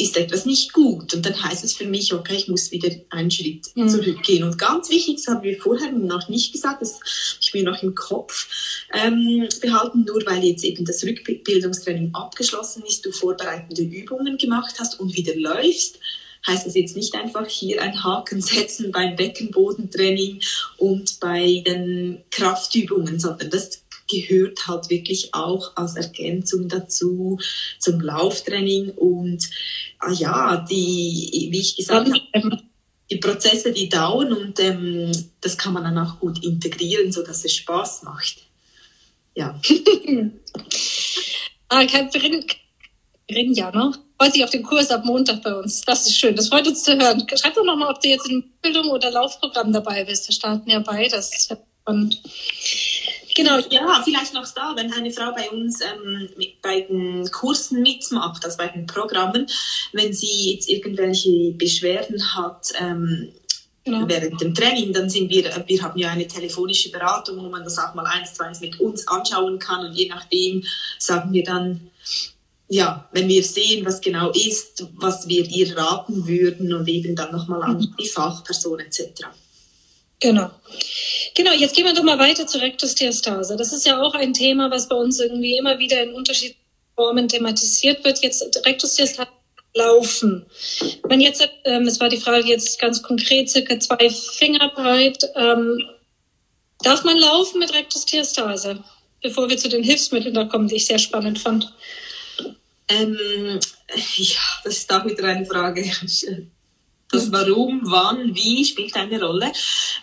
ist 0.00 0.16
etwas 0.16 0.46
nicht 0.46 0.72
gut. 0.72 1.14
Und 1.14 1.26
dann 1.26 1.42
heißt 1.42 1.64
es 1.64 1.74
für 1.74 1.86
mich, 1.86 2.12
okay, 2.12 2.36
ich 2.36 2.48
muss 2.48 2.70
wieder 2.70 2.90
einen 3.10 3.30
Schritt 3.30 3.66
mhm. 3.74 3.88
zurückgehen. 3.88 4.44
Und 4.44 4.58
ganz 4.58 4.90
wichtig, 4.90 5.16
das 5.16 5.26
haben 5.26 5.42
wir 5.42 5.60
vorher 5.60 5.92
noch 5.92 6.28
nicht 6.28 6.52
gesagt, 6.52 6.82
das 6.82 6.94
habe 6.94 7.04
ich 7.40 7.54
mir 7.54 7.64
noch 7.64 7.82
im 7.82 7.94
Kopf 7.94 8.48
ähm, 8.92 9.48
behalten, 9.60 10.04
nur 10.06 10.22
weil 10.26 10.44
jetzt 10.44 10.64
eben 10.64 10.84
das 10.84 11.04
Rückbildungstraining 11.04 12.14
abgeschlossen 12.14 12.82
ist, 12.88 13.04
du 13.04 13.12
vorbereitende 13.12 13.82
Übungen 13.82 14.38
gemacht 14.38 14.76
hast 14.78 14.98
und 15.00 15.16
wieder 15.16 15.34
läufst, 15.36 15.98
heißt 16.46 16.66
das 16.66 16.74
jetzt 16.74 16.96
nicht 16.96 17.14
einfach 17.14 17.46
hier 17.46 17.82
ein 17.82 18.02
Haken 18.02 18.40
setzen 18.40 18.92
beim 18.92 19.16
Beckenbodentraining 19.16 20.40
und 20.78 21.20
bei 21.20 21.62
den 21.66 22.22
Kraftübungen, 22.30 23.20
sondern 23.20 23.50
das 23.50 23.82
gehört 24.10 24.66
halt 24.66 24.90
wirklich 24.90 25.34
auch 25.34 25.76
als 25.76 25.96
Ergänzung 25.96 26.68
dazu 26.68 27.38
zum 27.78 28.00
Lauftraining 28.00 28.90
und 28.90 29.48
ah 29.98 30.12
ja, 30.12 30.66
die, 30.68 31.48
wie 31.50 31.60
ich 31.60 31.76
gesagt 31.76 32.10
habe, 32.34 32.58
die 33.10 33.16
Prozesse, 33.16 33.72
die 33.72 33.88
dauern 33.88 34.32
und 34.32 34.60
ähm, 34.60 35.10
das 35.40 35.58
kann 35.58 35.72
man 35.72 35.84
dann 35.84 35.98
auch 35.98 36.20
gut 36.20 36.44
integrieren, 36.44 37.10
so 37.10 37.22
dass 37.22 37.44
es 37.44 37.54
Spaß 37.54 38.04
macht. 38.04 38.36
Ja. 39.34 39.58
ah, 41.68 41.84
kein 41.86 42.10
Rinja, 43.30 43.70
ne? 43.70 43.92
Freut 44.18 44.34
sich 44.34 44.44
auf 44.44 44.50
den 44.50 44.62
Kurs 44.62 44.90
ab 44.90 45.04
Montag 45.04 45.42
bei 45.42 45.54
uns. 45.54 45.80
Das 45.82 46.06
ist 46.06 46.18
schön. 46.18 46.36
Das 46.36 46.48
freut 46.48 46.66
uns 46.66 46.82
zu 46.82 46.98
hören. 46.98 47.26
Schreib 47.34 47.54
doch 47.54 47.64
nochmal, 47.64 47.90
ob 47.90 48.00
du 48.00 48.08
jetzt 48.08 48.28
in 48.28 48.52
Bildung 48.60 48.90
oder 48.90 49.10
Laufprogramm 49.10 49.72
dabei 49.72 50.04
bist. 50.04 50.28
Wir 50.28 50.34
starten 50.34 50.68
ja 50.68 50.80
beides. 50.80 51.48
Und 51.86 52.20
Genau, 53.34 53.58
ja, 53.70 54.02
vielleicht 54.04 54.34
noch 54.34 54.46
da, 54.52 54.74
wenn 54.76 54.92
eine 54.92 55.10
Frau 55.10 55.32
bei 55.32 55.50
uns 55.50 55.80
ähm, 55.80 56.28
mit, 56.36 56.60
bei 56.62 56.80
den 56.82 57.30
Kursen 57.30 57.82
mitmacht, 57.82 58.44
also 58.44 58.56
bei 58.56 58.68
den 58.68 58.86
Programmen, 58.86 59.46
wenn 59.92 60.12
sie 60.12 60.52
jetzt 60.52 60.68
irgendwelche 60.68 61.52
Beschwerden 61.52 62.34
hat, 62.34 62.72
ähm, 62.80 63.32
Genau. 63.82 64.06
während 64.06 64.38
dem 64.38 64.54
Training, 64.54 64.92
dann 64.92 65.08
sind 65.08 65.30
wir, 65.30 65.64
wir 65.66 65.82
haben 65.82 65.98
ja 65.98 66.10
eine 66.10 66.26
telefonische 66.26 66.90
Beratung, 66.90 67.38
wo 67.38 67.48
man 67.48 67.64
das 67.64 67.78
auch 67.78 67.94
mal 67.94 68.04
eins 68.04 68.34
zu 68.34 68.44
eins 68.44 68.60
mit 68.60 68.78
uns 68.78 69.08
anschauen 69.08 69.58
kann 69.58 69.86
und 69.86 69.94
je 69.94 70.06
nachdem 70.06 70.62
sagen 70.98 71.32
wir 71.32 71.42
dann, 71.42 71.90
ja, 72.68 73.08
wenn 73.12 73.26
wir 73.26 73.42
sehen, 73.42 73.84
was 73.84 74.00
genau 74.00 74.30
ist, 74.30 74.86
was 74.96 75.26
wir 75.26 75.44
ihr 75.48 75.76
raten 75.76 76.28
würden 76.28 76.72
und 76.74 76.86
eben 76.88 77.16
dann 77.16 77.32
nochmal 77.32 77.62
an 77.62 77.78
mhm. 77.78 77.94
die 77.98 78.06
Fachperson 78.06 78.80
etc. 78.80 79.24
Genau. 80.20 80.50
Genau, 81.34 81.52
jetzt 81.52 81.74
gehen 81.74 81.86
wir 81.86 81.94
doch 81.94 82.02
mal 82.02 82.18
weiter 82.18 82.46
zur 82.46 82.60
Rektusdiastase. 82.60 83.56
Das 83.56 83.72
ist 83.72 83.86
ja 83.86 84.00
auch 84.00 84.14
ein 84.14 84.34
Thema, 84.34 84.70
was 84.70 84.88
bei 84.88 84.96
uns 84.96 85.18
irgendwie 85.18 85.56
immer 85.56 85.78
wieder 85.78 86.02
in 86.02 86.12
unterschiedlichen 86.12 86.60
Formen 86.94 87.28
thematisiert 87.28 88.04
wird. 88.04 88.22
Jetzt 88.22 88.44
Rektusdiastase 88.66 89.30
laufen. 89.74 90.46
Wenn 91.04 91.20
jetzt, 91.20 91.48
ähm, 91.64 91.86
es 91.86 92.00
war 92.00 92.08
die 92.08 92.20
Frage 92.20 92.48
jetzt 92.48 92.78
ganz 92.78 93.02
konkret, 93.02 93.48
circa 93.48 93.78
zwei 93.78 94.10
Finger 94.10 94.70
breit, 94.74 95.24
ähm, 95.36 95.78
darf 96.82 97.04
man 97.04 97.16
laufen 97.16 97.58
mit 97.58 97.72
Rektusdiastase? 97.72 98.82
Bevor 99.22 99.48
wir 99.48 99.58
zu 99.58 99.68
den 99.68 99.82
Hilfsmitteln 99.82 100.34
da 100.34 100.44
kommen, 100.44 100.68
die 100.68 100.76
ich 100.76 100.86
sehr 100.86 100.98
spannend 100.98 101.38
fand. 101.38 101.72
Ähm, 102.88 103.60
ja, 104.16 104.40
das 104.64 104.78
ist 104.78 104.92
auch 104.92 105.04
wieder 105.04 105.24
eine 105.24 105.46
Frage. 105.46 105.90
Das 107.12 107.32
Warum, 107.32 107.80
wann, 107.84 108.34
wie 108.34 108.64
spielt 108.64 108.94
eine 108.94 109.20
Rolle. 109.20 109.50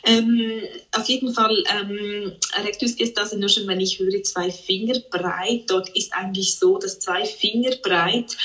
Ähm, 0.04 0.62
auf 0.92 1.08
jeden 1.08 1.34
Fall, 1.34 1.64
ähm, 1.80 2.34
Rektusdiastase, 2.66 3.40
nur 3.40 3.48
schon 3.48 3.66
wenn 3.68 3.80
ich 3.80 4.00
höre, 4.00 4.22
zwei 4.24 4.52
Finger 4.52 5.00
breit, 5.10 5.64
dort 5.68 5.90
ist 5.96 6.14
eigentlich 6.14 6.56
so, 6.56 6.78
dass 6.78 7.00
zwei 7.00 7.24
Finger 7.26 7.72
breit, 7.82 8.36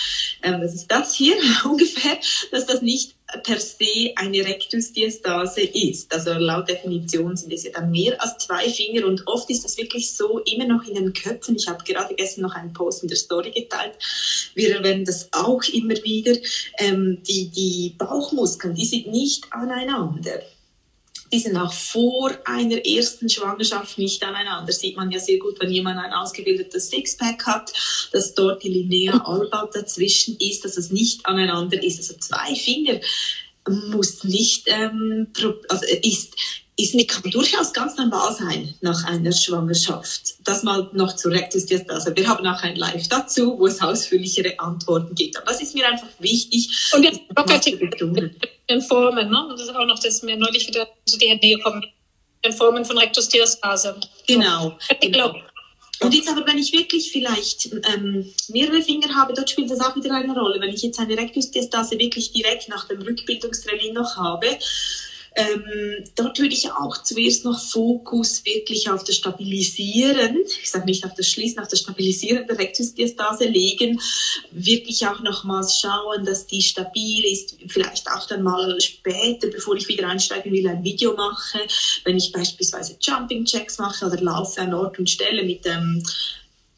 ähm, 0.43 0.61
das 0.61 0.75
ist 0.75 0.87
das 0.87 1.15
hier 1.15 1.37
ungefähr, 1.65 2.19
dass 2.53 2.67
das 2.67 2.83
nicht 2.83 3.15
per 3.43 3.59
se 3.59 4.13
eine 4.17 4.45
Rektusdiastase 4.45 5.63
ist. 5.63 6.13
Also 6.13 6.33
laut 6.35 6.69
Definition 6.69 7.37
sind 7.37 7.53
es 7.53 7.65
ja 7.65 7.71
dann 7.73 7.91
mehr 7.91 8.21
als 8.21 8.39
zwei 8.39 8.69
Finger 8.69 9.07
und 9.07 9.27
oft 9.27 9.49
ist 9.51 9.65
das 9.65 9.77
wirklich 9.77 10.13
so 10.13 10.41
immer 10.41 10.67
noch 10.67 10.85
in 10.85 10.95
den 10.95 11.13
Köpfen. 11.13 11.57
Ich 11.57 11.69
habe 11.69 11.83
gerade 11.85 12.15
gestern 12.15 12.43
noch 12.43 12.55
einen 12.55 12.73
Post 12.73 13.03
in 13.03 13.09
der 13.09 13.17
Story 13.17 13.51
geteilt. 13.51 13.95
Wir 14.55 14.77
erwähnen 14.77 15.05
das 15.05 15.29
auch 15.33 15.63
immer 15.73 15.95
wieder. 16.03 16.37
Ähm, 16.79 17.23
die, 17.23 17.49
die 17.49 17.95
Bauchmuskeln, 17.97 18.75
die 18.75 18.85
sind 18.85 19.09
nicht 19.09 19.47
aneinander 19.51 20.43
die 21.33 21.39
sind 21.39 21.57
auch 21.57 21.73
vor 21.73 22.31
einer 22.45 22.85
ersten 22.85 23.29
Schwangerschaft 23.29 23.99
nicht 23.99 24.23
aneinander. 24.23 24.67
Das 24.67 24.81
sieht 24.81 24.97
man 24.97 25.11
ja 25.11 25.19
sehr 25.19 25.39
gut, 25.39 25.59
wenn 25.61 25.73
jemand 25.73 25.99
ein 25.99 26.13
ausgebildetes 26.13 26.91
Sixpack 26.91 27.47
hat, 27.47 27.73
dass 28.13 28.35
dort 28.35 28.63
die 28.63 28.69
Linea 28.69 29.17
alba 29.25 29.69
dazwischen 29.73 30.37
ist, 30.39 30.65
dass 30.65 30.77
es 30.77 30.91
nicht 30.91 31.25
aneinander 31.25 31.83
ist. 31.83 31.99
Also 31.99 32.15
zwei 32.21 32.55
Finger 32.55 33.01
muss 33.69 34.25
nicht, 34.25 34.65
ähm, 34.67 35.29
also 35.69 35.87
ist 36.03 36.35
ist 36.83 36.95
nicht, 36.95 37.11
kann 37.11 37.31
durchaus 37.31 37.73
ganz 37.73 37.97
normal 37.97 38.35
sein 38.35 38.75
nach 38.81 39.05
einer 39.05 39.33
Schwangerschaft. 39.33 40.35
Das 40.45 40.63
mal 40.63 40.89
noch 40.93 41.17
zu 41.17 41.29
Rektusdiastase. 41.29 42.15
Wir 42.17 42.29
haben 42.29 42.47
auch 42.47 42.63
ein 42.63 42.77
Live 42.77 43.09
dazu, 43.09 43.59
wo 43.59 43.67
es 43.67 43.81
ausführlichere 43.81 44.59
Antworten 44.59 45.15
gibt. 45.15 45.37
Aber 45.37 45.47
das 45.47 45.63
ist 45.63 45.75
mir 45.75 45.87
einfach 45.87 46.09
wichtig. 46.19 46.93
Und 46.95 47.03
jetzt 47.03 47.21
in 48.67 48.83
Formen, 48.83 49.31
ne? 49.31 49.47
Das 49.51 49.61
ist 49.61 49.75
auch 49.75 49.87
noch, 49.87 49.99
dass 49.99 50.23
mir 50.23 50.37
neulich 50.37 50.67
wieder 50.69 50.87
zu 51.07 51.19
die 51.19 51.29
Hände 51.29 51.49
gekommen 51.49 51.85
in 52.43 52.53
Formen 52.53 52.85
von 52.85 52.99
Rektusdiastase. 52.99 53.97
Genau. 54.27 54.77
genau. 55.01 55.35
Und 56.01 56.13
jetzt 56.15 56.29
aber, 56.29 56.45
wenn 56.47 56.59
ich 56.59 56.73
wirklich 56.73 57.13
vielleicht 57.13 57.71
ähm, 57.95 58.33
mehrere 58.49 58.83
Finger 58.83 59.15
habe, 59.15 59.35
dort 59.35 59.49
spielt 59.49 59.71
das 59.71 59.81
auch 59.81 59.95
wieder 59.95 60.13
eine 60.13 60.35
Rolle. 60.35 60.61
Wenn 60.61 60.75
ich 60.75 60.83
jetzt 60.83 60.99
eine 60.99 61.17
Rektusdiastase 61.17 61.97
wirklich 61.99 62.33
direkt 62.33 62.69
nach 62.69 62.89
dem 62.89 63.01
Rückbildungstraining 63.03 63.95
noch 63.95 64.17
habe, 64.17 64.49
ähm, 65.35 66.05
dort 66.15 66.39
würde 66.39 66.55
ich 66.55 66.71
auch 66.71 67.03
zuerst 67.03 67.45
noch 67.45 67.59
Fokus 67.59 68.45
wirklich 68.45 68.91
auf 68.91 69.05
das 69.05 69.17
Stabilisieren, 69.17 70.39
ich 70.63 70.71
sage 70.71 70.85
nicht 70.85 71.05
auf 71.05 71.15
das 71.15 71.29
Schließen, 71.29 71.61
auf 71.61 71.69
das 71.69 71.81
Stabilisieren 71.81 72.47
der 72.47 72.59
Rektusdiastase 72.59 73.45
legen, 73.45 74.01
wirklich 74.51 75.07
auch 75.07 75.21
nochmals 75.21 75.79
schauen, 75.79 76.25
dass 76.25 76.47
die 76.47 76.63
stabil 76.63 77.25
ist, 77.25 77.57
vielleicht 77.69 78.09
auch 78.11 78.27
dann 78.27 78.43
mal 78.43 78.79
später, 78.81 79.49
bevor 79.49 79.77
ich 79.77 79.89
wieder 79.89 80.09
einsteigen 80.09 80.53
will, 80.53 80.69
ein 80.69 80.85
Video 80.85 81.15
mache, 81.15 81.61
wenn 82.05 82.17
ich 82.17 82.33
beispielsweise 82.33 82.97
Jumping 83.01 83.45
Checks 83.45 83.79
mache 83.79 84.07
oder 84.07 84.21
laufe 84.21 84.61
an 84.61 84.75
Ort 84.75 84.99
und 84.99 85.09
Stelle 85.09 85.45
mit 85.45 85.65
dem 85.65 85.73
ähm, 85.73 86.03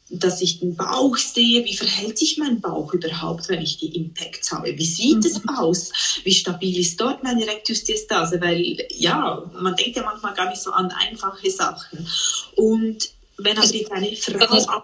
dass 0.09 0.41
ich 0.41 0.59
den 0.59 0.75
Bauch 0.75 1.17
sehe, 1.17 1.65
wie 1.65 1.75
verhält 1.75 2.19
sich 2.19 2.37
mein 2.37 2.61
Bauch 2.61 2.93
überhaupt, 2.93 3.49
wenn 3.49 3.61
ich 3.61 3.77
die 3.77 3.95
Impacts 3.95 4.51
habe? 4.51 4.77
Wie 4.77 4.85
sieht 4.85 5.17
mhm. 5.17 5.25
es 5.25 5.41
aus? 5.57 5.91
Wie 6.23 6.33
stabil 6.33 6.79
ist 6.79 7.01
dort 7.01 7.23
meine 7.23 7.45
Rektusdiastase? 7.47 8.39
Weil 8.39 8.85
ja, 8.91 9.43
man 9.59 9.75
denkt 9.75 9.95
ja 9.95 10.03
manchmal 10.03 10.35
gar 10.35 10.49
nicht 10.49 10.61
so 10.61 10.71
an 10.71 10.91
einfache 10.91 11.49
Sachen. 11.49 12.07
Und 12.55 13.09
wenn 13.37 13.57
aber 13.57 13.67
jetzt 13.67 13.91
eine 13.91 14.15
Frau... 14.15 14.83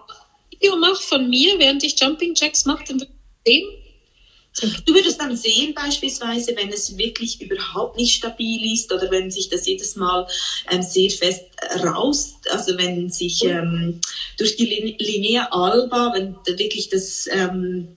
Video 0.50 0.76
macht 0.76 1.02
von 1.02 1.28
mir, 1.28 1.58
während 1.58 1.82
ich 1.82 1.98
Jumping 1.98 2.34
Jacks 2.36 2.64
mache, 2.66 2.84
dann 2.86 3.00
wird 3.00 3.10
sehen, 3.44 3.68
Du 4.84 4.94
würdest 4.94 5.18
dann 5.18 5.34
sehen, 5.34 5.74
beispielsweise, 5.74 6.54
wenn 6.56 6.68
es 6.68 6.98
wirklich 6.98 7.40
überhaupt 7.40 7.96
nicht 7.96 8.14
stabil 8.14 8.72
ist 8.74 8.92
oder 8.92 9.10
wenn 9.10 9.30
sich 9.30 9.48
das 9.48 9.66
jedes 9.66 9.96
Mal 9.96 10.26
ähm, 10.70 10.82
sehr 10.82 11.10
fest 11.10 11.44
raus, 11.82 12.34
also 12.50 12.76
wenn 12.76 13.08
sich 13.08 13.44
ähm, 13.44 14.00
durch 14.36 14.56
die 14.56 14.94
Linea 14.98 15.48
alba, 15.50 16.12
wenn 16.14 16.36
wirklich 16.58 16.90
das 16.90 17.26
ähm, 17.30 17.96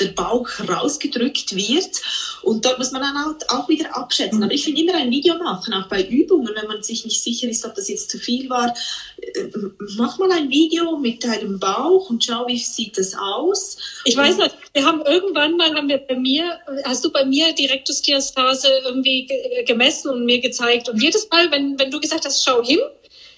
der 0.00 0.08
Bauch 0.08 0.48
rausgedrückt 0.68 1.54
wird. 1.54 2.00
Und 2.42 2.64
dort 2.64 2.78
muss 2.78 2.92
man 2.92 3.02
dann 3.02 3.36
auch 3.48 3.68
wieder 3.68 3.96
abschätzen. 3.96 4.42
Aber 4.42 4.52
ich 4.52 4.64
finde 4.64 4.82
immer 4.82 4.94
ein 4.94 5.10
Video 5.10 5.36
machen, 5.36 5.74
auch 5.74 5.88
bei 5.88 6.02
Übungen, 6.02 6.50
wenn 6.54 6.66
man 6.66 6.82
sich 6.82 7.04
nicht 7.04 7.22
sicher 7.22 7.48
ist, 7.48 7.64
ob 7.64 7.74
das 7.74 7.88
jetzt 7.88 8.10
zu 8.10 8.18
viel 8.18 8.48
war. 8.50 8.74
Äh, 9.20 9.48
mach 9.96 10.18
mal 10.18 10.32
ein 10.32 10.50
Video 10.50 10.96
mit 10.96 11.24
deinem 11.24 11.58
Bauch 11.58 12.10
und 12.10 12.24
schau, 12.24 12.46
wie 12.46 12.58
sieht 12.58 12.98
das 12.98 13.14
aus. 13.14 13.76
Ich 14.04 14.16
weiß 14.16 14.38
nicht, 14.38 14.56
wir 14.72 14.84
haben 14.84 15.02
irgendwann 15.02 15.56
mal, 15.56 15.74
haben 15.74 15.88
wir 15.88 15.98
bei 15.98 16.16
mir, 16.16 16.58
hast 16.84 17.04
du 17.04 17.12
bei 17.12 17.24
mir 17.24 17.52
die 17.54 17.66
Rektusdiastase 17.66 18.68
irgendwie 18.84 19.28
gemessen 19.66 20.10
und 20.10 20.24
mir 20.24 20.40
gezeigt. 20.40 20.88
Und 20.88 21.02
jedes 21.02 21.28
Mal, 21.30 21.50
wenn, 21.50 21.78
wenn 21.78 21.90
du 21.90 22.00
gesagt 22.00 22.24
hast, 22.24 22.44
schau 22.44 22.62
hin, 22.64 22.80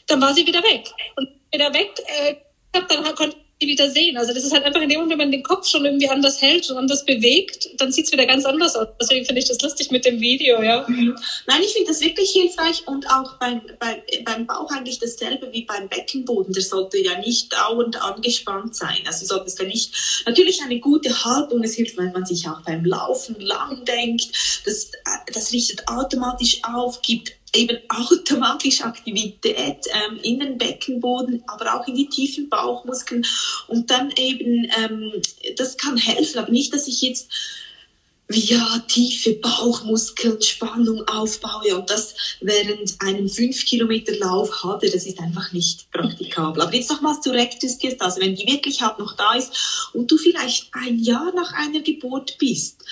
dann 0.06 0.20
war 0.20 0.34
sie 0.34 0.46
wieder 0.46 0.62
weg. 0.62 0.90
Und 1.16 1.28
wieder 1.52 1.72
weg, 1.72 1.90
äh, 2.06 2.36
dann 2.72 3.14
konnte 3.14 3.43
wieder 3.60 3.90
sehen. 3.90 4.16
Also 4.16 4.34
das 4.34 4.44
ist 4.44 4.52
halt 4.52 4.64
einfach 4.64 4.80
in 4.80 4.88
dem 4.88 5.00
Moment, 5.00 5.12
wenn 5.12 5.26
man 5.26 5.32
den 5.32 5.42
Kopf 5.42 5.66
schon 5.66 5.84
irgendwie 5.84 6.08
anders 6.08 6.42
hält 6.42 6.68
und 6.70 6.76
anders 6.76 7.04
bewegt, 7.04 7.68
dann 7.78 7.92
sieht 7.92 8.06
es 8.06 8.12
wieder 8.12 8.26
ganz 8.26 8.44
anders 8.44 8.76
aus. 8.76 8.88
Deswegen 9.00 9.24
finde 9.24 9.40
ich 9.40 9.48
das 9.48 9.60
lustig 9.60 9.90
mit 9.90 10.04
dem 10.04 10.20
Video, 10.20 10.62
ja. 10.62 10.84
Mhm. 10.88 11.16
Nein, 11.46 11.62
ich 11.64 11.72
finde 11.72 11.88
das 11.88 12.00
wirklich 12.00 12.30
hilfreich 12.32 12.86
und 12.86 13.08
auch 13.10 13.38
beim, 13.38 13.62
beim, 13.78 13.96
beim 14.24 14.46
Bauch 14.46 14.70
eigentlich 14.70 14.98
dasselbe 14.98 15.52
wie 15.52 15.62
beim 15.62 15.88
Beckenboden. 15.88 16.52
Der 16.52 16.62
sollte 16.62 16.98
ja 16.98 17.18
nicht 17.18 17.52
dauernd 17.52 18.00
angespannt 18.02 18.74
sein. 18.74 18.98
Also 19.06 19.26
sollte 19.26 19.46
es 19.46 19.58
ja 19.58 19.64
nicht, 19.64 20.22
natürlich 20.26 20.62
eine 20.62 20.80
gute 20.80 21.24
Haltung, 21.24 21.62
es 21.62 21.74
hilft, 21.74 21.96
wenn 21.96 22.12
man 22.12 22.26
sich 22.26 22.48
auch 22.48 22.60
beim 22.62 22.84
Laufen 22.84 23.38
lang 23.40 23.84
denkt. 23.84 24.28
Das, 24.64 24.90
das 25.32 25.52
richtet 25.52 25.86
automatisch 25.88 26.60
auf, 26.64 27.00
gibt 27.02 27.32
eben 27.54 27.78
automatisch 27.88 28.82
Aktivität 28.82 29.86
ähm, 29.92 30.18
in 30.22 30.40
den 30.40 30.58
Beckenboden, 30.58 31.42
aber 31.46 31.74
auch 31.74 31.86
in 31.86 31.94
die 31.94 32.08
tiefen 32.08 32.48
Bauchmuskeln. 32.48 33.24
Und 33.68 33.90
dann 33.90 34.10
eben, 34.16 34.70
ähm, 34.78 35.12
das 35.56 35.76
kann 35.76 35.96
helfen, 35.96 36.38
aber 36.38 36.50
nicht, 36.50 36.74
dass 36.74 36.88
ich 36.88 37.02
jetzt 37.02 37.28
via 38.26 38.82
tiefe 38.88 39.34
Bauchmuskeln 39.34 40.40
Spannung 40.40 41.06
aufbaue 41.06 41.76
und 41.76 41.90
das 41.90 42.14
während 42.40 42.96
einem 43.00 43.28
5 43.28 43.66
Kilometer 43.66 44.16
Lauf 44.16 44.64
hatte, 44.64 44.90
das 44.90 45.04
ist 45.04 45.18
einfach 45.18 45.52
nicht 45.52 45.90
praktikabel. 45.90 46.62
Aber 46.62 46.74
jetzt 46.74 46.90
nochmals 46.90 47.20
zu 47.20 47.30
Rektusdiastase, 47.30 48.20
wenn 48.20 48.34
die 48.34 48.46
wirklich 48.46 48.80
halt 48.80 48.98
noch 48.98 49.14
da 49.16 49.34
ist 49.34 49.90
und 49.92 50.10
du 50.10 50.16
vielleicht 50.16 50.68
ein 50.72 50.98
Jahr 50.98 51.32
nach 51.34 51.52
einer 51.52 51.80
Geburt 51.80 52.38
bist, 52.38 52.82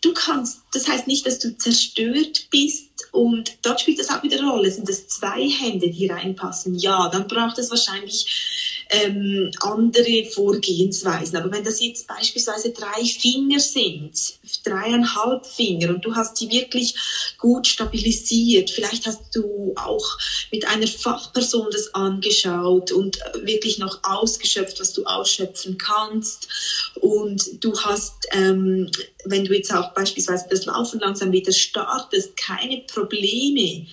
du 0.00 0.14
kannst, 0.14 0.62
das 0.72 0.88
heißt 0.88 1.06
nicht, 1.06 1.26
dass 1.26 1.38
du 1.38 1.56
zerstört 1.56 2.46
bist 2.50 2.89
und 3.12 3.58
dort 3.62 3.80
spielt 3.80 3.98
das 3.98 4.10
auch 4.10 4.22
wieder 4.22 4.38
eine 4.38 4.50
Rolle. 4.50 4.70
Sind 4.70 4.88
das 4.88 5.08
zwei 5.08 5.48
Hände, 5.48 5.90
die 5.90 6.06
reinpassen? 6.06 6.76
Ja, 6.76 7.08
dann 7.08 7.26
braucht 7.26 7.58
es 7.58 7.70
wahrscheinlich 7.70 8.69
ähm, 8.90 9.50
andere 9.60 10.24
Vorgehensweisen. 10.24 11.36
Aber 11.36 11.52
wenn 11.52 11.64
das 11.64 11.80
jetzt 11.80 12.06
beispielsweise 12.08 12.70
drei 12.70 13.04
Finger 13.04 13.60
sind, 13.60 14.34
dreieinhalb 14.64 15.46
Finger 15.46 15.90
und 15.90 16.04
du 16.04 16.14
hast 16.14 16.40
die 16.40 16.50
wirklich 16.50 16.94
gut 17.38 17.66
stabilisiert, 17.66 18.70
vielleicht 18.70 19.06
hast 19.06 19.34
du 19.34 19.74
auch 19.76 20.18
mit 20.50 20.66
einer 20.66 20.88
Fachperson 20.88 21.68
das 21.70 21.94
angeschaut 21.94 22.90
und 22.90 23.18
wirklich 23.42 23.78
noch 23.78 24.00
ausgeschöpft, 24.02 24.80
was 24.80 24.92
du 24.92 25.04
ausschöpfen 25.04 25.78
kannst 25.78 26.48
und 26.96 27.64
du 27.64 27.78
hast, 27.80 28.26
ähm, 28.32 28.90
wenn 29.24 29.44
du 29.44 29.54
jetzt 29.54 29.72
auch 29.72 29.94
beispielsweise 29.94 30.46
das 30.50 30.66
Laufen 30.66 30.98
langsam 31.00 31.30
wieder 31.30 31.52
startest, 31.52 32.36
keine 32.36 32.78
Probleme 32.78 33.86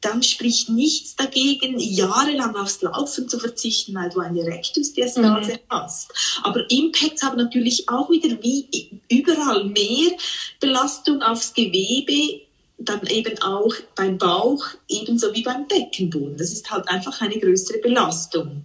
dann 0.00 0.22
spricht 0.22 0.68
nichts 0.68 1.16
dagegen, 1.16 1.78
jahrelang 1.78 2.54
aufs 2.56 2.82
Laufen 2.82 3.28
zu 3.28 3.38
verzichten, 3.38 3.94
weil 3.94 4.10
du 4.10 4.20
eine 4.20 4.44
Rektusdiastase 4.44 5.52
mhm. 5.52 5.58
hast. 5.68 6.12
Aber 6.42 6.70
Impacts 6.70 7.22
haben 7.22 7.36
natürlich 7.36 7.88
auch 7.88 8.08
wieder 8.10 8.40
wie 8.42 9.00
überall 9.08 9.64
mehr 9.64 10.12
Belastung 10.60 11.22
aufs 11.22 11.52
Gewebe, 11.52 12.42
dann 12.78 13.04
eben 13.08 13.42
auch 13.42 13.74
beim 13.96 14.18
Bauch, 14.18 14.64
ebenso 14.88 15.34
wie 15.34 15.42
beim 15.42 15.66
Beckenboden. 15.66 16.36
Das 16.36 16.52
ist 16.52 16.70
halt 16.70 16.88
einfach 16.88 17.20
eine 17.20 17.38
größere 17.38 17.78
Belastung. 17.78 18.64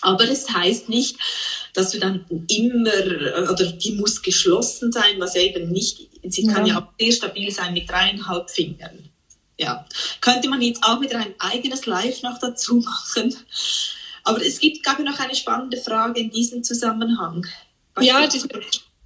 Aber 0.00 0.28
es 0.28 0.50
heißt 0.50 0.88
nicht, 0.88 1.16
dass 1.74 1.92
du 1.92 2.00
dann 2.00 2.24
immer, 2.48 3.50
oder 3.50 3.72
die 3.72 3.92
muss 3.92 4.20
geschlossen 4.20 4.90
sein, 4.90 5.18
was 5.18 5.34
ja 5.34 5.42
eben 5.42 5.70
nicht, 5.70 6.08
sie 6.24 6.46
kann 6.46 6.66
ja, 6.66 6.74
ja 6.74 6.80
auch 6.80 6.92
sehr 6.98 7.12
stabil 7.12 7.50
sein 7.52 7.72
mit 7.72 7.88
dreieinhalb 7.88 8.50
Fingern 8.50 9.05
ja, 9.58 9.86
könnte 10.20 10.48
man 10.48 10.60
jetzt 10.60 10.82
auch 10.82 11.00
wieder 11.00 11.18
ein 11.18 11.34
eigenes 11.38 11.86
Live 11.86 12.22
noch 12.22 12.38
dazu 12.38 12.76
machen. 12.76 13.34
Aber 14.24 14.44
es 14.44 14.58
gibt, 14.58 14.82
glaube 14.82 15.02
ich, 15.02 15.08
noch 15.08 15.18
eine 15.18 15.34
spannende 15.34 15.76
Frage 15.76 16.20
in 16.20 16.30
diesem 16.30 16.62
Zusammenhang. 16.62 17.46
Was 17.94 18.04
ja, 18.04 18.26
diese 18.26 18.48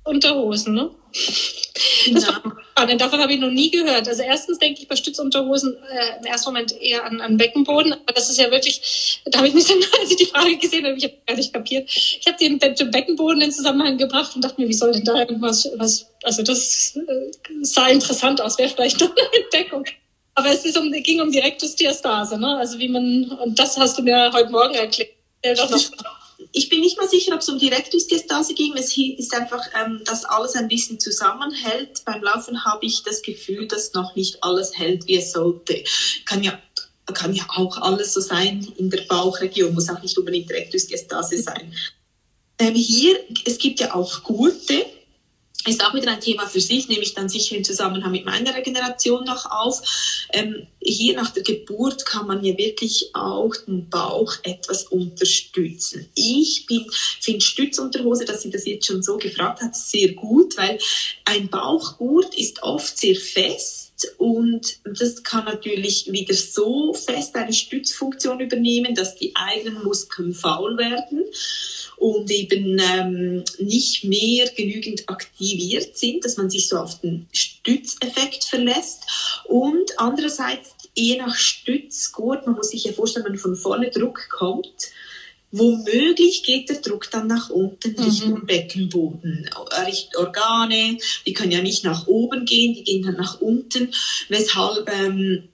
Unterhosen, 0.02 0.74
ne? 0.74 0.90
Das 1.12 2.24
genau. 2.24 2.32
spannend. 2.70 3.00
Davon 3.00 3.20
habe 3.20 3.32
ich 3.32 3.40
noch 3.40 3.50
nie 3.50 3.70
gehört. 3.70 4.08
Also 4.08 4.22
erstens 4.22 4.58
denke 4.58 4.80
ich 4.80 4.88
bei 4.88 4.96
Stützunterhosen 4.96 5.76
äh, 5.76 6.18
im 6.18 6.24
ersten 6.24 6.48
Moment 6.48 6.72
eher 6.80 7.04
an, 7.04 7.20
an 7.20 7.36
Beckenboden. 7.36 7.92
Aber 7.92 8.12
das 8.14 8.30
ist 8.30 8.38
ja 8.38 8.50
wirklich, 8.50 9.20
da 9.26 9.38
habe 9.38 9.48
ich 9.48 9.54
mich 9.54 9.66
dann, 9.66 9.78
als 10.00 10.10
ich 10.10 10.16
die 10.16 10.26
Frage 10.26 10.56
gesehen 10.56 10.86
habe, 10.86 10.96
ich 10.96 11.04
habe 11.04 11.16
gar 11.26 11.36
nicht 11.36 11.52
kapiert. 11.52 11.88
Ich 11.90 12.22
habe 12.26 12.38
den 12.38 12.54
mit 12.54 12.80
dem 12.80 12.90
Beckenboden 12.90 13.42
in 13.42 13.52
Zusammenhang 13.52 13.98
gebracht 13.98 14.34
und 14.34 14.42
dachte 14.42 14.60
mir, 14.60 14.68
wie 14.68 14.74
soll 14.74 14.92
denn 14.92 15.04
da 15.04 15.18
irgendwas, 15.18 15.68
was, 15.76 16.10
also 16.22 16.42
das 16.42 16.96
äh, 16.96 17.30
sah 17.62 17.88
interessant 17.88 18.40
aus, 18.40 18.58
wäre 18.58 18.70
vielleicht 18.70 19.00
noch 19.00 19.10
eine 19.10 19.44
Entdeckung. 19.44 19.84
Aber 20.40 20.52
es 20.52 20.76
um, 20.76 20.90
ging 20.90 21.20
um 21.20 21.30
die 21.30 21.38
Rektusdiastase, 21.38 22.38
ne? 22.38 22.56
Also 22.56 22.78
wie 22.78 22.88
man, 22.88 23.30
und 23.42 23.58
das 23.58 23.76
hast 23.76 23.98
du 23.98 24.02
mir 24.02 24.32
heute 24.32 24.50
Morgen 24.50 24.74
erklärt. 24.74 25.10
Ich 26.52 26.70
bin 26.70 26.80
nicht 26.80 26.96
mal 26.96 27.08
sicher, 27.08 27.34
ob 27.34 27.40
es 27.40 27.48
um 27.50 27.58
die 27.58 27.68
Rektusdiastase 27.68 28.54
ging. 28.54 28.74
Es 28.74 28.96
ist 28.96 29.34
einfach, 29.34 29.62
ähm, 29.78 30.00
dass 30.04 30.24
alles 30.24 30.54
ein 30.54 30.68
bisschen 30.68 30.98
zusammenhält. 30.98 32.02
Beim 32.06 32.22
Laufen 32.22 32.64
habe 32.64 32.86
ich 32.86 33.02
das 33.02 33.20
Gefühl, 33.20 33.68
dass 33.68 33.92
noch 33.92 34.16
nicht 34.16 34.42
alles 34.42 34.78
hält, 34.78 35.06
wie 35.06 35.16
es 35.16 35.32
sollte. 35.32 35.84
Kann 36.24 36.42
ja 36.42 36.58
kann 37.12 37.34
ja 37.34 37.44
auch 37.56 37.76
alles 37.78 38.14
so 38.14 38.20
sein 38.20 38.66
in 38.76 38.88
der 38.88 39.00
Bauchregion, 39.02 39.74
muss 39.74 39.90
auch 39.90 40.00
nicht 40.00 40.16
unbedingt 40.16 40.48
Rektusdiastase 40.48 41.42
sein. 41.42 41.74
Ähm, 42.60 42.74
hier, 42.74 43.18
es 43.44 43.58
gibt 43.58 43.80
ja 43.80 43.94
auch 43.94 44.22
Gurte, 44.22 44.86
ist 45.66 45.84
auch 45.84 45.94
wieder 45.94 46.10
ein 46.10 46.20
Thema 46.20 46.46
für 46.46 46.60
sich, 46.60 46.88
nehme 46.88 47.02
ich 47.02 47.14
dann 47.14 47.28
sicher 47.28 47.56
im 47.56 47.64
Zusammenhang 47.64 48.12
mit 48.12 48.24
meiner 48.24 48.54
Regeneration 48.54 49.24
noch 49.24 49.50
auf. 49.50 49.82
Ähm, 50.32 50.66
hier 50.80 51.14
nach 51.14 51.30
der 51.30 51.42
Geburt 51.42 52.06
kann 52.06 52.26
man 52.26 52.42
ja 52.42 52.56
wirklich 52.56 53.10
auch 53.14 53.54
den 53.66 53.88
Bauch 53.90 54.34
etwas 54.42 54.84
unterstützen. 54.84 56.08
Ich 56.14 56.66
finde 57.20 57.40
Stützunterhose, 57.40 58.24
dass 58.24 58.42
sie 58.42 58.50
das 58.50 58.64
jetzt 58.64 58.86
schon 58.86 59.02
so 59.02 59.18
gefragt 59.18 59.60
hat, 59.60 59.76
sehr 59.76 60.12
gut, 60.12 60.56
weil 60.56 60.78
ein 61.26 61.48
Bauchgurt 61.48 62.34
ist 62.34 62.62
oft 62.62 62.96
sehr 62.96 63.16
fest 63.16 63.89
und 64.18 64.80
das 64.84 65.22
kann 65.22 65.44
natürlich 65.44 66.10
wieder 66.10 66.34
so 66.34 66.92
fest 66.94 67.34
eine 67.36 67.52
Stützfunktion 67.52 68.40
übernehmen, 68.40 68.94
dass 68.94 69.16
die 69.16 69.34
eigenen 69.34 69.82
Muskeln 69.82 70.34
faul 70.34 70.76
werden 70.78 71.24
und 71.96 72.30
eben 72.30 72.80
ähm, 72.80 73.44
nicht 73.58 74.04
mehr 74.04 74.48
genügend 74.48 75.08
aktiviert 75.08 75.98
sind, 75.98 76.24
dass 76.24 76.38
man 76.38 76.48
sich 76.48 76.68
so 76.68 76.78
auf 76.78 77.00
den 77.00 77.26
Stützeffekt 77.32 78.44
verlässt. 78.44 79.02
Und 79.44 79.98
andererseits, 79.98 80.70
je 80.94 81.18
nach 81.18 81.34
Stützgurt, 81.34 82.46
man 82.46 82.56
muss 82.56 82.70
sich 82.70 82.84
ja 82.84 82.92
vorstellen, 82.92 83.26
wenn 83.26 83.36
von 83.36 83.54
vorne 83.54 83.90
Druck 83.90 84.28
kommt, 84.30 84.90
Womöglich 85.52 86.44
geht 86.44 86.68
der 86.68 86.80
Druck 86.80 87.10
dann 87.10 87.26
nach 87.26 87.50
unten 87.50 87.92
mhm. 87.92 88.04
Richtung 88.04 88.46
Beckenboden, 88.46 89.50
Richtung 89.86 90.24
Organe. 90.24 90.98
Die 91.26 91.32
können 91.32 91.52
ja 91.52 91.60
nicht 91.60 91.84
nach 91.84 92.06
oben 92.06 92.44
gehen, 92.44 92.74
die 92.74 92.84
gehen 92.84 93.02
dann 93.02 93.16
nach 93.16 93.40
unten, 93.40 93.92
weshalb 94.28 94.88
ähm, 94.92 95.48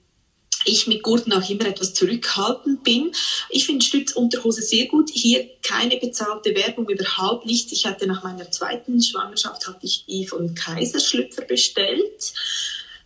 ich 0.65 0.87
mit 0.87 1.01
Gurten 1.01 1.33
auch 1.33 1.49
immer 1.49 1.65
etwas 1.65 1.93
zurückhaltend 1.93 2.83
bin. 2.83 3.11
Ich 3.49 3.65
finde 3.65 3.85
Stützunterhose 3.85 4.61
sehr 4.61 4.85
gut. 4.87 5.09
Hier 5.11 5.47
keine 5.63 5.97
bezahlte 5.97 6.53
Werbung, 6.55 6.89
überhaupt 6.89 7.45
nichts. 7.45 7.71
Ich 7.71 7.85
hatte 7.85 8.05
nach 8.05 8.23
meiner 8.23 8.51
zweiten 8.51 9.01
Schwangerschaft 9.01 9.67
hatte 9.67 9.85
ich 9.85 10.05
die 10.05 10.27
von 10.27 10.53
Kaiserschlüpfer 10.53 11.43
bestellt. 11.43 12.33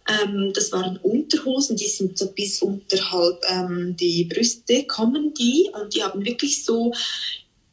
Ähm, 0.08 0.52
das 0.54 0.72
waren 0.72 0.98
Unterhosen, 0.98 1.76
die 1.76 1.88
sind 1.88 2.18
so 2.18 2.32
bis 2.32 2.62
unterhalb 2.62 3.42
ähm, 3.50 3.96
die 3.98 4.26
Brüste 4.26 4.84
kommen 4.84 5.34
die 5.34 5.70
und 5.74 5.94
die 5.94 6.04
haben 6.04 6.26
wirklich 6.26 6.64
so, 6.64 6.92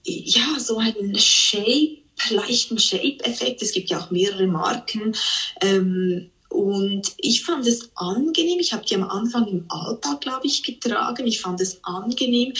ja, 0.04 0.58
so 0.58 0.78
einen 0.78 1.18
Shape, 1.18 1.98
leichten 2.30 2.78
Shape-Effekt. 2.78 3.62
Es 3.62 3.72
gibt 3.72 3.90
ja 3.90 4.00
auch 4.00 4.10
mehrere 4.10 4.46
Marken. 4.46 5.14
Ähm, 5.60 6.30
und 6.48 7.12
ich 7.18 7.44
fand 7.44 7.66
es 7.66 7.90
angenehm. 7.94 8.58
Ich 8.58 8.72
habe 8.72 8.84
die 8.84 8.94
am 8.94 9.04
Anfang 9.04 9.46
im 9.46 9.64
Alltag, 9.68 10.22
glaube 10.22 10.46
ich, 10.46 10.62
getragen. 10.62 11.26
Ich 11.26 11.40
fand 11.40 11.60
es 11.60 11.78
angenehm 11.84 12.52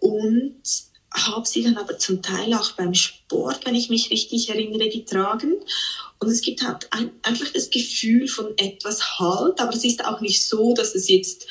und 0.00 0.60
habe 1.12 1.46
sie 1.46 1.62
dann 1.62 1.76
aber 1.76 1.98
zum 1.98 2.22
Teil 2.22 2.54
auch 2.54 2.72
beim 2.72 2.94
Sport, 2.94 3.66
wenn 3.66 3.74
ich 3.74 3.90
mich 3.90 4.10
richtig 4.10 4.48
erinnere, 4.48 4.88
getragen. 4.88 5.54
Und 6.18 6.28
es 6.28 6.40
gibt 6.42 6.62
halt 6.62 6.86
ein, 6.90 7.10
einfach 7.22 7.48
das 7.52 7.70
Gefühl 7.70 8.28
von 8.28 8.56
etwas 8.58 9.18
Halt, 9.18 9.60
aber 9.60 9.74
es 9.74 9.84
ist 9.84 10.04
auch 10.04 10.20
nicht 10.20 10.44
so, 10.44 10.74
dass 10.74 10.94
es 10.94 11.08
jetzt, 11.08 11.46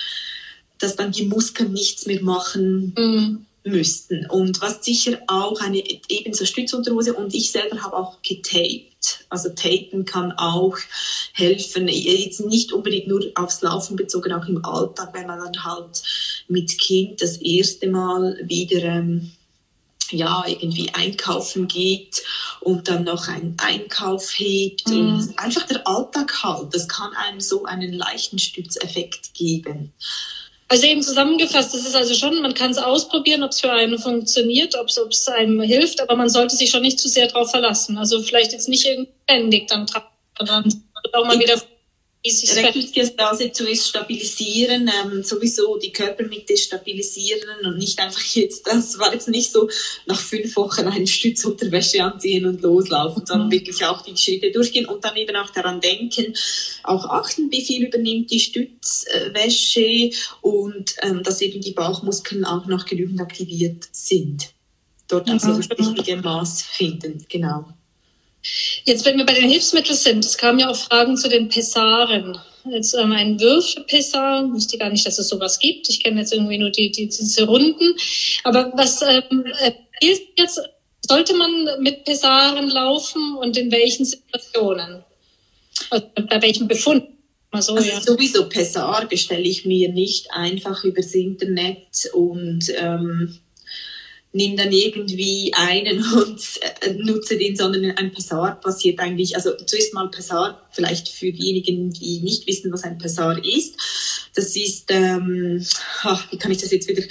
dass 0.77 0.95
dann 0.95 1.11
die 1.11 1.25
Muskeln 1.25 1.73
nichts 1.73 2.05
mehr 2.05 2.21
machen. 2.21 2.93
Mhm 2.97 3.45
müssten. 3.63 4.25
Und 4.27 4.61
was 4.61 4.83
sicher 4.83 5.19
auch 5.27 5.59
eine 5.61 5.83
ebenso 6.07 6.45
Stützunterhose 6.45 7.13
und 7.13 7.33
ich 7.33 7.51
selber 7.51 7.81
habe 7.81 7.97
auch 7.97 8.21
getaped. 8.21 9.25
Also 9.29 9.49
tapen 9.49 10.05
kann 10.05 10.33
auch 10.33 10.77
helfen, 11.33 11.87
jetzt 11.87 12.41
nicht 12.41 12.73
unbedingt 12.73 13.07
nur 13.07 13.25
aufs 13.35 13.61
Laufen 13.61 13.95
bezogen, 13.95 14.33
auch 14.33 14.47
im 14.47 14.63
Alltag, 14.65 15.13
wenn 15.13 15.27
man 15.27 15.39
dann 15.39 15.63
halt 15.63 16.03
mit 16.47 16.77
Kind 16.79 17.21
das 17.21 17.37
erste 17.37 17.89
Mal 17.89 18.37
wieder 18.43 18.83
ähm, 18.83 19.31
ja, 20.11 20.43
irgendwie 20.47 20.89
einkaufen 20.93 21.67
geht 21.67 22.21
und 22.61 22.87
dann 22.87 23.03
noch 23.03 23.27
einen 23.27 23.55
Einkauf 23.57 24.31
hebt 24.37 24.87
mhm. 24.87 24.97
und 24.97 25.39
einfach 25.39 25.65
der 25.67 25.87
Alltag 25.87 26.43
halt, 26.43 26.73
das 26.73 26.87
kann 26.87 27.11
einem 27.15 27.39
so 27.39 27.65
einen 27.65 27.93
leichten 27.93 28.39
Stützeffekt 28.39 29.33
geben. 29.33 29.93
Also 30.71 30.85
eben 30.85 31.01
zusammengefasst, 31.01 31.73
das 31.73 31.81
ist 31.81 31.95
also 31.95 32.13
schon, 32.13 32.41
man 32.41 32.53
kann 32.53 32.69
es 32.69 32.77
ausprobieren, 32.77 33.41
ob 33.41 33.51
es 33.51 33.59
für 33.59 33.71
einen 33.71 33.97
funktioniert, 33.97 34.75
ob 34.75 34.89
es 34.89 35.27
einem 35.27 35.61
hilft, 35.61 35.99
aber 35.99 36.15
man 36.15 36.29
sollte 36.29 36.55
sich 36.55 36.69
schon 36.69 36.83
nicht 36.83 36.99
zu 36.99 37.09
sehr 37.09 37.27
darauf 37.27 37.49
verlassen. 37.49 37.97
Also 37.97 38.21
vielleicht 38.21 38.51
jetzt 38.51 38.69
nicht 38.69 38.85
irgendwie 38.85 39.11
ständig 39.23 39.67
dann 39.67 39.87
dran, 39.87 40.03
sondern 40.37 40.83
auch 41.13 41.25
mal 41.25 41.39
wieder 41.39 41.59
Rektusdiastase 42.25 43.51
zuerst 43.53 43.87
stabilisieren, 43.87 44.91
ähm, 45.03 45.23
sowieso 45.23 45.77
die 45.77 45.93
Körpermitte 45.93 46.57
stabilisieren 46.57 47.65
und 47.65 47.77
nicht 47.77 47.97
einfach 47.99 48.21
jetzt, 48.21 48.67
das 48.67 48.99
war 48.99 49.13
jetzt 49.13 49.29
nicht 49.29 49.49
so 49.51 49.69
nach 50.05 50.19
fünf 50.19 50.53
Wochen 50.57 50.85
eine 50.87 51.07
Stützunterwäsche 51.07 52.03
anziehen 52.03 52.45
und 52.45 52.61
loslaufen, 52.61 53.25
sondern 53.25 53.47
mhm. 53.47 53.53
wirklich 53.53 53.85
auch 53.85 54.01
die 54.01 54.17
Schritte 54.17 54.51
durchgehen 54.51 54.85
und 54.85 55.05
dann 55.05 55.15
eben 55.15 55.35
auch 55.37 55.49
daran 55.51 55.79
denken, 55.79 56.33
auch 56.83 57.05
achten, 57.05 57.49
wie 57.51 57.63
viel 57.63 57.85
übernimmt 57.85 58.29
die 58.31 58.41
Stützwäsche 58.41 60.11
und 60.41 60.95
ähm, 61.01 61.23
dass 61.23 61.39
eben 61.39 61.61
die 61.61 61.71
Bauchmuskeln 61.71 62.43
auch 62.43 62.65
noch 62.65 62.85
genügend 62.85 63.21
aktiviert 63.21 63.87
sind. 63.93 64.49
Dort 65.07 65.29
also 65.29 65.55
das 65.55 65.69
richtige 65.69 66.17
Maß 66.17 66.63
finden, 66.63 67.25
genau. 67.29 67.65
Jetzt, 68.85 69.05
wenn 69.05 69.17
wir 69.17 69.25
bei 69.25 69.33
den 69.33 69.49
Hilfsmitteln 69.49 69.97
sind, 69.97 70.25
es 70.25 70.37
kamen 70.37 70.59
ja 70.59 70.69
auch 70.69 70.75
Fragen 70.75 71.17
zu 71.17 71.27
den 71.27 71.49
Pessaren. 71.49 72.37
Jetzt 72.69 72.93
ähm, 72.93 73.11
ein 73.11 73.39
Würfelpessar, 73.39 74.51
wusste 74.51 74.77
gar 74.77 74.89
nicht, 74.89 75.05
dass 75.05 75.19
es 75.19 75.29
sowas 75.29 75.59
gibt. 75.59 75.89
Ich 75.89 76.01
kenne 76.01 76.21
jetzt 76.21 76.33
irgendwie 76.33 76.57
nur 76.57 76.69
die, 76.69 76.91
die, 76.91 77.07
diese 77.07 77.45
Runden. 77.45 77.95
Aber 78.43 78.71
was 78.75 79.01
ähm, 79.01 79.45
ist 80.01 80.21
jetzt, 80.37 80.61
sollte 81.07 81.35
man 81.35 81.51
mit 81.79 82.03
Pessaren 82.05 82.69
laufen 82.69 83.37
und 83.37 83.57
in 83.57 83.71
welchen 83.71 84.05
Situationen? 84.05 85.03
Also 85.89 86.07
bei 86.15 86.41
welchem 86.41 86.67
Befund? 86.67 87.03
So, 87.51 87.73
also 87.73 87.89
ja. 87.89 87.99
sowieso 87.99 88.47
Pessar 88.47 89.07
bestelle 89.07 89.41
ich 89.41 89.65
mir 89.65 89.91
nicht 89.91 90.31
einfach 90.31 90.83
übers 90.83 91.15
Internet 91.15 92.11
und 92.13 92.71
ähm, 92.77 93.39
nimm 94.31 94.55
dann 94.55 94.71
irgendwie 94.71 95.51
einen 95.55 96.03
und 96.13 96.41
äh, 96.81 96.93
nutze 96.93 97.37
den, 97.37 97.55
sondern 97.55 97.91
ein 97.97 98.11
Pessar 98.11 98.59
passiert 98.59 98.99
eigentlich, 98.99 99.35
also 99.35 99.55
zuerst 99.65 99.93
mal 99.93 100.09
Pessar, 100.09 100.67
vielleicht 100.71 101.09
für 101.09 101.31
diejenigen, 101.31 101.91
die 101.91 102.19
nicht 102.19 102.47
wissen, 102.47 102.71
was 102.71 102.83
ein 102.83 102.97
Pessar 102.97 103.43
ist. 103.43 103.75
Das 104.35 104.55
ist, 104.55 104.85
ähm, 104.89 105.65
ach, 106.03 106.31
wie 106.31 106.37
kann 106.37 106.51
ich 106.51 106.59
das 106.59 106.71
jetzt 106.71 106.87
wieder 106.87 107.03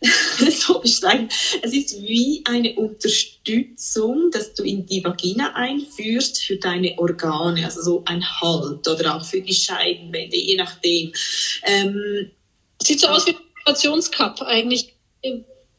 so 0.50 0.78
beschreiben? 0.78 1.28
Es 1.62 1.72
ist 1.72 2.00
wie 2.00 2.42
eine 2.46 2.74
Unterstützung, 2.74 4.30
dass 4.30 4.54
du 4.54 4.62
in 4.62 4.86
die 4.86 5.02
Vagina 5.02 5.54
einführst 5.54 6.42
für 6.42 6.56
deine 6.56 6.96
Organe, 6.98 7.64
also 7.64 7.82
so 7.82 8.02
ein 8.06 8.24
Halt 8.40 8.86
oder 8.86 9.16
auch 9.16 9.24
für 9.24 9.40
die 9.40 9.54
Scheidenwände, 9.54 10.36
je 10.36 10.56
nachdem. 10.56 11.12
Ähm, 11.64 12.30
Sieht 12.80 13.00
so 13.00 13.08
aus 13.08 13.26
wie 13.26 13.30
ein 13.30 13.36
Vibrationscup 13.58 14.42
eigentlich, 14.42 14.94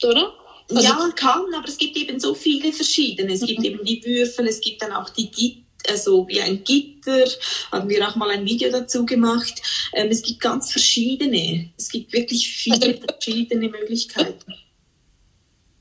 oder? 0.04 0.34
Also, 0.70 0.82
ja, 0.82 1.10
kann, 1.16 1.44
aber 1.54 1.68
es 1.68 1.78
gibt 1.78 1.96
eben 1.96 2.20
so 2.20 2.34
viele 2.34 2.74
verschiedene. 2.74 3.34
Es 3.34 3.46
gibt 3.46 3.60
mhm. 3.60 3.66
eben 3.66 3.86
die 3.86 4.04
Würfel, 4.04 4.48
es 4.48 4.62
gibt 4.62 4.82
dann 4.82 4.94
auch 4.94 5.10
die 5.10 5.30
Gitter, 5.30 5.62
also 5.88 6.28
wie 6.28 6.42
ein 6.42 6.64
Gitter, 6.64 7.26
haben 7.72 7.88
wir 7.90 8.08
auch 8.08 8.16
mal 8.16 8.32
ein 8.32 8.46
Video 8.46 8.72
dazu 8.72 9.06
gemacht. 9.06 9.62
Ähm, 9.94 10.10
es 10.10 10.24
gibt 10.24 10.40
ganz 10.40 10.72
verschiedene. 10.72 11.72
Es 11.78 11.90
gibt 11.90 12.12
wirklich 12.14 12.50
viele 12.50 12.96
also, 12.96 13.00
verschiedene 13.08 13.70
Möglichkeiten. 13.70 14.56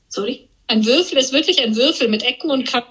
Sorry? 0.07 0.47
Ein 0.67 0.85
Würfel 0.85 1.17
ist 1.17 1.31
wirklich 1.31 1.61
ein 1.61 1.75
Würfel 1.75 2.07
mit 2.07 2.23
Ecken 2.23 2.51
und 2.51 2.65
Kanten. 2.65 2.89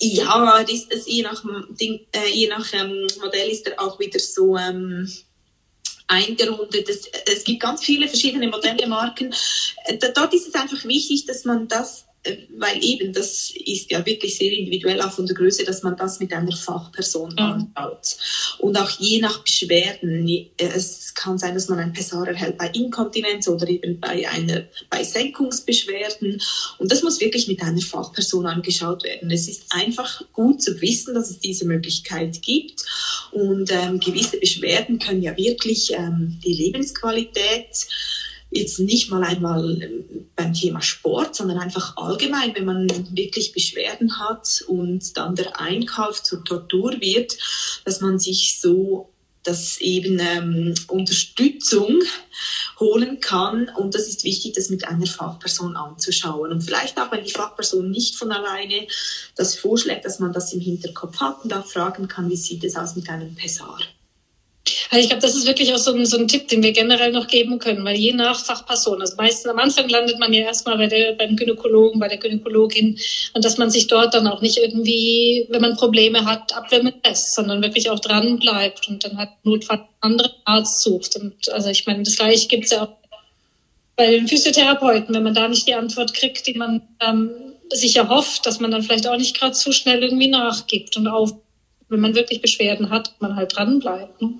Ja, 0.00 0.64
das, 0.64 0.88
das 0.88 1.06
je 1.06 1.22
nach, 1.22 1.42
äh, 1.78 2.30
je 2.32 2.48
nach 2.48 2.72
ähm, 2.72 3.06
Modell 3.20 3.48
ist 3.48 3.66
er 3.66 3.80
auch 3.80 3.98
wieder 4.00 4.18
so 4.18 4.56
ähm, 4.56 5.10
eingerundet. 6.08 6.88
Es, 6.88 7.06
es 7.26 7.44
gibt 7.44 7.60
ganz 7.60 7.84
viele 7.84 8.08
verschiedene 8.08 8.48
Modelle, 8.48 8.86
Marken. 8.86 9.34
Äh, 9.84 9.98
dort 10.14 10.34
ist 10.34 10.48
es 10.48 10.54
einfach 10.54 10.84
wichtig, 10.84 11.26
dass 11.26 11.44
man 11.44 11.68
das 11.68 12.05
weil 12.58 12.82
eben 12.82 13.12
das 13.12 13.52
ist 13.64 13.90
ja 13.90 14.04
wirklich 14.04 14.36
sehr 14.36 14.52
individuell 14.52 15.00
auch 15.00 15.12
von 15.12 15.26
der 15.26 15.36
Größe, 15.36 15.64
dass 15.64 15.82
man 15.82 15.96
das 15.96 16.20
mit 16.20 16.32
einer 16.32 16.54
Fachperson 16.54 17.32
mhm. 17.32 17.38
anschaut. 17.38 18.16
Und 18.58 18.76
auch 18.78 18.90
je 18.98 19.20
nach 19.20 19.42
Beschwerden, 19.42 20.28
äh, 20.28 20.48
es 20.58 21.14
kann 21.14 21.38
sein, 21.38 21.54
dass 21.54 21.68
man 21.68 21.78
ein 21.78 21.92
Pessar 21.92 22.26
erhält 22.26 22.58
bei 22.58 22.68
Inkontinenz 22.68 23.48
oder 23.48 23.68
eben 23.68 24.00
bei 24.00 24.28
einer 24.28 24.64
bei 24.90 25.02
Senkungsbeschwerden. 25.02 26.40
Und 26.78 26.92
das 26.92 27.02
muss 27.02 27.20
wirklich 27.20 27.48
mit 27.48 27.62
einer 27.62 27.80
Fachperson 27.80 28.46
angeschaut 28.46 29.04
werden. 29.04 29.30
Es 29.30 29.48
ist 29.48 29.64
einfach 29.70 30.22
gut 30.32 30.62
zu 30.62 30.80
wissen, 30.80 31.14
dass 31.14 31.30
es 31.30 31.38
diese 31.38 31.66
Möglichkeit 31.66 32.40
gibt. 32.42 32.84
Und 33.32 33.70
ähm, 33.72 34.00
gewisse 34.00 34.38
Beschwerden 34.38 34.98
können 34.98 35.22
ja 35.22 35.36
wirklich 35.36 35.92
ähm, 35.92 36.38
die 36.44 36.54
Lebensqualität 36.54 37.86
jetzt 38.56 38.78
nicht 38.78 39.10
mal 39.10 39.22
einmal 39.22 39.82
ähm, 39.82 40.28
beim 40.34 40.52
Thema 40.52 40.80
Sport, 40.82 41.34
sondern 41.34 41.58
einfach 41.58 41.96
allgemein, 41.96 42.54
wenn 42.54 42.64
man 42.64 42.88
wirklich 43.16 43.52
Beschwerden 43.52 44.18
hat 44.18 44.64
und 44.66 45.16
dann 45.16 45.34
der 45.34 45.60
Einkauf 45.60 46.22
zur 46.22 46.44
Tortur 46.44 47.00
wird, 47.00 47.36
dass 47.84 48.00
man 48.00 48.18
sich 48.18 48.58
so 48.60 49.10
dass 49.46 49.78
eben 49.78 50.18
ähm, 50.18 50.74
Unterstützung 50.88 52.00
holen 52.80 53.20
kann. 53.20 53.70
Und 53.76 53.94
das 53.94 54.08
ist 54.08 54.24
wichtig, 54.24 54.54
das 54.54 54.70
mit 54.70 54.86
einer 54.88 55.06
Fachperson 55.06 55.76
anzuschauen. 55.76 56.50
Und 56.50 56.62
vielleicht 56.62 56.98
auch, 56.98 57.12
wenn 57.12 57.24
die 57.24 57.30
Fachperson 57.30 57.90
nicht 57.90 58.16
von 58.16 58.32
alleine 58.32 58.86
das 59.36 59.54
vorschlägt, 59.54 60.04
dass 60.04 60.18
man 60.18 60.32
das 60.32 60.52
im 60.52 60.60
Hinterkopf 60.60 61.20
hat 61.20 61.44
und 61.44 61.54
auch 61.54 61.66
fragen 61.66 62.08
kann, 62.08 62.28
wie 62.28 62.36
sieht 62.36 62.64
es 62.64 62.76
aus 62.76 62.96
mit 62.96 63.08
einem 63.08 63.34
Pessar. 63.34 63.78
Also 64.90 65.02
ich 65.02 65.08
glaube, 65.08 65.22
das 65.22 65.36
ist 65.36 65.46
wirklich 65.46 65.72
auch 65.72 65.78
so 65.78 65.92
ein, 65.92 66.06
so 66.06 66.18
ein 66.18 66.28
Tipp, 66.28 66.48
den 66.48 66.62
wir 66.62 66.72
generell 66.72 67.12
noch 67.12 67.26
geben 67.26 67.58
können, 67.58 67.84
weil 67.84 67.96
je 67.96 68.12
nach 68.12 68.38
Fachperson, 68.38 69.00
also 69.00 69.16
meistens 69.16 69.50
am 69.50 69.58
Anfang 69.58 69.88
landet 69.88 70.18
man 70.18 70.32
ja 70.32 70.42
erstmal 70.42 70.76
bei 70.76 70.86
der, 70.86 71.12
beim 71.12 71.36
Gynäkologen, 71.36 72.00
bei 72.00 72.08
der 72.08 72.18
Gynäkologin 72.18 72.98
und 73.34 73.44
dass 73.44 73.58
man 73.58 73.70
sich 73.70 73.86
dort 73.86 74.14
dann 74.14 74.26
auch 74.26 74.40
nicht 74.40 74.58
irgendwie, 74.58 75.46
wenn 75.50 75.60
man 75.60 75.76
Probleme 75.76 76.24
hat, 76.24 76.54
abwimmeln 76.56 76.96
lässt, 77.04 77.34
sondern 77.34 77.62
wirklich 77.62 77.90
auch 77.90 78.00
dran 78.00 78.38
bleibt 78.38 78.88
und 78.88 79.04
dann 79.04 79.18
halt 79.18 79.30
notfalls 79.44 79.80
einen 79.80 80.12
anderen 80.12 80.32
Arzt 80.44 80.82
sucht. 80.82 81.16
Und 81.16 81.48
also 81.52 81.68
ich 81.68 81.86
meine, 81.86 82.02
das 82.02 82.16
Gleiche 82.16 82.48
gibt's 82.48 82.70
ja 82.70 82.84
auch 82.84 82.96
bei 83.96 84.10
den 84.10 84.28
Physiotherapeuten, 84.28 85.14
wenn 85.14 85.22
man 85.22 85.34
da 85.34 85.48
nicht 85.48 85.66
die 85.66 85.74
Antwort 85.74 86.12
kriegt, 86.12 86.46
die 86.46 86.54
man 86.54 86.82
ähm, 87.00 87.30
sich 87.70 87.96
erhofft, 87.96 88.46
dass 88.46 88.60
man 88.60 88.70
dann 88.70 88.82
vielleicht 88.82 89.06
auch 89.06 89.16
nicht 89.16 89.38
gerade 89.38 89.54
zu 89.54 89.72
schnell 89.72 90.02
irgendwie 90.02 90.28
nachgibt 90.28 90.96
und 90.96 91.08
auf, 91.08 91.32
wenn 91.88 92.00
man 92.00 92.14
wirklich 92.14 92.42
Beschwerden 92.42 92.90
hat, 92.90 93.14
man 93.20 93.36
halt 93.36 93.56
dran 93.56 93.78
bleibt. 93.78 94.20
Ne? 94.20 94.34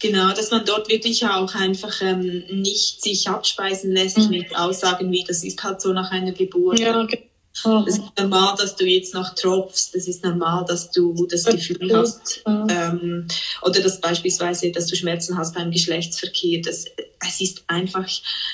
Genau, 0.00 0.30
dass 0.32 0.50
man 0.50 0.64
dort 0.64 0.88
wirklich 0.88 1.24
auch 1.26 1.54
einfach 1.54 2.02
ähm, 2.02 2.44
nicht 2.50 3.02
sich 3.02 3.28
abspeisen 3.28 3.92
lässt 3.92 4.18
mhm. 4.18 4.30
mit 4.30 4.56
Aussagen 4.56 5.10
wie, 5.12 5.24
das 5.24 5.44
ist 5.44 5.62
halt 5.62 5.80
so 5.80 5.92
nach 5.92 6.10
einer 6.10 6.32
Geburt. 6.32 6.80
Ja, 6.80 7.00
okay. 7.00 7.28
Oh. 7.64 7.82
Das 7.84 7.98
ist 7.98 8.18
normal, 8.18 8.54
dass 8.58 8.76
du 8.76 8.86
jetzt 8.86 9.14
noch 9.14 9.34
tropfst. 9.34 9.94
Das 9.94 10.08
ist 10.08 10.24
normal, 10.24 10.64
dass 10.66 10.90
du 10.90 11.26
das 11.26 11.44
Gefühl 11.44 11.94
hast, 11.94 12.42
ähm, 12.46 13.28
oder 13.60 13.80
dass 13.80 14.00
beispielsweise, 14.00 14.72
dass 14.72 14.86
du 14.86 14.96
Schmerzen 14.96 15.36
hast 15.36 15.54
beim 15.54 15.70
Geschlechtsverkehr. 15.70 16.62
Das, 16.62 16.86
es 17.26 17.40
ist 17.40 17.64
einfach, 17.66 18.08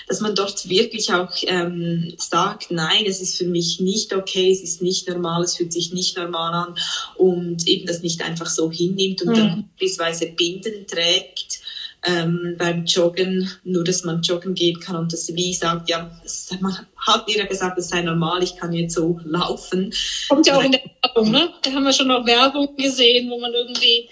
dass 0.09 0.20
man 0.20 0.34
dort 0.34 0.68
wirklich 0.68 1.12
auch 1.12 1.30
ähm, 1.46 2.14
sagt, 2.18 2.70
nein, 2.70 3.05
es 3.07 3.20
ist 3.20 3.36
für 3.36 3.46
mich 3.46 3.80
nicht 3.80 4.12
okay, 4.12 4.51
es 4.51 4.62
ist 4.62 4.82
nicht 4.82 5.09
normal, 5.09 5.44
es 5.44 5.57
fühlt 5.57 5.72
sich 5.72 5.92
nicht 5.92 6.16
normal 6.16 6.53
an 6.53 6.74
und 7.16 7.66
eben 7.68 7.86
das 7.86 8.03
nicht 8.03 8.22
einfach 8.22 8.49
so 8.49 8.70
hinnimmt 8.70 9.22
und 9.22 9.28
mhm. 9.28 9.34
dann 9.34 9.70
beispielsweise 9.78 10.26
Binden 10.26 10.86
trägt 10.86 11.61
ähm, 12.07 12.55
beim 12.59 12.84
Joggen, 12.84 13.51
nur 13.64 13.84
dass 13.84 14.05
man 14.05 14.22
joggen 14.22 14.55
gehen 14.55 14.78
kann 14.80 14.96
und 14.96 15.12
das 15.12 15.34
wie 15.34 15.53
sagt, 15.53 15.88
ja, 15.90 16.11
das, 16.22 16.49
man 16.61 16.86
hat 16.96 17.24
ja 17.28 17.44
gesagt, 17.44 17.78
es 17.78 17.88
sei 17.88 18.03
normal, 18.03 18.42
ich 18.42 18.57
kann 18.57 18.72
jetzt 18.72 18.94
so 18.94 19.20
laufen. 19.24 19.92
Kommt 20.28 20.46
ja 20.46 20.57
auch 20.57 20.62
in 20.62 20.72
der 20.72 20.82
Werbung, 21.03 21.30
ne? 21.30 21.51
Da 21.62 21.72
haben 21.72 21.84
wir 21.84 21.92
schon 21.92 22.09
noch 22.09 22.24
Werbung 22.24 22.76
gesehen, 22.76 23.30
wo 23.30 23.38
man 23.38 23.53
irgendwie 23.53 24.09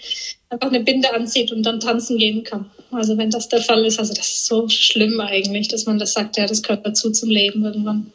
einfach 0.49 0.67
eine 0.67 0.81
Binde 0.81 1.13
anzieht 1.13 1.51
und 1.51 1.63
dann 1.63 1.79
tanzen 1.79 2.17
gehen 2.17 2.43
kann. 2.43 2.69
Also 2.91 3.17
wenn 3.17 3.29
das 3.29 3.49
der 3.49 3.61
Fall 3.61 3.85
ist, 3.85 3.99
also 3.99 4.13
das 4.13 4.27
ist 4.27 4.45
so 4.45 4.67
schlimm 4.69 5.19
eigentlich, 5.19 5.67
dass 5.67 5.85
man 5.85 5.99
das 5.99 6.13
sagt, 6.13 6.37
ja, 6.37 6.45
das 6.45 6.61
gehört 6.61 6.85
dazu 6.85 7.11
zum 7.11 7.29
Leben 7.29 7.65
irgendwann. 7.65 8.11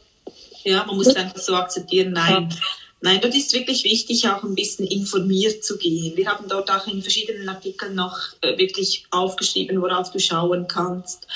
Ja, 0.64 0.84
man 0.86 0.96
muss 0.96 1.14
einfach 1.14 1.38
so 1.38 1.54
akzeptieren, 1.54 2.12
nein. 2.12 2.48
Ja. 2.50 2.56
Nein, 3.04 3.18
dort 3.20 3.34
ist 3.34 3.52
wirklich 3.52 3.82
wichtig, 3.82 4.28
auch 4.28 4.44
ein 4.44 4.54
bisschen 4.54 4.86
informiert 4.86 5.64
zu 5.64 5.76
gehen. 5.76 6.16
Wir 6.16 6.26
haben 6.26 6.48
dort 6.48 6.70
auch 6.70 6.86
in 6.86 7.02
verschiedenen 7.02 7.48
Artikeln 7.48 7.96
noch 7.96 8.16
äh, 8.42 8.56
wirklich 8.56 9.04
aufgeschrieben, 9.10 9.82
worauf 9.82 10.12
du 10.12 10.20
schauen 10.20 10.68
kannst. 10.68 11.26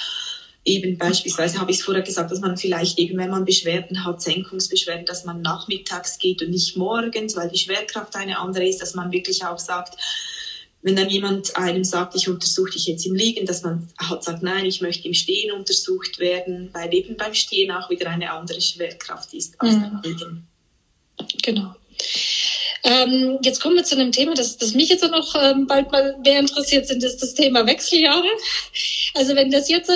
Eben 0.64 0.97
beispielsweise 0.97 1.59
habe 1.59 1.73
ich 1.73 1.79
es 1.79 1.85
vorher 1.85 2.05
gesagt, 2.05 2.31
dass 2.31 2.39
man 2.39 2.57
vielleicht 2.57 3.01
eben, 3.01 3.19
wenn 3.19 3.31
man 3.31 3.45
Beschwerden 3.45 4.05
hat, 4.05 4.23
Senkungsbeschwerden, 4.23 5.07
dass 5.07 5.25
man 5.25 5.43
nachmittags 5.43 6.19
geht 6.19 6.41
und 6.41 6.51
nicht 6.51 6.77
morgens, 6.77 7.35
weil 7.35 7.51
die 7.51 7.59
Schwerkraft 7.59 8.14
eine 8.14 8.39
andere 8.39 8.67
ist, 8.67 8.81
dass 8.81 8.95
man 8.95 9.11
wirklich 9.11 9.45
auch 9.45 9.59
sagt, 9.59 9.99
wenn 10.83 10.95
dann 10.95 11.09
jemand 11.09 11.57
einem 11.57 11.83
sagt, 11.83 12.14
ich 12.14 12.29
untersuche 12.29 12.73
dich 12.73 12.87
jetzt 12.87 13.07
im 13.07 13.14
Liegen, 13.17 13.45
dass 13.45 13.62
man 13.62 13.89
halt 13.99 14.23
sagt, 14.23 14.45
nein, 14.45 14.67
ich 14.67 14.83
möchte 14.83 15.09
im 15.09 15.14
Stehen 15.14 15.51
untersucht 15.51 16.21
werden, 16.21 16.71
weil 16.73 16.95
eben 16.95 17.17
beim 17.17 17.35
Stehen 17.35 17.73
auch 17.73 17.91
wieder 17.91 18.09
eine 18.09 18.31
andere 18.31 18.61
Schwerkraft 18.61 19.35
ist 19.35 19.61
als 19.61 19.75
mhm. 19.75 19.81
beim 19.81 20.03
Liegen. 20.03 20.49
Genau. 21.43 21.75
Ähm, 22.85 23.39
jetzt 23.43 23.61
kommen 23.61 23.77
wir 23.77 23.85
zu 23.85 23.97
einem 23.97 24.12
Thema, 24.12 24.35
das, 24.35 24.59
das 24.59 24.75
mich 24.75 24.91
jetzt 24.91 25.03
noch 25.03 25.35
ähm, 25.35 25.67
bald 25.67 25.91
mal 25.91 26.17
mehr 26.25 26.41
interessiert, 26.41 26.87
sind 26.87 27.03
das 27.03 27.17
das 27.17 27.35
Thema 27.35 27.67
Wechseljahre. 27.67 28.29
Also 29.14 29.35
wenn 29.35 29.51
das 29.51 29.69
jetzt 29.69 29.91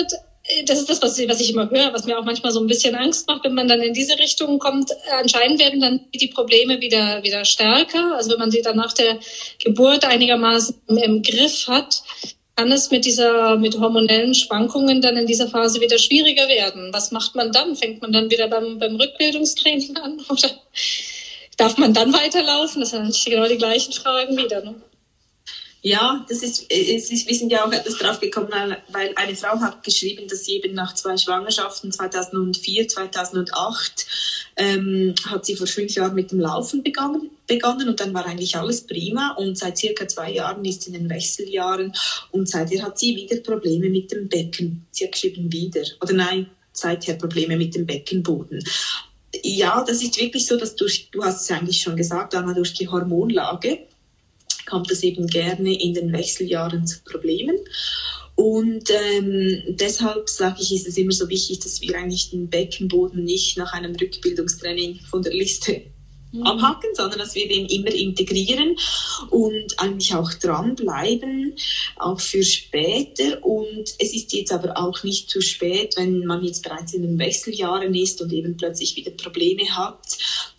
das 0.65 0.79
ist 0.79 0.89
das, 0.89 1.01
was, 1.01 1.19
was 1.27 1.39
ich 1.39 1.51
immer 1.51 1.69
höre, 1.69 1.93
was 1.93 2.05
mir 2.05 2.17
auch 2.17 2.25
manchmal 2.25 2.51
so 2.51 2.59
ein 2.59 2.67
bisschen 2.67 2.95
Angst 2.95 3.27
macht, 3.27 3.43
wenn 3.43 3.53
man 3.53 3.67
dann 3.67 3.81
in 3.81 3.93
diese 3.93 4.17
Richtung 4.17 4.59
kommt. 4.59 4.91
Anscheinend 5.11 5.59
werden 5.59 5.79
dann 5.79 6.01
die 6.13 6.27
Probleme 6.27 6.81
wieder, 6.81 7.23
wieder 7.23 7.45
stärker. 7.45 8.15
Also 8.15 8.31
wenn 8.31 8.39
man 8.39 8.51
sie 8.51 8.61
dann 8.61 8.75
nach 8.75 8.93
der 8.93 9.19
Geburt 9.63 10.03
einigermaßen 10.03 10.75
im 10.87 11.21
Griff 11.21 11.67
hat, 11.67 12.01
kann 12.61 12.71
es 12.71 12.91
mit 12.91 13.05
dieser, 13.05 13.57
mit 13.57 13.79
hormonellen 13.79 14.35
Schwankungen 14.35 15.01
dann 15.01 15.17
in 15.17 15.25
dieser 15.25 15.47
Phase 15.47 15.81
wieder 15.81 15.97
schwieriger 15.97 16.47
werden. 16.47 16.93
Was 16.93 17.11
macht 17.11 17.33
man 17.33 17.51
dann? 17.51 17.75
Fängt 17.75 18.03
man 18.03 18.11
dann 18.11 18.29
wieder 18.29 18.47
beim, 18.47 18.77
beim 18.77 18.97
Rückbildungstraining 18.97 19.97
an? 19.97 20.19
Oder 20.29 20.51
darf 21.57 21.79
man 21.79 21.91
dann 21.95 22.13
weiterlaufen? 22.13 22.81
Das 22.81 22.91
sind 22.91 23.25
genau 23.25 23.47
die 23.47 23.57
gleichen 23.57 23.93
Fragen 23.93 24.37
wieder. 24.37 24.63
Ne? 24.63 24.75
Ja, 25.83 26.23
das 26.29 26.43
ist, 26.43 26.71
es 26.71 27.09
ist, 27.09 27.27
wir 27.27 27.35
sind 27.35 27.51
ja 27.51 27.65
auch 27.65 27.71
etwas 27.71 27.97
drauf 27.97 28.19
gekommen, 28.19 28.75
weil 28.89 29.13
eine 29.15 29.35
Frau 29.35 29.59
hat 29.59 29.83
geschrieben, 29.83 30.27
dass 30.27 30.45
sie 30.45 30.57
eben 30.57 30.75
nach 30.75 30.93
zwei 30.93 31.17
Schwangerschaften 31.17 31.91
2004, 31.91 32.87
2008 32.87 34.05
ähm, 34.57 35.15
hat 35.25 35.43
sie 35.43 35.55
vor 35.55 35.65
fünf 35.65 35.95
Jahren 35.95 36.13
mit 36.13 36.31
dem 36.31 36.39
Laufen 36.39 36.83
begonnen, 36.83 37.31
begonnen 37.47 37.89
und 37.89 37.99
dann 37.99 38.13
war 38.13 38.27
eigentlich 38.27 38.55
alles 38.55 38.85
prima 38.85 39.31
und 39.39 39.57
seit 39.57 39.79
circa 39.79 40.07
zwei 40.07 40.33
Jahren 40.33 40.63
ist 40.65 40.83
sie 40.83 40.93
in 40.93 40.99
den 40.99 41.09
Wechseljahren 41.09 41.93
und 42.29 42.47
seither 42.47 42.83
hat 42.83 42.99
sie 42.99 43.15
wieder 43.15 43.37
Probleme 43.37 43.89
mit 43.89 44.11
dem 44.11 44.29
Becken. 44.29 44.85
Sie 44.91 45.05
hat 45.05 45.13
geschrieben 45.13 45.51
wieder 45.51 45.81
oder 45.99 46.13
nein, 46.13 46.45
seither 46.73 47.15
Probleme 47.15 47.57
mit 47.57 47.73
dem 47.73 47.87
Beckenboden. 47.87 48.63
Ja, 49.43 49.83
das 49.83 50.03
ist 50.03 50.19
wirklich 50.19 50.45
so, 50.45 50.57
dass 50.57 50.75
durch, 50.75 51.09
du 51.09 51.23
hast 51.23 51.41
es 51.41 51.51
eigentlich 51.51 51.81
schon 51.81 51.95
gesagt, 51.95 52.35
einmal 52.35 52.53
durch 52.53 52.73
die 52.73 52.87
Hormonlage 52.87 53.87
kommt 54.71 54.89
es 54.89 55.03
eben 55.03 55.27
gerne 55.27 55.79
in 55.79 55.93
den 55.93 56.13
Wechseljahren 56.13 56.87
zu 56.87 57.03
Problemen. 57.03 57.57
Und 58.35 58.89
ähm, 58.89 59.61
deshalb 59.67 60.29
sage 60.29 60.61
ich, 60.61 60.73
ist 60.73 60.87
es 60.87 60.97
immer 60.97 61.11
so 61.11 61.29
wichtig, 61.29 61.59
dass 61.59 61.81
wir 61.81 61.97
eigentlich 61.97 62.31
den 62.31 62.49
Beckenboden 62.49 63.23
nicht 63.23 63.57
nach 63.57 63.73
einem 63.73 63.93
Rückbildungstraining 63.93 65.01
von 65.01 65.21
der 65.21 65.33
Liste 65.33 65.83
mhm. 66.31 66.43
abhaken, 66.43 66.89
sondern 66.93 67.19
dass 67.19 67.35
wir 67.35 67.47
den 67.47 67.65
immer 67.67 67.93
integrieren 67.93 68.75
und 69.29 69.79
eigentlich 69.79 70.15
auch 70.15 70.33
dranbleiben, 70.33 71.55
auch 71.97 72.19
für 72.19 72.43
später. 72.43 73.43
Und 73.43 73.93
es 73.99 74.13
ist 74.13 74.33
jetzt 74.33 74.51
aber 74.51 74.77
auch 74.77 75.03
nicht 75.03 75.29
zu 75.29 75.41
spät, 75.41 75.95
wenn 75.97 76.25
man 76.25 76.43
jetzt 76.43 76.63
bereits 76.63 76.93
in 76.93 77.03
den 77.03 77.19
Wechseljahren 77.19 77.93
ist 77.93 78.21
und 78.21 78.31
eben 78.33 78.57
plötzlich 78.57 78.95
wieder 78.95 79.11
Probleme 79.11 79.69
hat, 79.75 79.99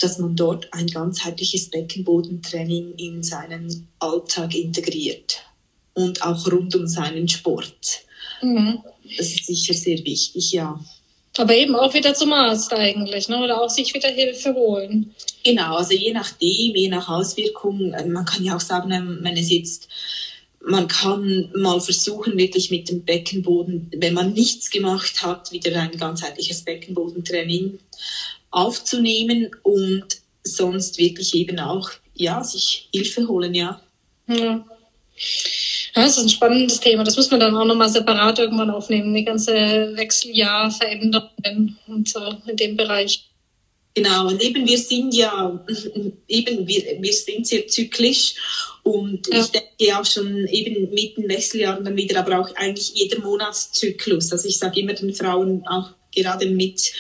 dass 0.01 0.19
man 0.19 0.37
dort 0.37 0.73
ein 0.73 0.87
ganzheitliches 0.87 1.71
Beckenbodentraining 1.71 2.95
in 2.97 3.23
seinen 3.23 3.89
Alltag 3.99 4.55
integriert 4.55 5.43
und 5.95 6.23
auch 6.23 6.51
rund 6.51 6.75
um 6.75 6.87
seinen 6.87 7.29
Sport. 7.29 8.03
Mhm. 8.43 8.83
Das 9.17 9.27
ist 9.27 9.47
sicher 9.47 9.75
sehr 9.75 10.05
wichtig, 10.05 10.53
ja. 10.53 10.81
Aber 11.39 11.55
eben 11.55 11.75
auch 11.75 11.95
wieder 11.95 12.15
zum 12.15 12.33
Arzt 12.33 12.73
eigentlich, 12.75 13.29
ne? 13.29 13.43
oder 13.43 13.63
auch 13.63 13.71
sich 13.71 13.95
wieder 13.95 14.09
Hilfe 14.09 14.55
holen. 14.55 15.15
Genau, 15.43 15.77
also 15.77 15.95
je 15.95 16.13
nachdem, 16.13 16.77
je 16.77 16.89
nach 16.89 17.09
Auswirkung. 17.09 17.93
Äh, 17.95 18.07
man 18.07 18.27
kann 18.27 18.45
ja 18.45 18.57
auch 18.57 18.61
sagen, 18.61 18.91
ähm, 18.91 19.19
wenn 19.23 19.37
es 19.37 19.51
jetzt, 19.51 19.89
man 20.61 20.89
kann 20.89 21.51
mal 21.57 21.81
versuchen, 21.81 22.37
wirklich 22.37 22.71
mit 22.71 22.91
dem 22.91 23.03
Beckenboden, 23.03 23.91
wenn 23.97 24.15
man 24.15 24.35
nichts 24.35 24.71
gemacht 24.71 25.23
hat, 25.23 25.53
wieder 25.53 25.75
ein 25.81 25.97
ganzheitliches 25.97 26.63
Beckenbodentraining 26.63 27.79
aufzunehmen 28.51 29.51
und 29.63 30.05
sonst 30.45 30.99
wirklich 30.99 31.35
eben 31.35 31.59
auch, 31.59 31.91
ja, 32.15 32.45
sich 32.45 32.89
Hilfe 32.93 33.27
holen, 33.27 33.55
ja. 33.55 33.81
Ja. 34.29 34.65
Ja, 35.95 36.03
das 36.03 36.17
ist 36.17 36.23
ein 36.23 36.31
spannendes 36.31 36.81
Thema. 36.81 37.05
Das 37.05 37.17
muss 37.17 37.31
man 37.31 37.41
dann 37.41 37.57
auch 37.57 37.65
nochmal 37.65 37.89
separat 37.89 38.39
irgendwann 38.39 38.71
aufnehmen, 38.71 39.15
die 39.15 39.25
ganze 39.25 39.53
Wechseljahrveränderungen 39.53 41.79
und 41.87 42.09
so 42.09 42.21
in 42.47 42.57
dem 42.57 42.77
Bereich. 42.77 43.29
Genau, 43.95 44.29
und 44.29 44.43
eben 44.43 44.67
wir 44.67 44.79
sind 44.79 45.15
ja, 45.15 45.63
eben 46.29 46.67
wir, 46.67 46.97
wir 46.99 47.13
sind 47.13 47.47
sehr 47.47 47.67
zyklisch 47.67 48.35
und 48.83 49.29
ja. 49.29 49.41
ich 49.41 49.49
denke 49.49 49.99
auch 49.99 50.07
schon 50.07 50.47
eben 50.47 50.91
mit 50.95 51.19
den 51.19 51.29
Wechseljahren 51.29 51.85
dann 51.85 51.97
wieder, 51.97 52.21
aber 52.21 52.41
auch 52.41 52.57
eigentlich 52.57 52.93
jeder 52.95 53.21
Monatszyklus. 53.21 54.33
Also 54.33 54.49
ich 54.49 54.59
sage 54.59 54.81
immer 54.81 54.95
den 54.95 55.13
Frauen 55.13 55.67
auch 55.67 55.91
gerade 56.15 56.47
mit 56.47 56.93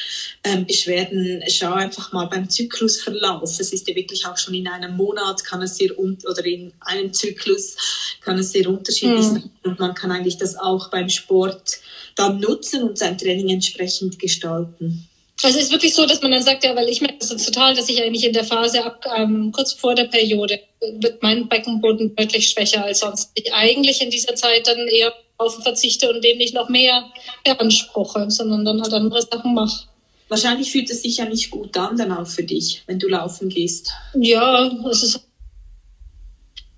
ähm, 0.44 0.66
Beschwerden, 0.66 1.42
schau 1.48 1.72
einfach 1.72 2.12
mal 2.12 2.26
beim 2.26 2.48
Zyklusverlauf. 2.48 3.58
Es 3.58 3.72
ist 3.72 3.88
ja 3.88 3.94
wirklich 3.94 4.26
auch 4.26 4.36
schon 4.36 4.54
in 4.54 4.68
einem 4.68 4.96
Monat 4.96 5.44
kann 5.44 5.62
es 5.62 5.76
sehr 5.76 5.98
oder 5.98 6.44
in 6.44 6.72
einem 6.80 7.12
Zyklus 7.12 7.76
kann 8.20 8.38
es 8.38 8.52
sehr 8.52 8.68
unterschiedlich 8.68 9.26
mhm. 9.26 9.34
sein 9.34 9.50
und 9.62 9.78
man 9.78 9.94
kann 9.94 10.10
eigentlich 10.10 10.38
das 10.38 10.56
auch 10.56 10.90
beim 10.90 11.08
Sport 11.08 11.78
dann 12.16 12.40
nutzen 12.40 12.82
und 12.82 12.98
sein 12.98 13.16
Training 13.18 13.50
entsprechend 13.50 14.18
gestalten. 14.18 15.08
Also 15.42 15.58
es 15.58 15.64
ist 15.64 15.72
wirklich 15.72 15.94
so, 15.94 16.06
dass 16.06 16.22
man 16.22 16.30
dann 16.30 16.42
sagt, 16.42 16.62
ja, 16.62 16.76
weil 16.76 16.88
ich 16.88 17.00
merke 17.00 17.18
das 17.18 17.44
total, 17.44 17.74
dass 17.74 17.88
ich 17.88 18.00
eigentlich 18.00 18.24
in 18.24 18.32
der 18.32 18.44
Phase 18.44 18.84
ab 18.84 19.04
ähm, 19.16 19.50
kurz 19.50 19.72
vor 19.72 19.94
der 19.94 20.04
Periode 20.04 20.60
wird 21.00 21.22
mein 21.22 21.48
Beckenboden 21.48 22.14
deutlich 22.14 22.48
schwächer 22.48 22.84
als 22.84 23.00
sonst. 23.00 23.30
Ich 23.34 23.52
eigentlich 23.52 24.00
in 24.02 24.10
dieser 24.10 24.36
Zeit 24.36 24.66
dann 24.66 24.86
eher 24.86 25.12
auf 25.42 25.62
verzichte 25.62 26.12
und 26.12 26.22
dem 26.22 26.38
nicht 26.38 26.54
noch 26.54 26.68
mehr 26.68 27.04
beanspruche, 27.44 28.30
sondern 28.30 28.64
dann 28.64 28.82
halt 28.82 28.92
andere 28.92 29.22
Sachen 29.22 29.54
mache. 29.54 29.86
Wahrscheinlich 30.28 30.70
fühlt 30.70 30.88
es 30.90 31.02
sich 31.02 31.18
ja 31.18 31.26
nicht 31.26 31.50
gut 31.50 31.76
an 31.76 31.96
dann 31.96 32.12
auch 32.12 32.26
für 32.26 32.42
dich, 32.42 32.82
wenn 32.86 32.98
du 32.98 33.08
laufen 33.08 33.48
gehst. 33.48 33.90
Ja, 34.14 34.70
es 34.90 35.02
ist 35.02 35.20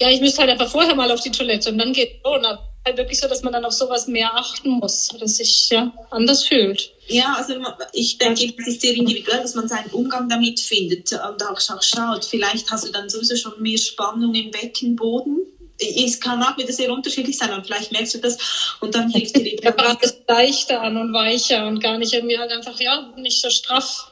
ja, 0.00 0.10
ich 0.10 0.20
müsste 0.20 0.40
halt 0.40 0.50
einfach 0.50 0.68
vorher 0.68 0.94
mal 0.94 1.10
auf 1.10 1.20
die 1.20 1.30
Toilette 1.30 1.70
und 1.70 1.78
dann 1.78 1.92
geht 1.92 2.16
es 2.16 2.20
schon. 2.24 2.44
Halt 2.86 2.98
wirklich 2.98 3.18
so, 3.18 3.26
dass 3.26 3.42
man 3.42 3.54
dann 3.54 3.64
auf 3.64 3.72
sowas 3.72 4.08
mehr 4.08 4.34
achten 4.34 4.68
muss, 4.68 5.08
dass 5.18 5.36
sich 5.36 5.70
ja 5.70 5.90
anders 6.10 6.44
fühlt. 6.44 6.92
Ja, 7.06 7.34
also 7.38 7.54
ich 7.94 8.18
denke, 8.18 8.52
es 8.58 8.66
ist 8.66 8.82
sehr 8.82 8.92
individuell, 8.92 9.40
dass 9.40 9.54
man 9.54 9.66
seinen 9.66 9.88
Umgang 9.92 10.28
damit 10.28 10.60
findet 10.60 11.10
und 11.12 11.42
auch 11.42 11.58
schaut. 11.80 12.26
Vielleicht 12.26 12.70
hast 12.70 12.86
du 12.86 12.92
dann 12.92 13.08
sowieso 13.08 13.36
schon 13.36 13.62
mehr 13.62 13.78
Spannung 13.78 14.34
im 14.34 14.50
Beckenboden 14.50 15.46
es 15.84 16.20
kann 16.20 16.42
auch 16.42 16.56
wieder 16.56 16.72
sehr 16.72 16.92
unterschiedlich 16.92 17.36
sein 17.36 17.52
und 17.52 17.66
vielleicht 17.66 17.92
merkst 17.92 18.14
du 18.14 18.18
das 18.18 18.38
und 18.80 18.94
dann 18.94 19.10
hilft 19.10 19.36
dir 19.36 19.44
eben. 19.44 19.62
Der 19.62 19.72
Brat 19.72 20.02
ist 20.02 20.22
leichter 20.28 20.82
an 20.82 20.96
und 20.96 21.12
weicher 21.12 21.66
und 21.66 21.80
gar 21.80 21.98
nicht 21.98 22.12
irgendwie 22.12 22.38
halt 22.38 22.50
einfach, 22.50 22.78
ja, 22.80 23.12
nicht 23.16 23.40
so 23.40 23.50
straff. 23.50 24.10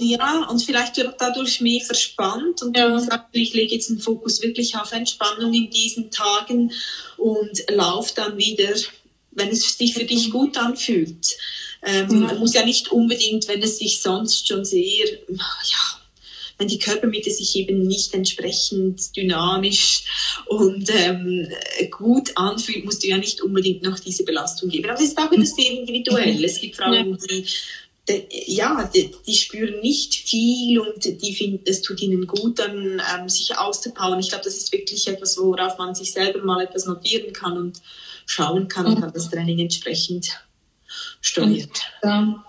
Ja, 0.00 0.46
und 0.50 0.62
vielleicht 0.62 0.96
wird 0.96 1.14
dadurch 1.18 1.60
mehr 1.60 1.80
verspannt 1.80 2.62
und 2.62 2.76
ja. 2.76 2.88
du 2.88 2.98
sagst, 2.98 3.28
ich 3.32 3.54
lege 3.54 3.74
jetzt 3.74 3.88
den 3.88 4.00
Fokus 4.00 4.42
wirklich 4.42 4.76
auf 4.76 4.92
Entspannung 4.92 5.52
in 5.54 5.70
diesen 5.70 6.10
Tagen 6.10 6.72
und 7.16 7.64
lauf 7.70 8.12
dann 8.12 8.36
wieder, 8.36 8.74
wenn 9.30 9.48
es 9.48 9.78
sich 9.78 9.94
für 9.94 10.04
dich 10.04 10.30
gut 10.30 10.56
anfühlt. 10.58 11.36
Ähm, 11.82 12.22
ja. 12.28 12.34
Muss 12.34 12.54
ja 12.54 12.64
nicht 12.64 12.90
unbedingt, 12.90 13.46
wenn 13.48 13.62
es 13.62 13.78
sich 13.78 14.00
sonst 14.00 14.48
schon 14.48 14.64
sehr, 14.64 15.06
ja, 15.28 15.95
wenn 16.58 16.68
die 16.68 16.78
Körpermitte 16.78 17.30
sich 17.30 17.56
eben 17.56 17.86
nicht 17.86 18.14
entsprechend 18.14 19.14
dynamisch 19.16 20.04
und 20.46 20.88
ähm, 20.90 21.48
gut 21.90 22.30
anfühlt, 22.36 22.84
musst 22.84 23.04
du 23.04 23.08
ja 23.08 23.18
nicht 23.18 23.42
unbedingt 23.42 23.82
noch 23.82 23.98
diese 23.98 24.24
Belastung 24.24 24.70
geben. 24.70 24.88
Aber 24.88 24.98
es 24.98 25.08
ist 25.08 25.18
auch 25.18 25.30
wieder 25.30 25.44
sehr 25.44 25.70
individuell. 25.70 26.42
Es 26.44 26.60
gibt 26.60 26.76
Frauen, 26.76 27.18
die 27.30 27.44
ja, 28.46 28.88
die, 28.94 29.10
die, 29.26 29.34
spüren 29.34 29.80
nicht 29.80 30.14
viel 30.14 30.78
und 30.78 31.04
die 31.04 31.34
finden, 31.34 31.64
es 31.66 31.82
tut 31.82 32.00
ihnen 32.00 32.26
gut, 32.26 32.58
dann 32.58 33.02
ähm, 33.14 33.28
sich 33.28 33.58
auszubauen. 33.58 34.20
Ich 34.20 34.28
glaube, 34.28 34.44
das 34.44 34.56
ist 34.56 34.72
wirklich 34.72 35.08
etwas, 35.08 35.36
worauf 35.38 35.76
man 35.78 35.94
sich 35.94 36.12
selber 36.12 36.40
mal 36.44 36.62
etwas 36.62 36.86
notieren 36.86 37.32
kann 37.32 37.58
und 37.58 37.82
schauen 38.24 38.68
kann 38.68 38.86
und 38.86 39.02
dann 39.02 39.12
das 39.12 39.28
Training 39.28 39.58
entsprechend 39.58 40.40
steuert. 41.20 41.80
Ja. 42.04 42.44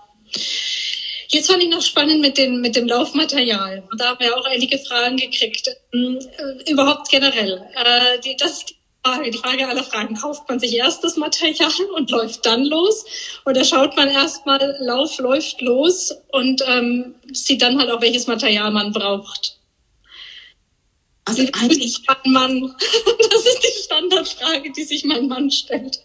Jetzt 1.30 1.50
fand 1.50 1.62
ich 1.62 1.68
noch 1.68 1.82
spannend 1.82 2.22
mit, 2.22 2.38
den, 2.38 2.62
mit 2.62 2.74
dem 2.74 2.88
Laufmaterial. 2.88 3.86
Da 3.98 4.08
haben 4.08 4.20
wir 4.20 4.36
auch 4.36 4.46
einige 4.46 4.78
Fragen 4.78 5.18
gekriegt. 5.18 5.68
Hm, 5.92 6.18
äh, 6.18 6.70
überhaupt 6.72 7.10
generell. 7.10 7.62
Äh, 7.74 8.18
die, 8.20 8.34
das 8.36 8.52
ist 8.52 8.70
die 8.70 8.76
Frage, 9.04 9.30
die 9.30 9.36
Frage 9.36 9.68
aller 9.68 9.84
Fragen. 9.84 10.16
Kauft 10.16 10.48
man 10.48 10.58
sich 10.58 10.74
erst 10.74 11.04
das 11.04 11.16
Material 11.16 11.70
und 11.96 12.10
läuft 12.10 12.46
dann 12.46 12.64
los? 12.64 13.04
Oder 13.44 13.62
schaut 13.64 13.94
man 13.94 14.08
erstmal, 14.08 14.76
Lauf 14.80 15.18
läuft 15.18 15.60
los 15.60 16.14
und 16.32 16.62
ähm, 16.66 17.14
sieht 17.30 17.60
dann 17.60 17.78
halt 17.78 17.90
auch, 17.90 18.00
welches 18.00 18.26
Material 18.26 18.70
man 18.70 18.92
braucht? 18.92 19.58
Also 21.26 21.42
eigentlich 21.60 22.00
mein 22.06 22.32
Mann. 22.32 22.76
Das 23.30 23.44
ist 23.44 23.62
die 23.62 23.82
Standardfrage, 23.84 24.72
die 24.72 24.82
sich 24.82 25.04
mein 25.04 25.28
Mann 25.28 25.50
stellt. 25.50 26.00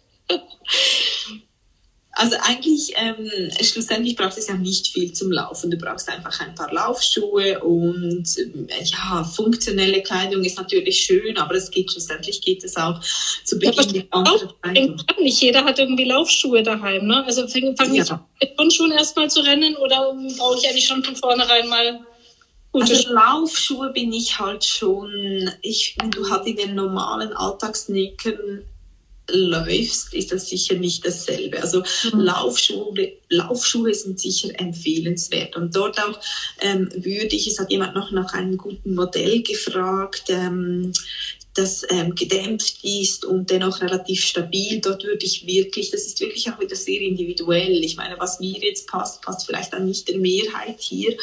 Also 2.15 2.35
eigentlich, 2.43 2.93
ähm, 2.95 3.27
schlussendlich 3.59 4.15
braucht 4.15 4.37
es 4.37 4.47
ja 4.47 4.53
nicht 4.53 4.87
viel 4.89 5.13
zum 5.13 5.31
Laufen. 5.31 5.71
Du 5.71 5.77
brauchst 5.77 6.07
einfach 6.09 6.39
ein 6.41 6.53
paar 6.53 6.71
Laufschuhe 6.71 7.59
und 7.59 8.25
äh, 8.37 8.83
ja, 8.83 9.23
funktionelle 9.23 10.03
Kleidung 10.03 10.43
ist 10.43 10.57
natürlich 10.57 10.99
schön, 10.99 11.35
aber 11.37 11.55
es 11.55 11.71
geht 11.71 11.91
schlussendlich 11.91 12.39
geht 12.41 12.63
es 12.63 12.77
auch 12.77 13.01
zu 13.43 13.57
Beginn 13.57 13.95
ja, 13.95 14.03
auch, 14.11 14.55
Nicht 15.19 15.41
jeder 15.41 15.63
hat 15.63 15.79
irgendwie 15.79 16.05
Laufschuhe 16.05 16.61
daheim, 16.61 17.07
ne? 17.07 17.25
Also 17.25 17.47
fange 17.47 17.75
fang 17.75 17.95
ja. 17.95 18.03
ich 18.03 18.11
mit 18.47 18.57
Turnschuhen 18.57 18.91
erstmal 18.91 19.29
zu 19.31 19.39
rennen 19.39 19.75
oder 19.77 20.15
brauche 20.37 20.59
ich 20.59 20.69
eigentlich 20.69 20.85
schon 20.85 21.03
von 21.03 21.15
vornherein 21.15 21.67
mal 21.67 21.99
Gute 22.73 22.95
also 22.95 23.13
Laufschuhe 23.13 23.91
bin 23.91 24.11
ich 24.11 24.39
halt 24.39 24.63
schon, 24.65 25.51
ich, 25.61 25.95
du 26.09 26.27
hast 26.27 26.47
in 26.47 26.57
den 26.57 26.75
normalen 26.75 27.31
Alltagssneakern 27.31 28.65
läufst, 29.31 30.13
ist 30.13 30.31
das 30.31 30.49
sicher 30.49 30.75
nicht 30.75 31.05
dasselbe. 31.05 31.61
Also 31.61 31.83
mhm. 32.11 32.19
Laufschuhe, 32.19 33.13
Laufschuhe 33.29 33.93
sind 33.93 34.19
sicher 34.19 34.49
empfehlenswert. 34.59 35.55
Und 35.55 35.75
dort 35.75 35.99
auch 35.99 36.19
ähm, 36.61 36.89
würde 36.95 37.35
ich, 37.35 37.47
es 37.47 37.59
hat 37.59 37.71
jemand 37.71 37.95
noch 37.95 38.11
nach 38.11 38.33
einem 38.33 38.57
guten 38.57 38.95
Modell 38.95 39.41
gefragt, 39.41 40.25
ähm, 40.29 40.93
das 41.53 41.85
ähm, 41.89 42.15
gedämpft 42.15 42.83
ist 42.83 43.25
und 43.25 43.49
dennoch 43.51 43.81
relativ 43.81 44.25
stabil. 44.25 44.81
Dort 44.81 45.03
würde 45.03 45.23
ich 45.25 45.45
wirklich, 45.45 45.91
das 45.91 46.05
ist 46.05 46.19
wirklich 46.19 46.51
auch 46.51 46.59
wieder 46.59 46.75
sehr 46.75 46.99
individuell. 46.99 47.83
Ich 47.83 47.95
meine, 47.95 48.17
was 48.17 48.39
mir 48.39 48.57
jetzt 48.59 48.87
passt, 48.87 49.21
passt 49.21 49.45
vielleicht 49.45 49.71
dann 49.73 49.85
nicht 49.85 50.07
der 50.07 50.17
Mehrheit 50.17 50.79
hier. 50.79 51.15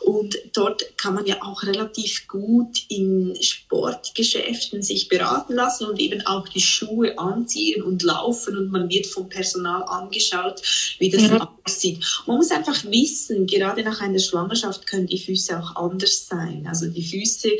Und 0.00 0.36
dort 0.52 0.96
kann 0.96 1.14
man 1.14 1.26
ja 1.26 1.36
auch 1.42 1.62
relativ 1.62 2.26
gut 2.26 2.84
in 2.88 3.36
Sportgeschäften 3.40 4.82
sich 4.82 5.08
beraten 5.08 5.54
lassen 5.54 5.86
und 5.86 6.00
eben 6.00 6.24
auch 6.26 6.48
die 6.48 6.60
Schuhe 6.60 7.18
anziehen 7.18 7.82
und 7.82 8.02
laufen 8.02 8.56
und 8.56 8.70
man 8.70 8.88
wird 8.88 9.06
vom 9.06 9.28
Personal 9.28 9.84
angeschaut, 9.84 10.62
wie 10.98 11.10
das 11.10 11.22
ja. 11.22 11.52
aussieht. 11.64 12.04
Man 12.26 12.38
muss 12.38 12.50
einfach 12.50 12.84
wissen, 12.84 13.46
gerade 13.46 13.82
nach 13.82 14.00
einer 14.00 14.18
Schwangerschaft 14.18 14.86
können 14.86 15.06
die 15.06 15.18
Füße 15.18 15.58
auch 15.58 15.76
anders 15.76 16.26
sein. 16.26 16.66
Also 16.68 16.86
die 16.86 17.04
Füße 17.04 17.50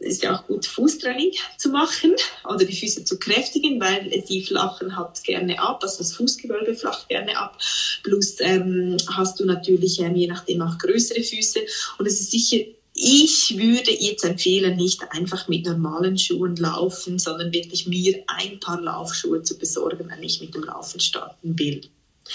ist 0.00 0.22
ja 0.22 0.34
auch 0.34 0.46
gut, 0.46 0.66
Fußtraining 0.66 1.32
zu 1.56 1.70
machen 1.70 2.14
oder 2.44 2.64
die 2.64 2.76
Füße 2.76 3.04
zu 3.04 3.18
kräftigen, 3.18 3.80
weil 3.80 4.10
die 4.28 4.42
flachen 4.42 4.96
halt 4.96 5.22
gerne 5.22 5.60
ab, 5.60 5.80
also 5.82 5.98
das 5.98 6.12
Fußgewölbe 6.14 6.74
flacht 6.74 7.08
gerne 7.08 7.36
ab. 7.36 7.58
Plus 8.02 8.36
ähm, 8.40 8.96
hast 9.14 9.40
du 9.40 9.44
natürlich 9.44 10.00
ähm, 10.00 10.16
je 10.16 10.26
nachdem 10.26 10.62
auch 10.62 10.78
größere 10.78 11.22
Füße 11.22 11.60
und 11.98 12.06
es 12.06 12.20
ist 12.20 12.30
sicher 12.30 12.58
ich 12.92 13.56
würde 13.56 13.92
jetzt 13.92 14.24
empfehlen, 14.24 14.76
nicht 14.76 15.00
einfach 15.10 15.48
mit 15.48 15.64
normalen 15.64 16.18
Schuhen 16.18 16.56
laufen, 16.56 17.18
sondern 17.18 17.52
wirklich 17.52 17.86
mir 17.86 18.22
ein 18.26 18.60
paar 18.60 18.80
Laufschuhe 18.80 19.42
zu 19.42 19.56
besorgen, 19.58 20.10
wenn 20.10 20.22
ich 20.22 20.40
mit 20.40 20.54
dem 20.54 20.64
Laufen 20.64 21.00
starten 21.00 21.58
will. 21.58 21.82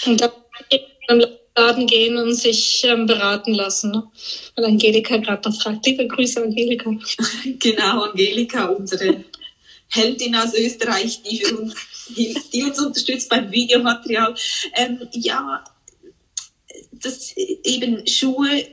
Und 0.06 0.20
da 0.20 0.32
Laden 1.56 1.86
gehen 1.86 2.16
und 2.16 2.34
sich 2.34 2.84
ähm, 2.84 3.06
beraten 3.06 3.54
lassen. 3.54 3.90
Ne? 3.90 4.02
Weil 4.54 4.66
Angelika 4.66 5.16
gerade 5.16 5.48
noch 5.48 5.60
fragt. 5.60 5.86
Liebe 5.86 6.06
Grüße, 6.06 6.42
Angelika. 6.42 6.90
genau, 7.58 8.04
Angelika, 8.04 8.66
unsere 8.66 9.24
Heldin 9.88 10.34
aus 10.34 10.54
Österreich, 10.54 11.22
die, 11.22 11.38
für 11.38 11.56
uns, 11.56 11.74
die 12.52 12.62
uns 12.62 12.78
unterstützt 12.78 13.30
beim 13.30 13.50
Videomaterial. 13.50 14.34
Ähm, 14.76 15.08
ja, 15.12 15.64
das 16.92 17.34
eben 17.36 18.06
Schuhe 18.06 18.64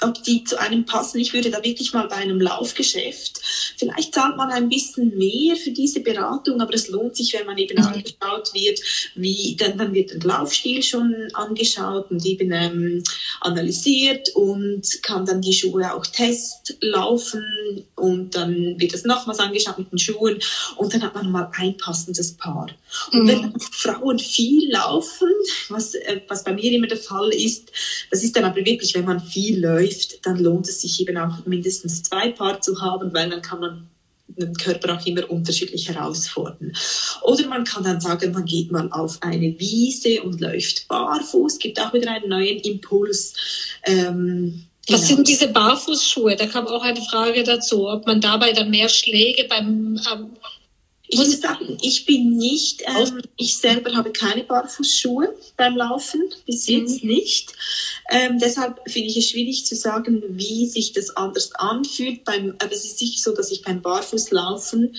ob 0.00 0.22
die 0.22 0.44
zu 0.44 0.58
einem 0.58 0.84
passen. 0.84 1.18
Ich 1.18 1.32
würde 1.32 1.50
da 1.50 1.62
wirklich 1.64 1.92
mal 1.92 2.08
bei 2.08 2.16
einem 2.16 2.40
Laufgeschäft, 2.40 3.40
vielleicht 3.76 4.14
zahlt 4.14 4.36
man 4.36 4.50
ein 4.50 4.68
bisschen 4.68 5.16
mehr 5.16 5.56
für 5.56 5.70
diese 5.70 6.00
Beratung, 6.00 6.60
aber 6.60 6.74
es 6.74 6.88
lohnt 6.88 7.16
sich, 7.16 7.32
wenn 7.34 7.46
man 7.46 7.58
eben 7.58 7.78
mhm. 7.78 7.86
angeschaut 7.86 8.54
wird, 8.54 8.80
wie, 9.14 9.56
dann, 9.58 9.78
dann 9.78 9.94
wird 9.94 10.10
der 10.10 10.20
Laufstil 10.20 10.82
schon 10.82 11.14
angeschaut 11.34 12.10
und 12.10 12.24
eben 12.24 12.52
ähm, 12.52 13.02
analysiert 13.40 14.28
und 14.34 15.02
kann 15.02 15.24
dann 15.26 15.40
die 15.40 15.52
Schuhe 15.52 15.92
auch 15.92 16.06
testlaufen 16.06 17.44
und 17.94 18.34
dann 18.34 18.78
wird 18.78 18.94
das 18.94 19.04
nochmals 19.04 19.38
angeschaut 19.38 19.78
mit 19.78 19.92
den 19.92 19.98
Schuhen 19.98 20.38
und 20.76 20.92
dann 20.92 21.02
hat 21.02 21.14
man 21.14 21.30
mal 21.30 21.50
ein 21.56 21.76
passendes 21.76 22.36
Paar. 22.36 22.68
Und 23.12 23.24
mhm. 23.24 23.28
wenn 23.28 23.60
Frauen 23.60 24.18
viel 24.18 24.70
laufen, 24.72 25.28
was, 25.68 25.94
äh, 25.94 26.20
was 26.28 26.44
bei 26.44 26.52
mir 26.52 26.72
immer 26.72 26.86
der 26.86 26.98
Fall 26.98 27.30
ist, 27.32 27.70
das 28.10 28.22
ist 28.22 28.36
dann 28.36 28.44
aber 28.44 28.64
wirklich, 28.64 28.94
wenn 28.94 29.04
man 29.04 29.20
viel 29.20 29.60
läuft, 29.60 30.24
dann 30.26 30.38
lohnt 30.38 30.68
es 30.68 30.80
sich 30.80 31.00
eben 31.00 31.16
auch 31.16 31.44
mindestens 31.46 32.02
zwei 32.02 32.30
Paar 32.30 32.60
zu 32.60 32.80
haben, 32.80 33.12
weil 33.12 33.28
dann 33.36 33.42
kann 33.42 33.60
man 33.60 33.88
den 34.28 34.54
Körper 34.54 34.96
auch 34.96 35.06
immer 35.06 35.30
unterschiedlich 35.30 35.88
herausfordern. 35.88 36.72
Oder 37.22 37.46
man 37.46 37.64
kann 37.64 37.84
dann 37.84 38.00
sagen, 38.00 38.32
man 38.32 38.44
geht 38.44 38.72
mal 38.72 38.90
auf 38.90 39.18
eine 39.22 39.58
Wiese 39.58 40.22
und 40.22 40.40
läuft 40.40 40.88
barfuß, 40.88 41.58
gibt 41.58 41.80
auch 41.80 41.92
wieder 41.92 42.10
einen 42.10 42.28
neuen 42.28 42.58
Impuls. 42.58 43.34
Ähm, 43.84 44.64
was 44.88 45.02
genau. 45.02 45.16
sind 45.16 45.28
diese 45.28 45.48
Barfußschuhe? 45.48 46.36
Da 46.36 46.46
kam 46.46 46.66
auch 46.66 46.82
eine 46.82 47.00
Frage 47.02 47.44
dazu, 47.44 47.88
ob 47.88 48.06
man 48.06 48.20
dabei 48.20 48.52
dann 48.52 48.70
mehr 48.70 48.88
Schläge 48.88 49.44
beim 49.48 50.00
ähm, 50.12 50.30
ich 51.08 51.18
muss 51.18 51.40
sagen, 51.40 51.78
ich 51.82 52.04
bin 52.04 52.36
nicht, 52.36 52.82
ähm, 52.86 53.22
ich 53.36 53.56
selber 53.58 53.94
habe 53.94 54.10
keine 54.10 54.42
Barfußschuhe 54.44 55.34
beim 55.56 55.76
Laufen, 55.76 56.22
bis 56.46 56.68
mhm. 56.68 56.74
jetzt 56.74 57.02
mhm. 57.02 57.10
nicht. 57.10 57.52
Ähm, 58.10 58.38
deshalb 58.38 58.80
finde 58.88 59.08
ich 59.08 59.16
es 59.16 59.30
schwierig 59.30 59.66
zu 59.66 59.76
sagen, 59.76 60.22
wie 60.28 60.66
sich 60.66 60.92
das 60.92 61.16
anders 61.16 61.52
anfühlt. 61.54 62.24
Beim, 62.24 62.56
aber 62.58 62.72
es 62.72 62.84
ist 62.84 62.98
sicher 62.98 63.20
so, 63.20 63.34
dass 63.34 63.50
ich 63.50 63.62
beim 63.62 63.82
Barfußlaufen 63.82 64.96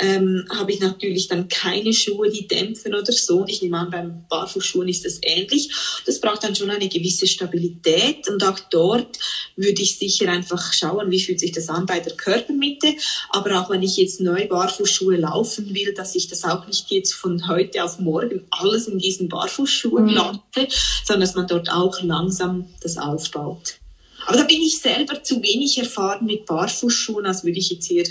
ähm, 0.00 0.44
habe 0.50 0.72
ich 0.72 0.80
natürlich 0.80 1.28
dann 1.28 1.48
keine 1.48 1.92
Schuhe, 1.92 2.30
die 2.30 2.46
dämpfen 2.46 2.94
oder 2.94 3.12
so. 3.12 3.38
Und 3.38 3.50
ich 3.50 3.62
nehme 3.62 3.78
an, 3.78 3.90
beim 3.90 4.24
Barfußschuhen 4.28 4.88
ist 4.88 5.04
das 5.04 5.18
ähnlich. 5.22 5.70
Das 6.06 6.20
braucht 6.20 6.44
dann 6.44 6.54
schon 6.54 6.70
eine 6.70 6.88
gewisse 6.88 7.26
Stabilität. 7.26 8.28
Und 8.28 8.44
auch 8.44 8.58
dort 8.70 9.18
würde 9.56 9.82
ich 9.82 9.98
sicher 9.98 10.30
einfach 10.30 10.72
schauen, 10.72 11.10
wie 11.10 11.20
fühlt 11.20 11.40
sich 11.40 11.52
das 11.52 11.68
an 11.68 11.86
bei 11.86 12.00
der 12.00 12.14
Körpermitte. 12.14 12.94
Aber 13.30 13.60
auch 13.60 13.70
wenn 13.70 13.82
ich 13.82 13.96
jetzt 13.96 14.20
neu 14.20 14.46
Barfußschuhe 14.46 15.16
laufen 15.16 15.74
will, 15.74 15.94
dass 15.94 16.14
ich 16.14 16.28
das 16.28 16.44
auch 16.44 16.66
nicht 16.66 16.90
jetzt 16.90 17.14
von 17.14 17.48
heute 17.48 17.82
auf 17.82 17.98
morgen 17.98 18.44
alles 18.50 18.86
in 18.86 18.98
diesen 18.98 19.28
Barfußschuhen 19.28 20.04
mhm. 20.04 20.14
lande, 20.14 20.68
sondern 21.04 21.20
dass 21.20 21.34
man 21.34 21.46
dort 21.46 21.70
auch 21.70 22.02
langsam 22.02 22.66
das 22.80 22.98
aufbaut. 22.98 23.78
Aber 24.26 24.36
da 24.36 24.44
bin 24.44 24.60
ich 24.60 24.78
selber 24.78 25.22
zu 25.22 25.42
wenig 25.42 25.78
erfahren 25.78 26.26
mit 26.26 26.44
Barfußschuhen, 26.44 27.24
als 27.24 27.44
würde 27.44 27.58
ich 27.58 27.70
jetzt 27.70 27.86
hier 27.86 28.04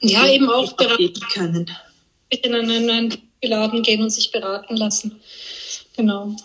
ja, 0.00 0.28
eben 0.28 0.50
auch 0.50 0.72
beraten 0.72 1.20
können. 1.32 1.70
In 2.28 2.54
einen 2.54 3.16
Laden 3.42 3.82
gehen 3.82 4.02
und 4.02 4.10
sich 4.10 4.30
beraten 4.30 4.76
lassen. 4.76 5.20
Genau. 5.96 6.36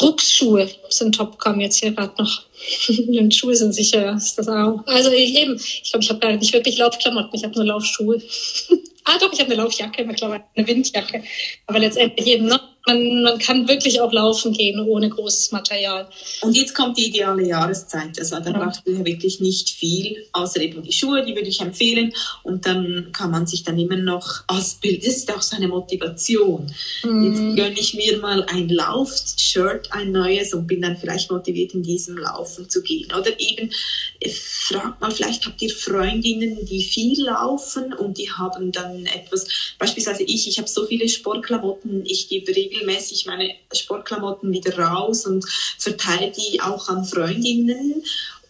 Ruckschuhe 0.00 0.68
sind 0.88 1.14
top, 1.14 1.38
kam 1.38 1.60
jetzt 1.60 1.76
hier 1.76 1.92
gerade 1.92 2.14
noch. 2.20 2.42
Und 2.88 3.34
Schuhe 3.34 3.54
sind 3.54 3.72
sicher, 3.72 4.16
ist 4.16 4.36
das 4.36 4.48
auch. 4.48 4.82
Also 4.86 5.10
eben, 5.12 5.54
ich 5.56 5.90
glaube, 5.90 6.02
ich 6.02 6.10
habe 6.10 6.18
gar 6.18 6.32
nicht 6.32 6.52
wirklich 6.52 6.78
Laufklamotten, 6.78 7.34
ich 7.34 7.44
habe 7.44 7.54
nur 7.54 7.64
Laufschuhe. 7.64 8.20
ah 9.04 9.18
doch, 9.20 9.32
ich 9.32 9.40
habe 9.40 9.52
eine 9.52 9.62
Laufjacke 9.62 10.04
mittlerweile, 10.04 10.44
eine 10.56 10.66
Windjacke. 10.66 11.22
Aber 11.66 11.78
letztendlich 11.78 12.26
eben 12.26 12.46
noch 12.46 12.71
man, 12.86 13.22
man 13.22 13.38
kann 13.38 13.68
wirklich 13.68 14.00
auch 14.00 14.12
laufen 14.12 14.52
gehen 14.52 14.80
ohne 14.80 15.08
großes 15.08 15.52
Material. 15.52 16.08
Und 16.40 16.56
jetzt 16.56 16.74
kommt 16.74 16.98
die 16.98 17.06
ideale 17.06 17.46
Jahreszeit. 17.46 18.18
Also 18.18 18.40
da 18.40 18.50
ja. 18.50 18.58
braucht 18.58 18.86
man 18.86 19.04
wirklich 19.04 19.40
nicht 19.40 19.70
viel, 19.70 20.26
außer 20.32 20.60
eben 20.60 20.82
die 20.82 20.92
Schuhe, 20.92 21.24
die 21.24 21.34
würde 21.34 21.48
ich 21.48 21.60
empfehlen. 21.60 22.12
Und 22.42 22.66
dann 22.66 23.10
kann 23.12 23.30
man 23.30 23.46
sich 23.46 23.62
dann 23.62 23.78
immer 23.78 23.96
noch 23.96 24.42
ausbilden. 24.48 25.02
Das 25.04 25.16
ist 25.16 25.32
auch 25.32 25.42
so 25.42 25.56
eine 25.56 25.68
Motivation. 25.68 26.72
Mhm. 27.04 27.24
Jetzt 27.24 27.56
gönne 27.56 27.78
ich 27.78 27.94
mir 27.94 28.18
mal 28.18 28.44
ein 28.44 28.68
Lauf-Shirt, 28.68 29.88
ein 29.92 30.12
neues 30.12 30.52
und 30.54 30.66
bin 30.66 30.82
dann 30.82 30.96
vielleicht 30.96 31.30
motiviert, 31.30 31.74
in 31.74 31.82
diesem 31.82 32.18
Laufen 32.18 32.68
zu 32.68 32.82
gehen. 32.82 33.08
Oder 33.16 33.38
eben, 33.38 33.70
fragt 34.30 35.00
mal, 35.00 35.10
vielleicht 35.10 35.46
habt 35.46 35.60
ihr 35.62 35.70
Freundinnen, 35.70 36.64
die 36.66 36.82
viel 36.82 37.22
laufen 37.24 37.92
und 37.92 38.18
die 38.18 38.30
haben 38.30 38.72
dann 38.72 39.06
etwas, 39.06 39.46
beispielsweise 39.78 40.22
ich, 40.22 40.48
ich 40.48 40.58
habe 40.58 40.68
so 40.68 40.86
viele 40.86 41.08
Sportklamotten, 41.08 42.04
ich 42.06 42.28
gebe 42.28 42.54
regelmäßig 42.54 43.26
meine 43.26 43.54
Sportklamotten 43.72 44.52
wieder 44.52 44.78
raus 44.78 45.26
und 45.26 45.44
verteile 45.78 46.30
die 46.30 46.60
auch 46.60 46.88
an 46.88 47.04
Freundinnen. 47.04 48.02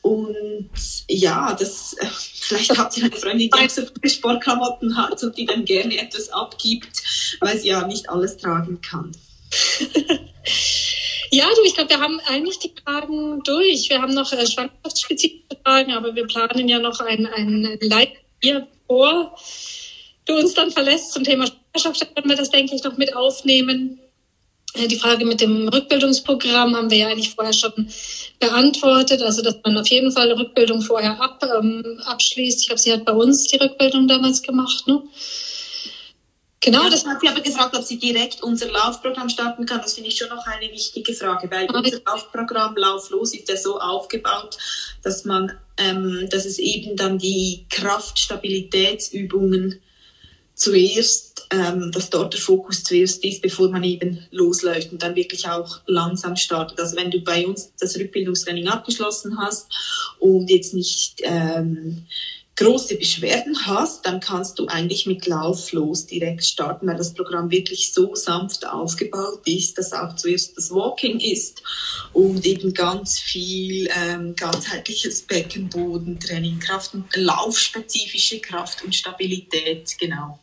Und 0.02 0.70
ja, 1.08 1.54
das, 1.54 1.96
vielleicht 2.40 2.76
habt 2.76 2.96
ihr 2.96 3.04
eine 3.04 3.16
Freundin, 3.16 3.50
die 3.50 3.52
auch 3.52 3.70
so 3.70 3.82
viele 3.82 4.12
Sportklamotten 4.12 4.96
hat 4.96 5.22
und 5.22 5.36
die 5.36 5.46
dann 5.46 5.64
gerne 5.64 5.96
etwas 5.96 6.28
abgibt, 6.28 7.02
weil 7.40 7.58
sie 7.58 7.68
ja 7.68 7.86
nicht 7.86 8.10
alles 8.10 8.36
tragen 8.36 8.80
kann. 8.80 9.12
Ja, 11.32 11.46
du, 11.56 11.62
ich 11.64 11.74
glaube, 11.74 11.90
wir 11.90 12.00
haben 12.00 12.20
eigentlich 12.26 12.58
die 12.58 12.72
Fragen 12.84 13.42
durch. 13.42 13.88
Wir 13.88 14.02
haben 14.02 14.14
noch 14.14 14.30
äh, 14.32 14.46
schwangerschaftsspezifische 14.46 15.58
Fragen, 15.64 15.92
aber 15.92 16.14
wir 16.14 16.26
planen 16.26 16.68
ja 16.68 16.78
noch 16.78 17.00
ein, 17.00 17.26
ein 17.26 17.78
Live 17.80 18.10
hier 18.40 18.66
vor 18.86 19.34
du 20.26 20.36
uns 20.36 20.54
dann 20.54 20.70
verlässt 20.70 21.12
zum 21.12 21.24
Thema 21.24 21.46
Schwangerschaft, 21.46 22.16
werden 22.16 22.28
wir 22.28 22.36
das, 22.36 22.50
denke 22.50 22.74
ich, 22.74 22.82
noch 22.84 22.96
mit 22.96 23.14
aufnehmen. 23.16 23.98
Äh, 24.74 24.88
die 24.88 24.96
Frage 24.96 25.24
mit 25.24 25.40
dem 25.40 25.68
Rückbildungsprogramm 25.68 26.76
haben 26.76 26.90
wir 26.90 26.98
ja 26.98 27.08
eigentlich 27.08 27.34
vorher 27.34 27.52
schon 27.52 27.88
beantwortet. 28.38 29.22
Also, 29.22 29.42
dass 29.42 29.56
man 29.64 29.76
auf 29.78 29.88
jeden 29.88 30.12
Fall 30.12 30.32
Rückbildung 30.32 30.82
vorher 30.82 31.20
ab, 31.20 31.42
ähm, 31.58 32.00
abschließt. 32.04 32.60
Ich 32.60 32.66
glaube, 32.68 32.80
sie 32.80 32.92
hat 32.92 33.04
bei 33.04 33.12
uns 33.12 33.46
die 33.46 33.56
Rückbildung 33.56 34.08
damals 34.08 34.42
gemacht. 34.42 34.86
Ne? 34.86 35.02
Genau, 36.64 36.84
ja, 36.84 36.90
das 36.90 37.04
hat 37.04 37.20
sie 37.20 37.28
aber 37.28 37.40
gefragt, 37.40 37.76
ob 37.76 37.82
sie 37.82 37.98
direkt 37.98 38.40
unser 38.40 38.70
Laufprogramm 38.70 39.28
starten 39.28 39.66
kann. 39.66 39.80
Das 39.82 39.94
finde 39.94 40.10
ich 40.10 40.16
schon 40.16 40.28
noch 40.28 40.46
eine 40.46 40.70
wichtige 40.70 41.12
Frage, 41.12 41.50
weil 41.50 41.66
ah, 41.68 41.78
unser 41.78 42.00
Laufprogramm 42.06 42.76
Lauflos 42.76 43.34
ist 43.34 43.48
ja 43.48 43.56
so 43.56 43.80
aufgebaut, 43.80 44.56
dass 45.02 45.24
man, 45.24 45.58
ähm, 45.76 46.28
dass 46.30 46.44
es 46.44 46.60
eben 46.60 46.96
dann 46.96 47.18
die 47.18 47.66
Kraftstabilitätsübungen 47.68 49.80
zuerst, 50.54 51.48
ähm, 51.50 51.90
dass 51.90 52.10
dort 52.10 52.34
der 52.34 52.40
Fokus 52.40 52.84
zuerst 52.84 53.24
ist, 53.24 53.42
bevor 53.42 53.68
man 53.68 53.82
eben 53.82 54.24
losläuft 54.30 54.92
und 54.92 55.02
dann 55.02 55.16
wirklich 55.16 55.48
auch 55.48 55.80
langsam 55.86 56.36
startet. 56.36 56.78
Also 56.78 56.96
wenn 56.96 57.10
du 57.10 57.22
bei 57.22 57.44
uns 57.44 57.72
das 57.80 57.96
Rückbildungstraining 57.96 58.68
abgeschlossen 58.68 59.36
hast 59.36 59.66
und 60.20 60.48
jetzt 60.48 60.74
nicht 60.74 61.22
ähm, 61.24 62.06
große 62.56 62.96
Beschwerden 62.96 63.66
hast, 63.66 64.04
dann 64.04 64.20
kannst 64.20 64.58
du 64.58 64.66
eigentlich 64.66 65.06
mit 65.06 65.26
Lauflos 65.26 66.06
direkt 66.06 66.44
starten, 66.44 66.86
weil 66.86 66.96
das 66.96 67.14
Programm 67.14 67.50
wirklich 67.50 67.92
so 67.92 68.14
sanft 68.14 68.66
aufgebaut 68.66 69.40
ist, 69.46 69.78
dass 69.78 69.92
auch 69.92 70.16
zuerst 70.16 70.56
das 70.56 70.70
Walking 70.70 71.18
ist 71.18 71.62
und 72.12 72.44
eben 72.44 72.74
ganz 72.74 73.18
viel 73.18 73.88
ähm, 73.96 74.36
ganzheitliches 74.36 75.22
Beckenbodentraining, 75.22 76.58
Kraft 76.58 76.92
und 76.94 77.06
laufspezifische 77.16 78.40
Kraft 78.40 78.84
und 78.84 78.94
Stabilität, 78.94 79.96
genau. 79.98 80.38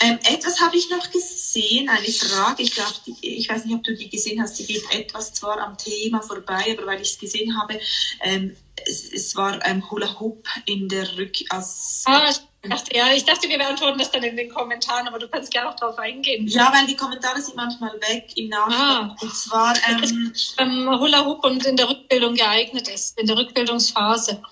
Ähm, 0.00 0.18
etwas 0.22 0.60
habe 0.60 0.76
ich 0.76 0.88
noch 0.90 1.10
gesehen, 1.10 1.88
eine 1.88 2.06
Frage. 2.06 2.62
Ich 2.62 2.72
glaube, 2.72 2.92
ich 3.20 3.48
weiß 3.48 3.64
nicht, 3.64 3.74
ob 3.74 3.82
du 3.82 3.96
die 3.96 4.08
gesehen 4.08 4.40
hast. 4.40 4.56
Die 4.58 4.66
geht 4.66 4.84
etwas 4.92 5.34
zwar 5.34 5.58
am 5.58 5.76
Thema 5.76 6.22
vorbei, 6.22 6.76
aber 6.76 6.86
weil 6.86 7.02
ich 7.02 7.12
es 7.12 7.18
gesehen 7.18 7.60
habe, 7.60 7.80
ähm, 8.22 8.56
es, 8.86 9.12
es, 9.12 9.36
war 9.36 9.64
ähm, 9.66 9.90
Hula 9.90 10.18
Hoop 10.20 10.46
in 10.66 10.88
der 10.88 11.16
Rück. 11.16 11.36
Als, 11.50 12.04
ah, 12.06 12.28
ich 12.28 12.70
dachte, 12.70 12.96
ja, 12.96 13.12
ich 13.12 13.24
dachte, 13.24 13.48
wir 13.48 13.58
beantworten 13.58 13.98
das 13.98 14.10
dann 14.10 14.22
in 14.22 14.36
den 14.36 14.52
Kommentaren, 14.52 15.06
aber 15.06 15.18
du 15.18 15.28
kannst 15.28 15.50
gerne 15.50 15.70
auch 15.70 15.76
darauf 15.76 15.98
eingehen. 15.98 16.46
Ja, 16.48 16.72
weil 16.72 16.86
die 16.86 16.96
Kommentare 16.96 17.40
sind 17.40 17.56
manchmal 17.56 17.94
weg 17.94 18.32
im 18.36 18.48
Nachhinein. 18.48 19.10
Ah. 19.10 19.16
Und 19.20 19.34
zwar 19.34 19.74
ähm, 19.88 20.32
ähm, 20.58 20.88
Hula 20.98 21.24
Hoop 21.24 21.44
und 21.44 21.64
in 21.66 21.76
der 21.76 21.88
Rückbildung 21.88 22.34
geeignet 22.34 22.88
ist, 22.88 23.18
in 23.18 23.26
der 23.26 23.36
Rückbildungsphase. 23.36 24.42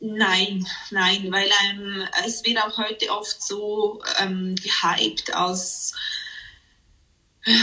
Nein, 0.00 0.66
nein, 0.90 1.26
weil 1.30 1.50
ähm, 1.70 2.06
es 2.24 2.44
wird 2.44 2.58
auch 2.58 2.78
heute 2.78 3.10
oft 3.10 3.42
so 3.42 4.00
ähm, 4.20 4.54
gehypt 4.56 5.34
als, 5.34 5.94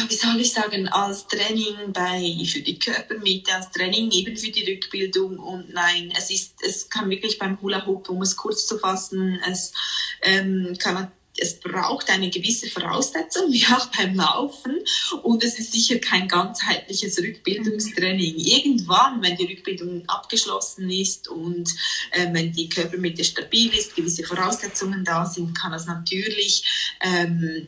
wie 0.08 0.16
soll 0.16 0.40
ich 0.40 0.52
sagen, 0.52 0.88
als 0.88 1.28
Training 1.28 1.94
bei, 1.94 2.36
für 2.46 2.62
die 2.62 2.80
Körpermitte, 2.80 3.54
als 3.54 3.72
Training 3.72 4.12
eben 4.12 4.36
für 4.36 4.52
die 4.52 4.70
Rückbildung 4.70 5.38
und 5.40 5.74
nein, 5.74 6.12
es 6.18 6.30
ist, 6.32 6.56
es 6.62 6.90
kann 6.90 7.10
wirklich 7.10 7.38
beim 7.38 7.62
Hula 7.62 7.86
Hoop, 7.86 8.10
um 8.10 8.22
es 8.22 8.36
kurz 8.36 8.68
zu 8.68 8.78
fassen, 8.78 9.40
es 9.50 9.74
ähm, 10.22 10.76
kann 10.80 11.12
es 11.38 11.60
braucht 11.60 12.10
eine 12.10 12.30
gewisse 12.30 12.70
Voraussetzung, 12.70 13.44
wie 13.52 13.66
auch 13.66 13.88
beim 13.88 14.16
Laufen. 14.16 14.80
Und 15.24 15.44
es 15.44 15.60
ist 15.60 15.74
sicher 15.74 16.00
kein 16.00 16.28
ganzheitliches 16.28 17.18
Rückbildungstraining. 17.20 18.36
Irgendwann, 18.38 19.22
wenn 19.22 19.36
die 19.36 19.46
Rückbildung 19.46 20.08
abgeschlossen 20.08 20.90
ist 20.90 21.28
und 21.28 21.70
äh, 22.12 22.28
wenn 22.32 22.52
die 22.52 22.70
Körpermitte 22.70 23.24
stabil 23.24 23.74
ist, 23.74 23.96
gewisse 23.96 24.24
Voraussetzungen 24.24 25.04
da 25.04 25.26
sind, 25.26 25.54
kann 25.54 25.74
es 25.74 25.86
natürlich 25.86 26.96
ähm, 27.02 27.68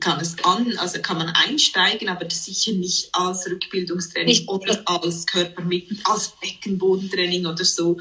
kann 0.00 0.20
es 0.20 0.36
an, 0.44 0.76
also 0.78 1.00
kann 1.00 1.18
man 1.18 1.28
einsteigen, 1.28 2.08
aber 2.08 2.24
das 2.24 2.44
sicher 2.44 2.72
nicht 2.72 3.08
als 3.12 3.46
Rückbildungstraining 3.46 4.28
nicht. 4.28 4.48
oder 4.48 4.82
als 4.84 5.26
Körpermitten, 5.26 6.00
als 6.04 6.32
Beckenbodentraining 6.40 7.46
oder 7.46 7.64
so, 7.64 7.98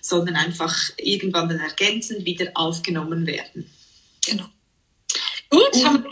sondern 0.00 0.36
einfach 0.36 0.74
irgendwann 0.96 1.48
dann 1.48 1.60
ergänzend 1.60 2.24
wieder 2.24 2.50
aufgenommen 2.54 3.26
werden. 3.26 3.70
Genau. 4.24 4.46
Gut, 5.50 5.84
haben 5.84 6.04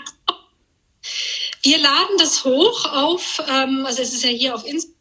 wir 1.65 1.79
laden 1.79 2.19
das 2.19 2.45
hoch 2.45 2.85
auf, 2.93 3.43
ähm, 3.49 3.87
also 3.87 4.03
es 4.03 4.13
ist 4.13 4.23
ja 4.23 4.31
hier 4.31 4.55
auf 4.55 4.67
Instagram. 4.67 4.94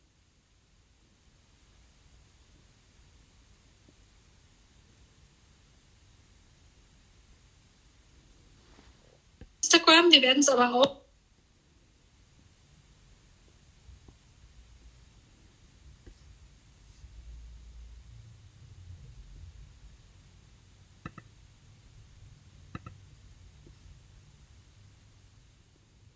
Instagram, 9.94 10.12
wir 10.12 10.22
werden 10.22 10.40
es 10.40 10.50
aber 10.50 10.74
auch. 10.74 11.04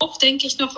Auch, 0.00 0.16
denke 0.16 0.46
ich, 0.46 0.58
noch 0.58 0.76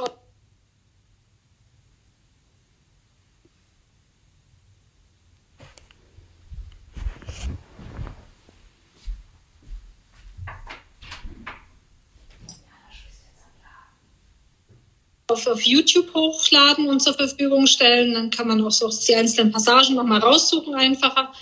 auf, 15.51 15.62
YouTube 15.62 16.12
hochladen 16.14 16.88
und 16.88 17.01
zur 17.01 17.14
Verfügung 17.14 17.66
stellen. 17.66 18.14
Dann 18.14 18.30
kann 18.30 18.48
man 18.48 18.64
auch 18.64 18.70
so 18.70 18.88
die 18.88 19.14
einzelnen 19.14 19.53
Passagen 19.53 19.94
nochmal 19.94 20.20
raussuchen, 20.20 20.74
einfacher. 20.74 21.32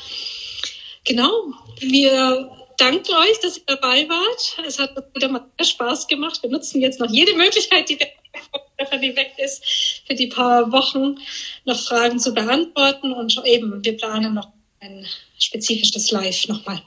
Genau, 1.05 1.53
wir 1.81 2.51
danke 2.77 3.13
euch, 3.13 3.41
dass 3.41 3.59
ihr 3.59 3.65
dabei 3.67 4.09
wart. 4.09 4.67
Es 4.67 4.79
hat 4.79 4.95
wieder 5.15 5.29
mal 5.29 5.45
sehr 5.59 5.67
Spaß 5.67 6.07
gemacht. 6.07 6.43
Wir 6.43 6.51
nutzen 6.51 6.81
jetzt 6.81 7.01
noch 7.01 7.11
jede 7.11 7.35
Möglichkeit, 7.35 7.89
die 7.89 7.99
die 7.99 9.17
weg 9.17 9.33
ist, 9.39 9.65
für 10.07 10.15
die 10.15 10.29
paar 10.29 10.71
Wochen 10.73 11.17
noch 11.65 11.79
Fragen 11.79 12.19
zu 12.19 12.33
beantworten. 12.33 13.13
Und 13.13 13.41
eben, 13.45 13.85
wir 13.85 13.97
planen 13.97 14.35
noch 14.35 14.49
ein 14.81 15.07
spezifisches 15.39 16.11
Live 16.11 16.47
nochmal. 16.49 16.83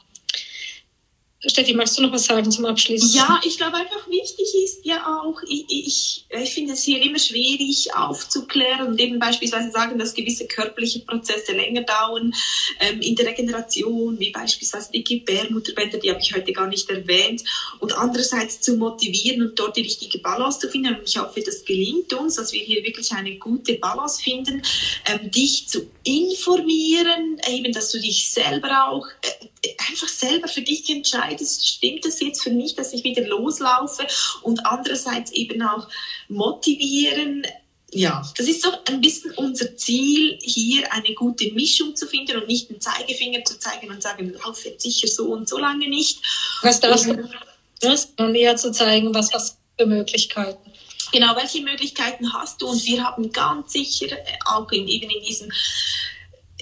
Steffi, 1.44 1.74
magst 1.74 1.98
du 1.98 2.04
noch 2.04 2.12
was 2.12 2.26
sagen 2.26 2.52
zum 2.52 2.66
Abschluss? 2.66 3.16
Ja, 3.16 3.42
ich 3.44 3.58
glaube 3.58 3.76
einfach 3.78 4.08
wichtig 4.08 4.48
ist 4.64 4.86
ja 4.86 5.04
auch, 5.08 5.42
ich, 5.48 5.66
ich, 5.70 6.26
ich 6.30 6.54
finde 6.54 6.74
es 6.74 6.84
hier 6.84 7.02
immer 7.02 7.18
schwierig 7.18 7.96
aufzuklären 7.96 8.88
und 8.88 9.00
eben 9.00 9.18
beispielsweise 9.18 9.72
sagen, 9.72 9.98
dass 9.98 10.14
gewisse 10.14 10.46
körperliche 10.46 11.00
Prozesse 11.00 11.54
länger 11.54 11.82
dauern 11.82 12.32
ähm, 12.80 13.02
in 13.02 13.16
der 13.16 13.26
Regeneration, 13.26 14.20
wie 14.20 14.30
beispielsweise 14.30 14.92
die 14.92 15.04
Gebärmutterbänder, 15.04 15.98
die 15.98 16.12
habe 16.12 16.20
ich 16.22 16.32
heute 16.36 16.54
gar 16.54 16.68
nicht 16.68 16.88
erwähnt, 16.92 17.44
und 17.80 17.98
andererseits 17.98 18.62
zu 18.62 18.78
motivieren 18.78 19.42
und 19.42 19.58
dort 19.58 19.78
die 19.78 19.82
richtige 19.82 20.20
Balance 20.20 20.60
zu 20.60 20.70
finden. 20.70 20.96
Und 20.96 21.10
ich 21.10 21.18
hoffe, 21.18 21.42
das 21.42 21.66
gelingt 21.66 22.14
uns, 22.14 22.36
dass 22.36 22.54
wir 22.54 22.62
hier 22.62 22.84
wirklich 22.84 23.12
eine 23.14 23.38
gute 23.38 23.76
Balance 23.76 24.22
finden, 24.22 24.62
ähm, 25.08 25.32
dich 25.32 25.68
zu 25.68 25.89
informieren, 26.04 27.42
eben, 27.50 27.74
dass 27.74 27.92
du 27.92 28.00
dich 28.00 28.30
selber 28.30 28.89
auch 28.89 29.08
äh, 29.24 29.48
einfach 29.89 30.07
selber 30.07 30.47
für 30.47 30.62
dich 30.62 30.89
entscheidest, 30.89 31.68
stimmt 31.68 32.05
das 32.05 32.20
jetzt 32.20 32.41
für 32.41 32.49
mich, 32.49 32.76
dass 32.76 32.93
ich 32.93 33.03
wieder 33.03 33.28
loslaufe 33.28 34.05
und 34.41 34.66
andererseits 34.66 35.32
eben 35.32 35.62
auch 35.62 35.88
motivieren. 36.30 37.45
Ja, 37.93 38.28
das 38.38 38.47
ist 38.47 38.64
so 38.64 38.72
ein 38.86 39.01
bisschen 39.01 39.32
unser 39.32 39.76
Ziel, 39.76 40.39
hier 40.41 40.91
eine 40.93 41.14
gute 41.14 41.51
Mischung 41.51 41.95
zu 41.95 42.07
finden 42.07 42.38
und 42.38 42.47
nicht 42.47 42.70
den 42.70 42.80
Zeigefinger 42.80 43.43
zu 43.43 43.59
zeigen 43.59 43.89
und 43.89 44.01
sagen, 44.01 44.34
lauf 44.43 44.64
jetzt 44.66 44.82
sicher 44.82 45.07
so 45.07 45.26
und 45.26 45.49
so 45.49 45.57
lange 45.57 45.89
nicht. 45.89 46.20
Was 46.62 46.80
darfst 46.80 47.07
du? 47.07 47.30
Das 47.82 48.14
näher 48.18 48.55
zu 48.55 48.72
zeigen, 48.72 49.14
was, 49.14 49.34
was 49.34 49.57
für 49.78 49.86
Möglichkeiten. 49.86 50.72
Genau, 51.12 51.36
welche 51.36 51.62
Möglichkeiten 51.62 52.32
hast 52.32 52.62
du? 52.62 52.68
Und 52.68 52.86
wir 52.86 53.03
haben 53.03 53.32
ganz 53.32 53.74
sicher 53.74 54.16
auch 54.45 54.72
in, 54.72 54.88
eben 54.88 55.09
in 55.09 55.22
diesem 55.24 55.51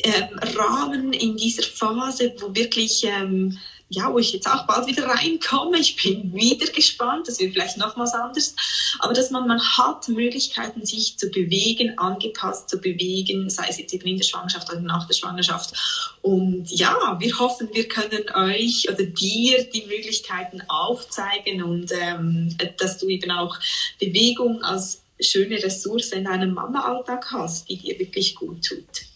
ähm, 0.03 0.39
Rahmen, 0.55 1.13
in 1.13 1.37
dieser 1.37 1.63
Phase, 1.63 2.33
wo 2.39 2.53
wirklich 2.55 3.03
ähm, 3.05 3.57
ja, 3.89 4.13
wo 4.13 4.19
ich 4.19 4.31
jetzt 4.33 4.47
auch 4.47 4.67
bald 4.67 4.87
wieder 4.87 5.07
reinkomme. 5.07 5.79
Ich 5.79 5.95
bin 5.95 6.33
wieder 6.33 6.67
gespannt, 6.71 7.27
das 7.27 7.39
wird 7.39 7.53
vielleicht 7.53 7.77
nochmals 7.77 8.13
anders. 8.13 8.55
Aber 8.99 9.13
dass 9.13 9.31
man, 9.31 9.47
man 9.47 9.59
hat 9.59 10.07
Möglichkeiten, 10.07 10.85
sich 10.85 11.17
zu 11.17 11.29
bewegen, 11.29 11.97
angepasst 11.97 12.69
zu 12.69 12.79
bewegen, 12.79 13.49
sei 13.49 13.65
es 13.67 13.79
jetzt 13.79 13.93
eben 13.93 14.07
in 14.07 14.17
der 14.17 14.25
Schwangerschaft 14.25 14.71
oder 14.71 14.81
nach 14.81 15.07
der 15.07 15.15
Schwangerschaft. 15.15 15.73
Und 16.21 16.69
ja, 16.69 17.17
wir 17.19 17.39
hoffen, 17.39 17.69
wir 17.73 17.87
können 17.87 18.29
euch 18.35 18.87
oder 18.89 19.03
dir 19.03 19.63
die 19.63 19.85
Möglichkeiten 19.87 20.61
aufzeigen 20.67 21.63
und 21.63 21.91
ähm, 21.91 22.55
dass 22.77 22.99
du 22.99 23.07
eben 23.07 23.31
auch 23.31 23.57
Bewegung 23.99 24.61
als 24.61 25.01
schöne 25.19 25.61
Ressource 25.63 26.11
in 26.11 26.25
deinem 26.25 26.53
Mama-Alltag 26.53 27.31
hast, 27.31 27.67
die 27.67 27.77
dir 27.77 27.97
wirklich 27.97 28.35
gut 28.35 28.63
tut. 28.63 29.08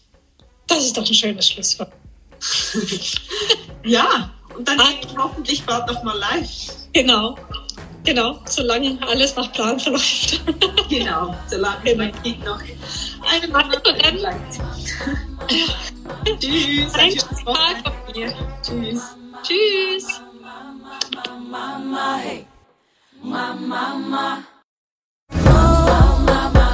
Das 0.66 0.84
ist 0.84 0.96
doch 0.96 1.06
ein 1.06 1.14
schönes 1.14 1.48
Schlusswort. 1.48 1.92
ja, 3.84 4.30
und 4.56 4.66
dann 4.68 4.80
ah. 4.80 4.90
hoffentlich 5.18 5.64
bald 5.64 5.86
nochmal 5.86 6.18
live. 6.18 6.48
Genau. 6.92 7.36
Genau, 8.04 8.38
solange 8.44 8.98
alles 9.08 9.34
nach 9.34 9.50
Plan 9.52 9.80
verläuft. 9.80 10.42
genau, 10.90 11.34
solange 11.48 11.82
genau. 11.82 11.96
mein 12.04 12.22
Kind 12.22 12.44
noch 12.44 12.60
eine 13.30 13.48
Monat 13.48 13.82
bleibt. 13.82 14.60
Tschüss. 16.38 16.94
Ein 16.94 17.10
schönes 17.10 17.46
Wochenende. 17.46 18.36
Tschüss. 18.62 19.02
Tschüss. 19.42 20.20
Mama, 21.50 22.18
hey. 22.22 22.46
Mama, 23.22 23.94
mama. 23.96 24.44
mama, 25.32 25.46
mama, 25.46 26.26
hey, 26.26 26.26
mama, 26.26 26.50
mama. 26.52 26.73